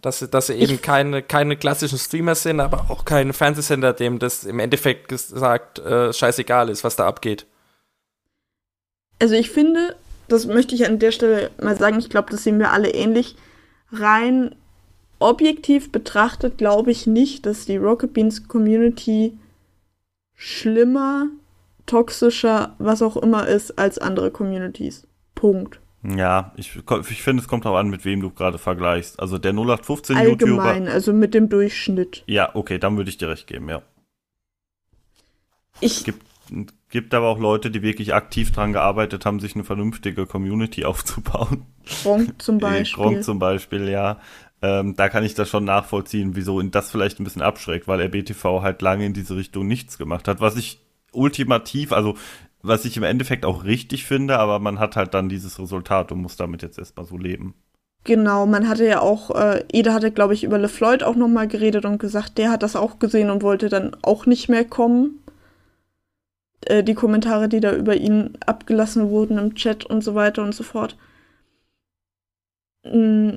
[0.03, 3.95] Dass, sie- dass sie eben Ich- keine, keine klassischen Streamer sind, aber auch keine Fernsehsender,
[3.95, 7.47] dem das im Endeffekt gesagt äh, scheißegal ist, was da abgeht.
[9.19, 9.97] Also ich finde,
[10.31, 13.37] das möchte ich an der Stelle mal sagen, ich glaube, das sehen wir alle ähnlich.
[13.93, 14.55] Rein
[15.19, 19.39] objektiv betrachtet glaube ich nicht, dass die Rocket Beans Community
[20.35, 21.27] schlimmer,
[21.87, 25.07] toxischer, was auch immer ist als andere Communities.
[25.35, 25.81] Punkt.
[26.03, 26.75] Ja, ich,
[27.11, 29.21] ich finde, es kommt auch an, mit wem du gerade vergleichst.
[29.21, 30.93] Also der 0815 Allgemein, YouTuber.
[30.95, 32.25] also mit dem Durchschnitt.
[32.27, 33.83] Ja, okay, dann würde ich dir recht geben, ja.
[35.81, 36.25] Ich, Gibt,
[36.91, 41.67] gibt aber auch Leute, die wirklich aktiv dran gearbeitet haben, sich eine vernünftige Community aufzubauen.
[42.03, 43.03] Gronk zum Äh, Beispiel.
[43.03, 44.21] Gronk zum Beispiel, ja.
[44.63, 48.01] Ähm, da kann ich das schon nachvollziehen, wieso ihn das vielleicht ein bisschen abschreckt, weil
[48.01, 50.41] RBTV halt lange in diese Richtung nichts gemacht hat.
[50.41, 50.81] Was ich
[51.13, 52.17] ultimativ, also
[52.63, 56.21] was ich im Endeffekt auch richtig finde, aber man hat halt dann dieses Resultat und
[56.21, 57.55] muss damit jetzt erstmal so leben.
[58.05, 61.85] Genau, man hatte ja auch, äh, Eda hatte, glaube ich, über LeFloid auch nochmal geredet
[61.85, 65.21] und gesagt, der hat das auch gesehen und wollte dann auch nicht mehr kommen.
[66.67, 70.55] Äh, die Kommentare, die da über ihn abgelassen wurden im Chat und so weiter und
[70.55, 70.97] so fort.
[72.85, 73.31] Mm,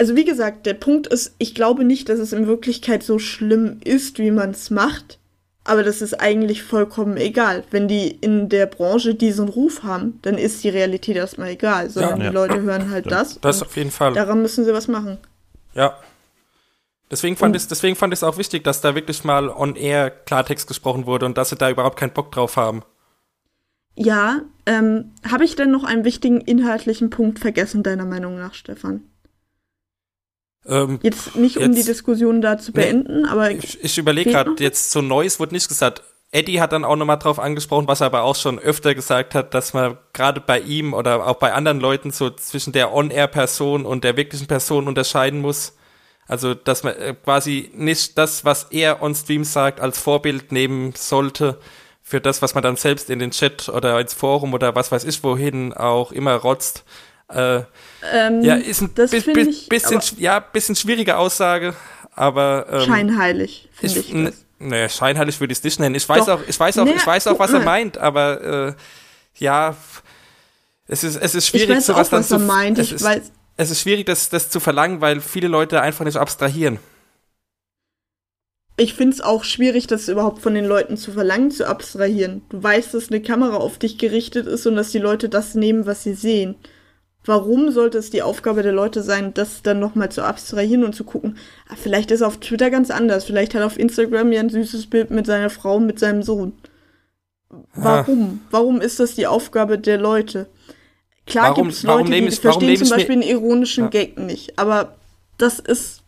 [0.00, 3.80] Also wie gesagt, der Punkt ist, ich glaube nicht, dass es in Wirklichkeit so schlimm
[3.82, 5.18] ist, wie man es macht.
[5.64, 7.64] Aber das ist eigentlich vollkommen egal.
[7.72, 12.20] Wenn die in der Branche diesen Ruf haben, dann ist die Realität erstmal egal, sondern
[12.20, 12.28] Ja.
[12.28, 13.38] die Leute hören halt das.
[13.40, 14.12] Das auf jeden Fall.
[14.14, 15.18] daran müssen sie was machen.
[15.74, 15.96] Ja.
[17.10, 20.10] Deswegen fand ich deswegen fand ich es auch wichtig, dass da wirklich mal on air
[20.10, 22.82] Klartext gesprochen wurde und dass sie da überhaupt keinen Bock drauf haben.
[23.94, 29.02] Ja, ähm, habe ich denn noch einen wichtigen inhaltlichen Punkt vergessen, deiner Meinung nach, Stefan?
[30.66, 34.30] Ähm, Jetzt nicht, um Jetzt- die Diskussion da zu Nee, beenden, aber ich ich überlege
[34.30, 36.02] gerade, jetzt so Neues wurde nicht gesagt.
[36.30, 39.54] Eddie hat dann auch nochmal drauf angesprochen, was er aber auch schon öfter gesagt hat,
[39.54, 44.04] dass man gerade bei ihm oder auch bei anderen Leuten so zwischen der On-Air-Person und
[44.04, 45.77] der wirklichen Person unterscheiden muss.
[46.28, 50.92] Also, dass man äh, quasi nicht das, was er on Stream sagt, als Vorbild nehmen
[50.94, 51.58] sollte
[52.02, 55.04] für das, was man dann selbst in den Chat oder ins Forum oder was weiß
[55.04, 56.84] ich wohin auch immer rotzt.
[57.30, 57.62] Äh,
[58.12, 61.74] ähm, ja, ist ein bi bi ich bisschen, ja, bisschen schwierige Aussage,
[62.14, 64.12] aber ähm, scheinheilig, finde ich.
[64.14, 64.44] n- das.
[64.60, 65.94] Nee, scheinheilig würde ich es nicht nennen.
[65.94, 66.40] Ich weiß Doch.
[66.40, 68.74] auch, ich weiß auch, Nee, ich weiß auch, was er meint, aber äh,
[69.36, 69.76] ja,
[70.86, 72.78] es ist, es ist Ich schwierig, weiß sowas auch, dann was er meint.
[72.78, 76.78] Ich weiß, es ist schwierig, das, das zu verlangen, weil viele Leute einfach nicht abstrahieren.
[78.80, 82.42] ich finde es auch schwierig, das überhaupt von den Leuten zu verlangen, zu abstrahieren.
[82.48, 85.84] Du weißt, dass eine Kamera auf dich gerichtet ist und dass die Leute das nehmen,
[85.84, 86.54] was sie sehen.
[87.24, 91.02] Warum sollte es die Aufgabe der Leute sein, das dann nochmal zu abstrahieren und zu
[91.02, 91.36] gucken,
[91.68, 95.10] ah, vielleicht ist auf Twitter ganz anders, vielleicht hat auf Instagram ja ein süßes Bild
[95.10, 96.52] mit seiner Frau, mit seinem Sohn.
[97.74, 98.40] Warum?
[98.50, 100.46] Warum ist das die Aufgabe der Leute?
[101.28, 103.90] Klar gibt es Leute, die ich- warum verstehen zum Beispiel einen ironischen Ja.
[103.90, 104.96] Gag nicht, aber
[105.38, 106.02] das ist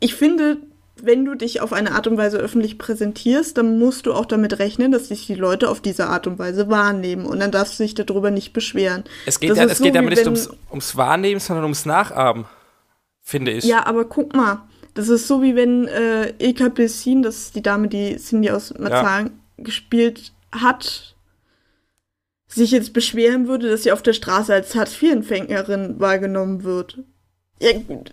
[0.00, 0.58] ich finde,
[1.02, 4.58] wenn du dich auf eine Art und Weise öffentlich präsentierst, dann musst du auch damit
[4.58, 7.24] rechnen, dass sich die Leute auf diese Art und Weise wahrnehmen.
[7.26, 9.04] Und dann darfst du dich darüber nicht beschweren.
[9.26, 12.44] Es geht ja, es so, geht ja wie nicht ums, ums Wahrnehmen, sondern ums Nachahmen,
[13.22, 13.64] finde ich.
[13.64, 14.62] Ja, aber guck mal,
[14.94, 18.72] das ist so wie wenn äh, Ilka Bessin, das ist die Dame, die Cindy aus
[18.78, 21.13] Marzahn gespielt hat,
[22.54, 26.98] sich jetzt beschweren würde, dass sie auf der Straße als Hartz-IV-Empfängerin wahrgenommen wird.
[27.60, 28.12] Ja, gut.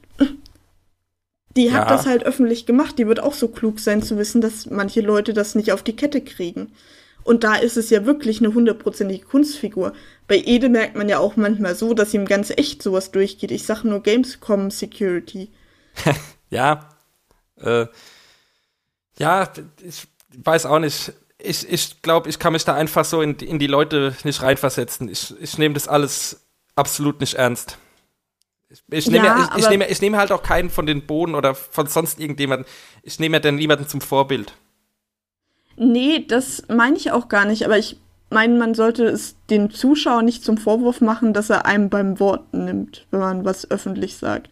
[1.55, 1.95] Die hat Ja.
[1.95, 2.97] das halt öffentlich gemacht.
[2.97, 5.95] Die wird auch so klug sein zu wissen, dass manche Leute das nicht auf die
[5.95, 6.71] Kette kriegen.
[7.23, 9.93] Und da ist es ja wirklich eine hundertprozentige Kunstfigur.
[10.27, 13.51] Bei Ede merkt man ja auch manchmal so, dass ihm ganz echt sowas durchgeht.
[13.51, 15.49] Ich sag nur Gamescom Security.
[16.49, 16.89] Ja.
[17.61, 17.85] Äh,
[19.17, 19.49] ja,
[19.81, 20.07] ich
[20.37, 21.13] weiß auch nicht.
[21.43, 24.41] Ich, ich glaube, ich kann mich da einfach so in, die- in die Leute nicht
[24.41, 25.09] reinversetzen.
[25.09, 26.45] Ich, ich nehme das alles
[26.75, 27.77] absolut nicht ernst.
[28.69, 31.05] Ich, ich, nehme, Ja, ja, ich, ich, nehme, ich nehme halt auch keinen von den
[31.05, 32.67] Boden oder von sonst irgendjemanden.
[33.03, 34.53] Ich nehme ja dann niemanden zum Vorbild.
[35.77, 37.97] Nee, das meine ich auch gar nicht, aber ich
[38.29, 42.53] meine, man sollte es dem Zuschauer nicht zum Vorwurf machen, dass er einem beim Wort
[42.53, 44.50] nimmt, wenn man was öffentlich sagt.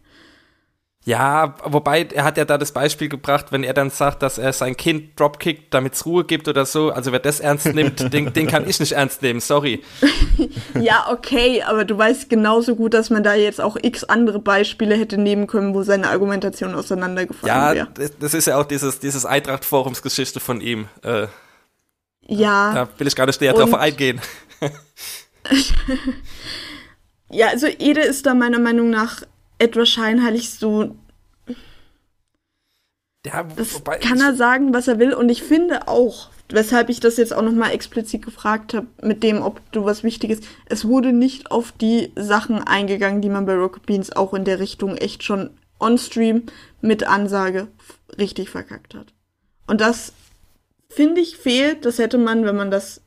[1.06, 4.52] Ja, wobei er hat ja da das Beispiel gebracht, wenn er dann sagt, dass er
[4.52, 6.92] sein Kind dropkickt, damit es Ruhe gibt oder so.
[6.92, 9.82] Also wer das ernst nimmt, den, den kann ich nicht ernst nehmen, sorry.
[10.80, 14.96] Ja, okay, aber du weißt genauso gut, dass man da jetzt auch x andere Beispiele
[14.96, 17.88] hätte nehmen können, wo seine Argumentation auseinandergefallen Ja, wäre.
[17.96, 20.88] das, das ist ja auch dieses, dieses Eintracht-Forums-Geschichte von ihm.
[21.04, 21.28] Äh,
[22.28, 24.22] Ja, da will ich gar nicht näher drauf eingehen.
[27.32, 29.24] ja, also Ede ist da meiner Meinung nach
[29.60, 30.96] etwas scheinheilig so
[33.26, 35.14] Ja, Das wobei kann er sagen, was er will.
[35.14, 39.42] Und ich finde auch, weshalb ich das jetzt auch nochmal explizit gefragt habe, mit dem,
[39.42, 40.40] ob du was Wichtiges.
[40.66, 44.60] Es wurde nicht auf die Sachen eingegangen, die man bei Rocket Beans auch in der
[44.60, 46.44] Richtung echt schon on-stream
[46.82, 47.68] mit Ansage
[48.18, 49.14] richtig verkackt hat.
[49.68, 50.14] Und das
[50.90, 51.86] finde ich fehlt.
[51.86, 53.02] Das hätte man, wenn man das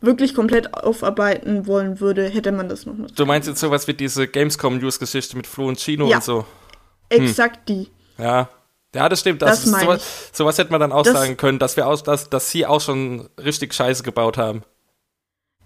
[0.00, 3.08] wirklich komplett aufarbeiten wollen würde, hätte man das nochmal.
[3.14, 6.16] Du meinst jetzt sowas wie diese Gamescom-News-Geschichte mit Flo und Chino Ja.
[6.16, 6.46] und so.
[7.08, 7.88] Exakt die.
[8.18, 8.48] Ja.
[8.94, 9.42] Ja, das stimmt.
[9.42, 12.28] Das Das sowas, sowas hätte man dann auch Das- sagen können, dass wir aus, dass,
[12.30, 14.62] dass sie auch schon richtig Scheiße gebaut haben.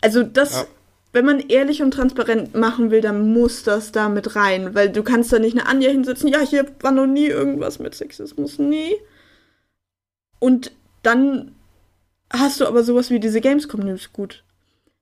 [0.03, 0.65] Also das, Ja.
[1.13, 5.03] wenn man ehrlich und transparent machen will, dann muss das da mit rein, weil du
[5.03, 8.95] kannst da nicht eine Anja hinsetzen, ja, hier war noch nie irgendwas mit Sexismus, nie.
[10.39, 11.55] Und dann
[12.33, 14.45] hast du aber sowas wie diese Gamescom News gut.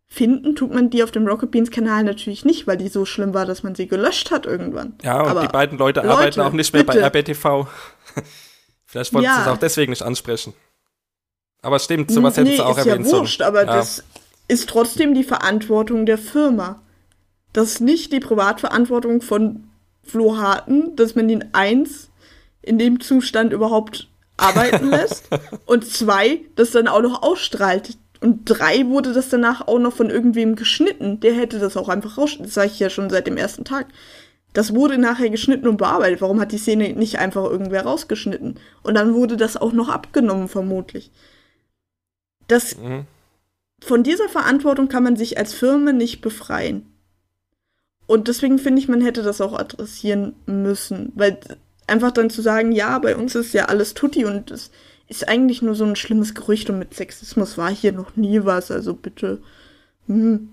[0.07, 3.33] Finden tut man die auf dem Rocket Beans Kanal natürlich nicht, weil die so schlimm
[3.33, 4.95] war, dass man sie gelöscht hat irgendwann.
[5.03, 6.99] Ja, und Aber die beiden Leute, Leute, arbeiten auch nicht mehr bitte.
[7.01, 7.67] bei RBTV.
[8.85, 9.37] Vielleicht wollten Ja.
[9.37, 10.53] sie es auch deswegen nicht ansprechen.
[11.63, 13.23] Aber stimmt, sowas hätten nee, sie auch ist ja erwähnen sollen.
[13.23, 13.77] wurscht, aber Ja.
[13.77, 14.05] das
[14.49, 16.83] ist trotzdem die Verantwortung der Firma.
[17.55, 19.65] Das ist nicht die Privatverantwortung von
[20.03, 22.11] Flo Harten, dass man ihn eins
[22.61, 25.25] in dem Zustand überhaupt arbeiten lässt
[25.67, 27.97] und zwei, das dann auch noch ausstrahlt.
[28.21, 31.19] Und drei wurde das danach auch noch von irgendwem geschnitten.
[31.21, 32.37] Der hätte das auch einfach raus.
[32.39, 33.87] Das sage ich ja schon seit dem ersten Tag.
[34.53, 36.21] Das wurde nachher geschnitten und bearbeitet.
[36.21, 38.61] Warum hat die Szene nicht einfach irgendwer rausgeschnitten?
[38.83, 41.11] Und dann wurde das auch noch abgenommen, vermutlich.
[42.49, 43.07] Das, Mhm.
[43.83, 46.87] von dieser Verantwortung kann man sich als Firma nicht befreien.
[48.07, 51.13] Und deswegen finde ich, man hätte das auch adressieren müssen.
[51.15, 51.39] Weil
[51.93, 54.71] einfach dann zu sagen, ja, bei uns ist ja alles tutti und es
[55.09, 58.71] ist eigentlich nur so ein schlimmes Gerücht und mit Sexismus war hier noch nie was,
[58.71, 59.43] also bitte.
[60.07, 60.49] Hm.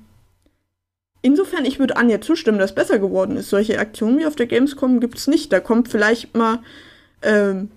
[1.22, 3.50] Insofern, ich würde Anja zustimmen, dass es besser geworden ist.
[3.50, 5.52] Solche Aktionen wie auf der Gamescom gibt es nicht.
[5.52, 6.60] Da kommt vielleicht mal
[7.22, 7.72] ähm,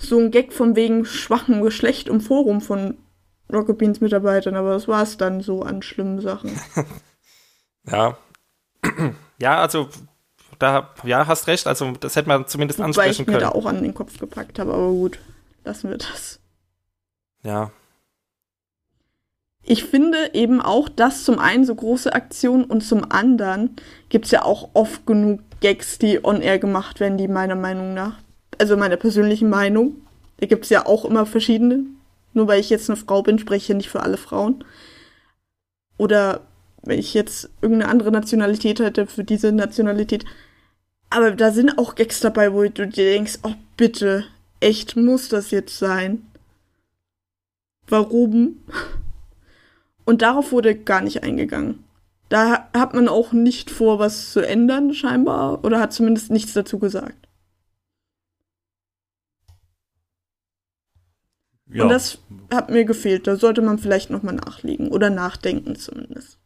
[0.00, 2.96] so ein Gag von wegen schwachem Geschlecht im Forum von
[3.52, 6.58] Rocket Beans Mitarbeitern, aber das war es dann so an schlimmen Sachen.
[7.90, 8.16] Ja.
[9.38, 9.88] Ja, also
[10.58, 13.52] da ja, hast recht, also das hätte man zumindest ich ansprechen mir da können.
[13.52, 15.18] auch an den Kopf gepackt habe, aber gut,
[15.64, 16.40] lassen wir das.
[17.42, 17.70] Ja.
[19.62, 23.76] Ich finde eben auch, dass zum einen so große Aktionen und zum anderen
[24.10, 28.18] gibt es ja auch oft genug Gags, die on-air gemacht werden, die meiner Meinung nach,
[28.58, 29.96] also meiner persönlichen Meinung,
[30.38, 31.84] da gibt es ja auch immer verschiedene.
[32.34, 34.64] Nur weil ich jetzt eine Frau bin, spreche ich ja nicht für alle Frauen.
[35.96, 36.40] Oder
[36.84, 40.24] wenn ich jetzt irgendeine andere Nationalität hätte, für diese Nationalität.
[41.10, 44.24] Aber da sind auch Gags dabei, wo du dir denkst, oh bitte,
[44.60, 46.26] echt, muss das jetzt sein?
[47.86, 48.62] Warum?
[50.04, 51.84] Und darauf wurde gar nicht eingegangen.
[52.28, 56.52] Da ha- hat man auch nicht vor, was zu ändern, scheinbar, oder hat zumindest nichts
[56.54, 57.28] dazu gesagt.
[61.66, 61.84] Ja.
[61.84, 62.18] Und das
[62.52, 63.26] hat mir gefehlt.
[63.26, 66.38] Da sollte man vielleicht nochmal nachlegen oder nachdenken zumindest.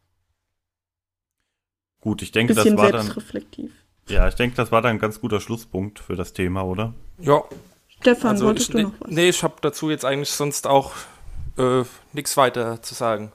[2.08, 3.12] Gut, ich denke, das war dann,
[4.08, 6.94] ja, ich denke, das war dann ein ganz guter Schlusspunkt für das Thema, oder?
[7.18, 7.44] Ja,
[8.00, 9.10] Stefan, also wolltest ich, du noch was?
[9.10, 10.92] nee, ich habe dazu jetzt eigentlich sonst auch
[11.58, 11.82] äh,
[12.14, 13.30] nichts weiter zu sagen.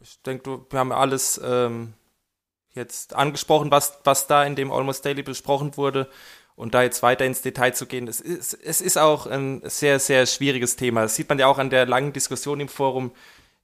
[0.00, 1.92] Ich denke, wir haben alles ähm,
[2.72, 6.08] jetzt angesprochen, was, was da in dem Almost Daily besprochen wurde.
[6.56, 9.98] Und da jetzt weiter ins Detail zu gehen, es ist, es ist auch ein sehr,
[9.98, 11.02] sehr schwieriges Thema.
[11.02, 13.12] Das sieht man ja auch an der langen Diskussion im Forum,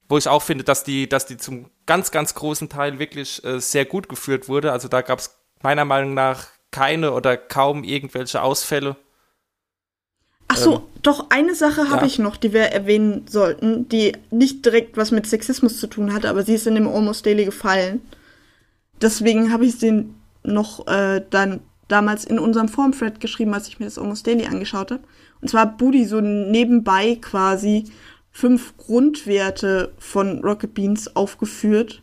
[0.09, 3.61] wo ich auch finde, dass die, dass die zum ganz, ganz großen Teil wirklich äh,
[3.61, 4.73] sehr gut geführt wurde.
[4.73, 8.97] Also da gab es meiner Meinung nach keine oder kaum irgendwelche Ausfälle.
[10.49, 12.07] Ach so, ähm, doch eine Sache habe ja.
[12.07, 16.29] ich noch, die wir erwähnen sollten, die nicht direkt was mit Sexismus zu tun hatte,
[16.29, 18.01] aber sie ist in dem Almost Daily gefallen.
[19.01, 20.09] Deswegen habe ich sie
[20.45, 24.91] noch äh, dann damals in unserem Forum-Thread geschrieben, als ich mir das Almost Daily angeschaut
[24.91, 25.03] habe.
[25.41, 27.85] Und zwar Budi so nebenbei quasi
[28.37, 32.03] fünf Grundwerte von Rocket Beans aufgeführt,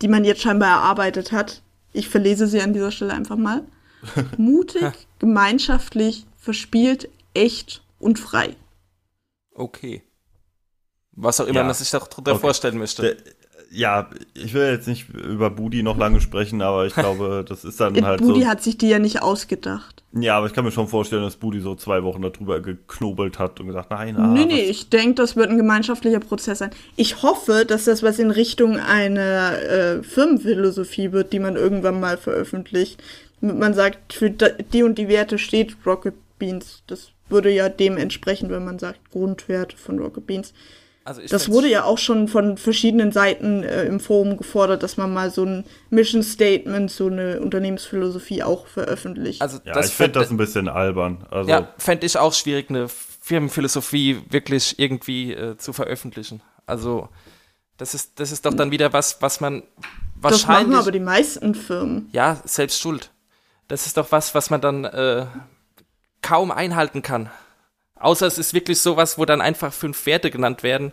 [0.00, 1.60] die man jetzt scheinbar erarbeitet hat.
[1.92, 3.64] Ich verlese sie an dieser Stelle einfach mal.
[4.36, 8.54] Mutig, gemeinschaftlich, verspielt, echt und frei.
[9.54, 10.02] Okay.
[11.12, 11.64] Was auch immer Ja.
[11.64, 12.40] man sich darunter Okay.
[12.40, 13.02] vorstellen möchte.
[13.02, 13.16] Der,
[13.72, 17.80] ja, ich will jetzt nicht über Budi noch lange sprechen, aber ich glaube, das ist
[17.80, 18.46] dann halt Budi so.
[18.46, 20.01] hat sich die ja nicht ausgedacht.
[20.14, 23.60] Ja, aber ich kann mir schon vorstellen, dass Budi so zwei Wochen darüber geknobelt hat
[23.60, 26.70] und gesagt, nein, ah, nee, nee, ich denke, das wird ein gemeinschaftlicher Prozess sein.
[26.96, 32.18] Ich hoffe, dass das was in Richtung einer äh, Firmenphilosophie wird, die man irgendwann mal
[32.18, 33.02] veröffentlicht.
[33.40, 36.82] Man sagt, für die und die Werte steht Rocket Beans.
[36.86, 40.52] Das würde ja dem entsprechen, wenn man sagt Grundwerte von Rocket Beans.
[41.04, 44.96] Also ich Das wurde ja auch schon von verschiedenen Seiten äh, im Forum gefordert, dass
[44.96, 49.42] man mal so ein Mission Statement, so eine Unternehmensphilosophie auch veröffentlicht.
[49.42, 51.26] Also Ja, das ich finde das ein bisschen albern.
[51.30, 56.40] Also, ja, fände ich auch schwierig, eine Firmenphilosophie wirklich irgendwie äh, zu veröffentlichen.
[56.66, 57.08] Also
[57.78, 60.78] das ist, das ist doch dann wieder was, was man das machen wahrscheinlich.
[60.78, 62.08] aber die meisten Firmen.
[62.12, 63.10] ja, selbst schuld.
[63.66, 65.26] Das ist doch was, was man dann äh,
[66.20, 67.30] kaum einhalten kann.
[68.02, 70.92] Außer es ist wirklich sowas, wo dann einfach fünf Werte genannt werden.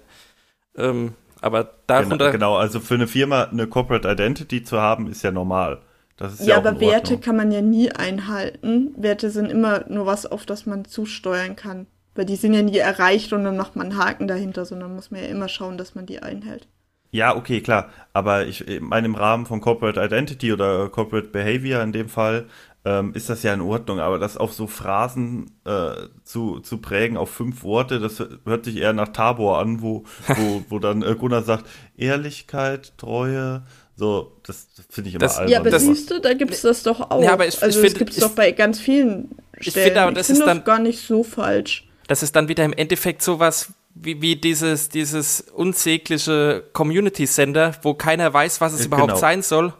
[0.76, 2.32] Ähm, aber genau, darunter.
[2.32, 5.82] genau, also für eine Firma eine Corporate Identity zu haben, ist ja normal.
[6.18, 8.94] Das ist ja, Ja, auch aber Werte kann man ja nie einhalten.
[8.98, 11.88] Werte sind immer nur was, auf das man zusteuern kann.
[12.16, 15.12] Weil die sind ja nie erreicht und dann macht man einen Haken dahinter, sondern muss
[15.12, 16.68] man ja immer schauen, dass man die einhält.
[17.12, 17.90] Ja, okay, klar.
[18.14, 22.48] Aber ich meine, im Rahmen von Corporate Identity oder Corporate Behavior in dem Fall
[22.86, 24.00] ähm, ist das ja in Ordnung.
[24.00, 25.92] Aber das auf so Phrasen äh,
[26.24, 30.64] zu, zu prägen, auf fünf Worte, das hört sich eher nach Tabor an, wo, wo,
[30.70, 31.66] wo dann äh, Gunnar sagt,
[31.98, 33.64] Ehrlichkeit, Treue,
[33.96, 35.52] so, das, das finde ich immer Das- albern.
[35.52, 37.22] Ja, aber das- siehst du, da gibt's das doch auch.
[37.22, 39.30] Ja, aber ich- ich also finde- das gibt's ich- doch bei ganz vielen
[39.60, 39.86] Ich Stellen.
[39.88, 41.86] finde aber, das ist finde dann- gar nicht so falsch.
[42.08, 47.94] das ist dann wieder im Endeffekt sowas wie, wie dieses, dieses unsägliche Community Center, wo
[47.94, 49.20] keiner weiß, was es Äh, überhaupt genau.
[49.20, 49.74] sein soll.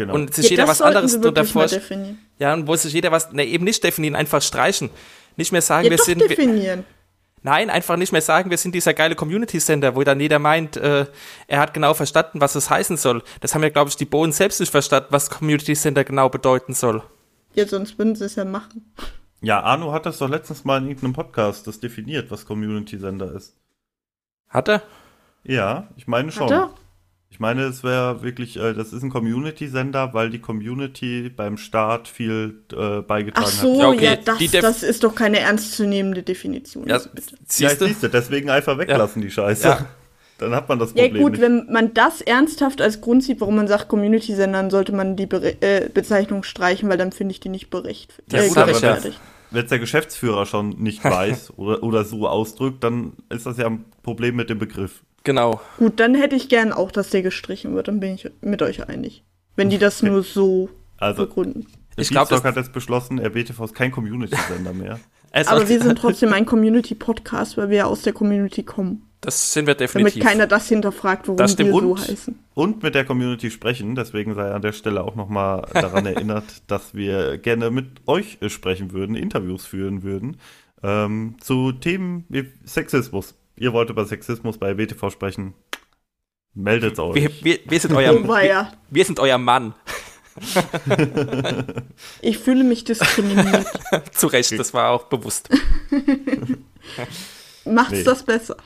[0.00, 0.14] Genau.
[0.14, 2.18] Und sich jeder das was sollten anderes definieren.
[2.38, 4.90] Ja, und wo sich jeder was, ne, eben nicht definieren, einfach streichen.
[5.36, 6.20] Nicht mehr sagen, Ja, wir doch sind.
[6.20, 6.84] Definieren.
[7.42, 11.06] Nein, einfach nicht mehr sagen, wir sind dieser geile Community-Sender, wo dann jeder meint, äh,
[11.46, 13.22] er hat genau verstanden, was es heißen soll.
[13.40, 17.02] Das haben ja, glaube ich, die Bohnen selbst nicht verstanden, was Community-Sender genau bedeuten soll.
[17.54, 18.92] Ja, sonst würden sie es ja machen.
[19.40, 23.56] Ja, Arno hat das doch letztens mal in irgendeinem Podcast das definiert, was Community-Sender ist.
[24.48, 24.82] Hat er?
[25.42, 26.44] Ja, ich meine schon.
[26.44, 26.70] Hat er?
[27.30, 32.08] Ich meine, es wäre wirklich, äh, das ist ein Community-Sender, weil die Community beim Start
[32.08, 33.80] viel äh, beigetragen Ach so, hat.
[33.80, 36.88] Ja, okay, ja, das, das ist doch keine ernstzunehmende Definition.
[36.88, 37.30] Ja, also bitte.
[37.30, 37.86] Ja, siehst du?
[37.86, 39.68] siehst du, deswegen einfach weglassen die Scheiße.
[39.68, 39.86] Ja.
[40.40, 41.42] Dann hat man das Ja Problem gut, nicht.
[41.42, 45.26] wenn man das ernsthaft als Grund sieht, warum man sagt Community-Sender, dann sollte man die
[45.26, 48.14] Bere äh, Bezeichnung streichen, weil dann finde ich die nicht bericht.
[48.32, 49.20] Ja, äh, gut, aber gerechtfertigt.
[49.50, 53.66] Wenn es der Geschäftsführer schon nicht weiß oder, oder so ausdrückt, dann ist das ja
[53.66, 55.02] ein Problem mit dem Begriff.
[55.24, 55.60] Genau.
[55.78, 58.88] Gut, dann hätte ich gern auch, dass der gestrichen wird, dann bin ich mit euch
[58.88, 59.22] einig.
[59.56, 61.66] Wenn die das nur so Also, begründen.
[61.96, 64.98] Ich ich glaub, glaube, hat jetzt beschlossen, RBTV ist kein Community-Sender mehr.
[65.46, 69.02] Aber wir sind trotzdem ein Community-Podcast, weil wir ja aus der Community kommen.
[69.20, 70.24] das sind wir Damit definitiv.
[70.24, 72.38] keiner das hinterfragt, warum Das wir so Und- heißen.
[72.54, 76.94] Und mit der Community sprechen, deswegen sei an der Stelle auch nochmal daran erinnert, dass
[76.94, 80.38] wir gerne mit euch sprechen würden, Interviews führen würden,
[80.82, 83.34] ähm, zu Themen wie Sexismus.
[83.60, 85.52] Ihr wollt über Sexismus bei WTV sprechen.
[86.54, 87.14] Meldet euch.
[87.14, 89.74] wir, wir, wir, sind euer, Oh, wir, wir sind euer Mann.
[92.22, 93.66] Ich fühle mich diskriminiert.
[94.12, 95.50] Zu Recht, das war auch bewusst.
[97.66, 98.02] Macht's Nee.
[98.04, 98.56] das besser.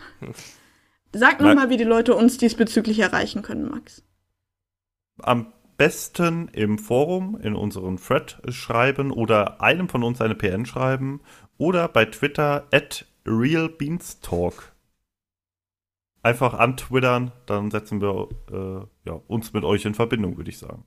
[1.13, 1.49] Sag Nein.
[1.49, 4.05] nochmal, wie die Leute uns diesbezüglich erreichen können, Max.
[5.19, 11.21] Am besten im Forum in unseren Thread schreiben oder einem von uns eine PN schreiben
[11.59, 14.74] oder bei Twitter at realbeanstalk.
[16.25, 20.85] Einfach antwittern, dann setzen wir äh, ja, uns mit euch in Verbindung, würde ich sagen.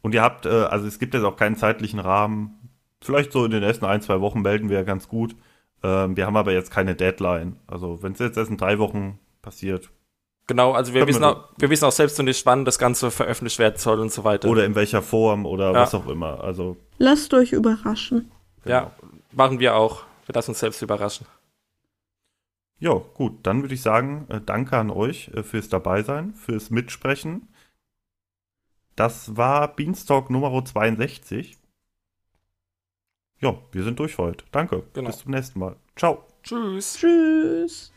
[0.00, 2.70] Und ihr habt, äh, also es gibt jetzt auch keinen zeitlichen Rahmen.
[3.02, 5.36] Vielleicht so in den ersten ein, zwei Wochen melden wir ganz gut.
[5.82, 7.60] Ähm, wir haben aber jetzt keine Deadline.
[7.66, 9.90] Also wenn es jetzt erst in drei Wochen passiert,
[10.46, 13.10] Genau, also wir wissen, wir auch, wir wissen auch selbst noch nicht, wann das Ganze
[13.10, 14.48] veröffentlicht werden soll und so weiter.
[14.48, 15.80] oder in welcher Form oder Ja.
[15.80, 16.42] was auch immer.
[16.44, 18.30] Also Lasst euch überraschen.
[18.66, 18.90] Ja,
[19.32, 20.04] machen wir auch.
[20.26, 21.26] Wir lassen uns selbst überraschen.
[22.78, 27.48] Ja, gut, dann würde ich sagen, äh, danke an euch äh, fürs Dabeisein, fürs Mitsprechen.
[28.96, 31.58] Das war Beanstalk Nummer 62.
[33.40, 34.44] Ja, wir sind durch für heute.
[34.52, 34.84] Danke.
[34.92, 35.08] Genau.
[35.08, 35.76] Bis zum nächsten Mal.
[35.96, 36.24] Ciao.
[36.42, 36.96] Tschüss.
[36.96, 37.92] Tschüss.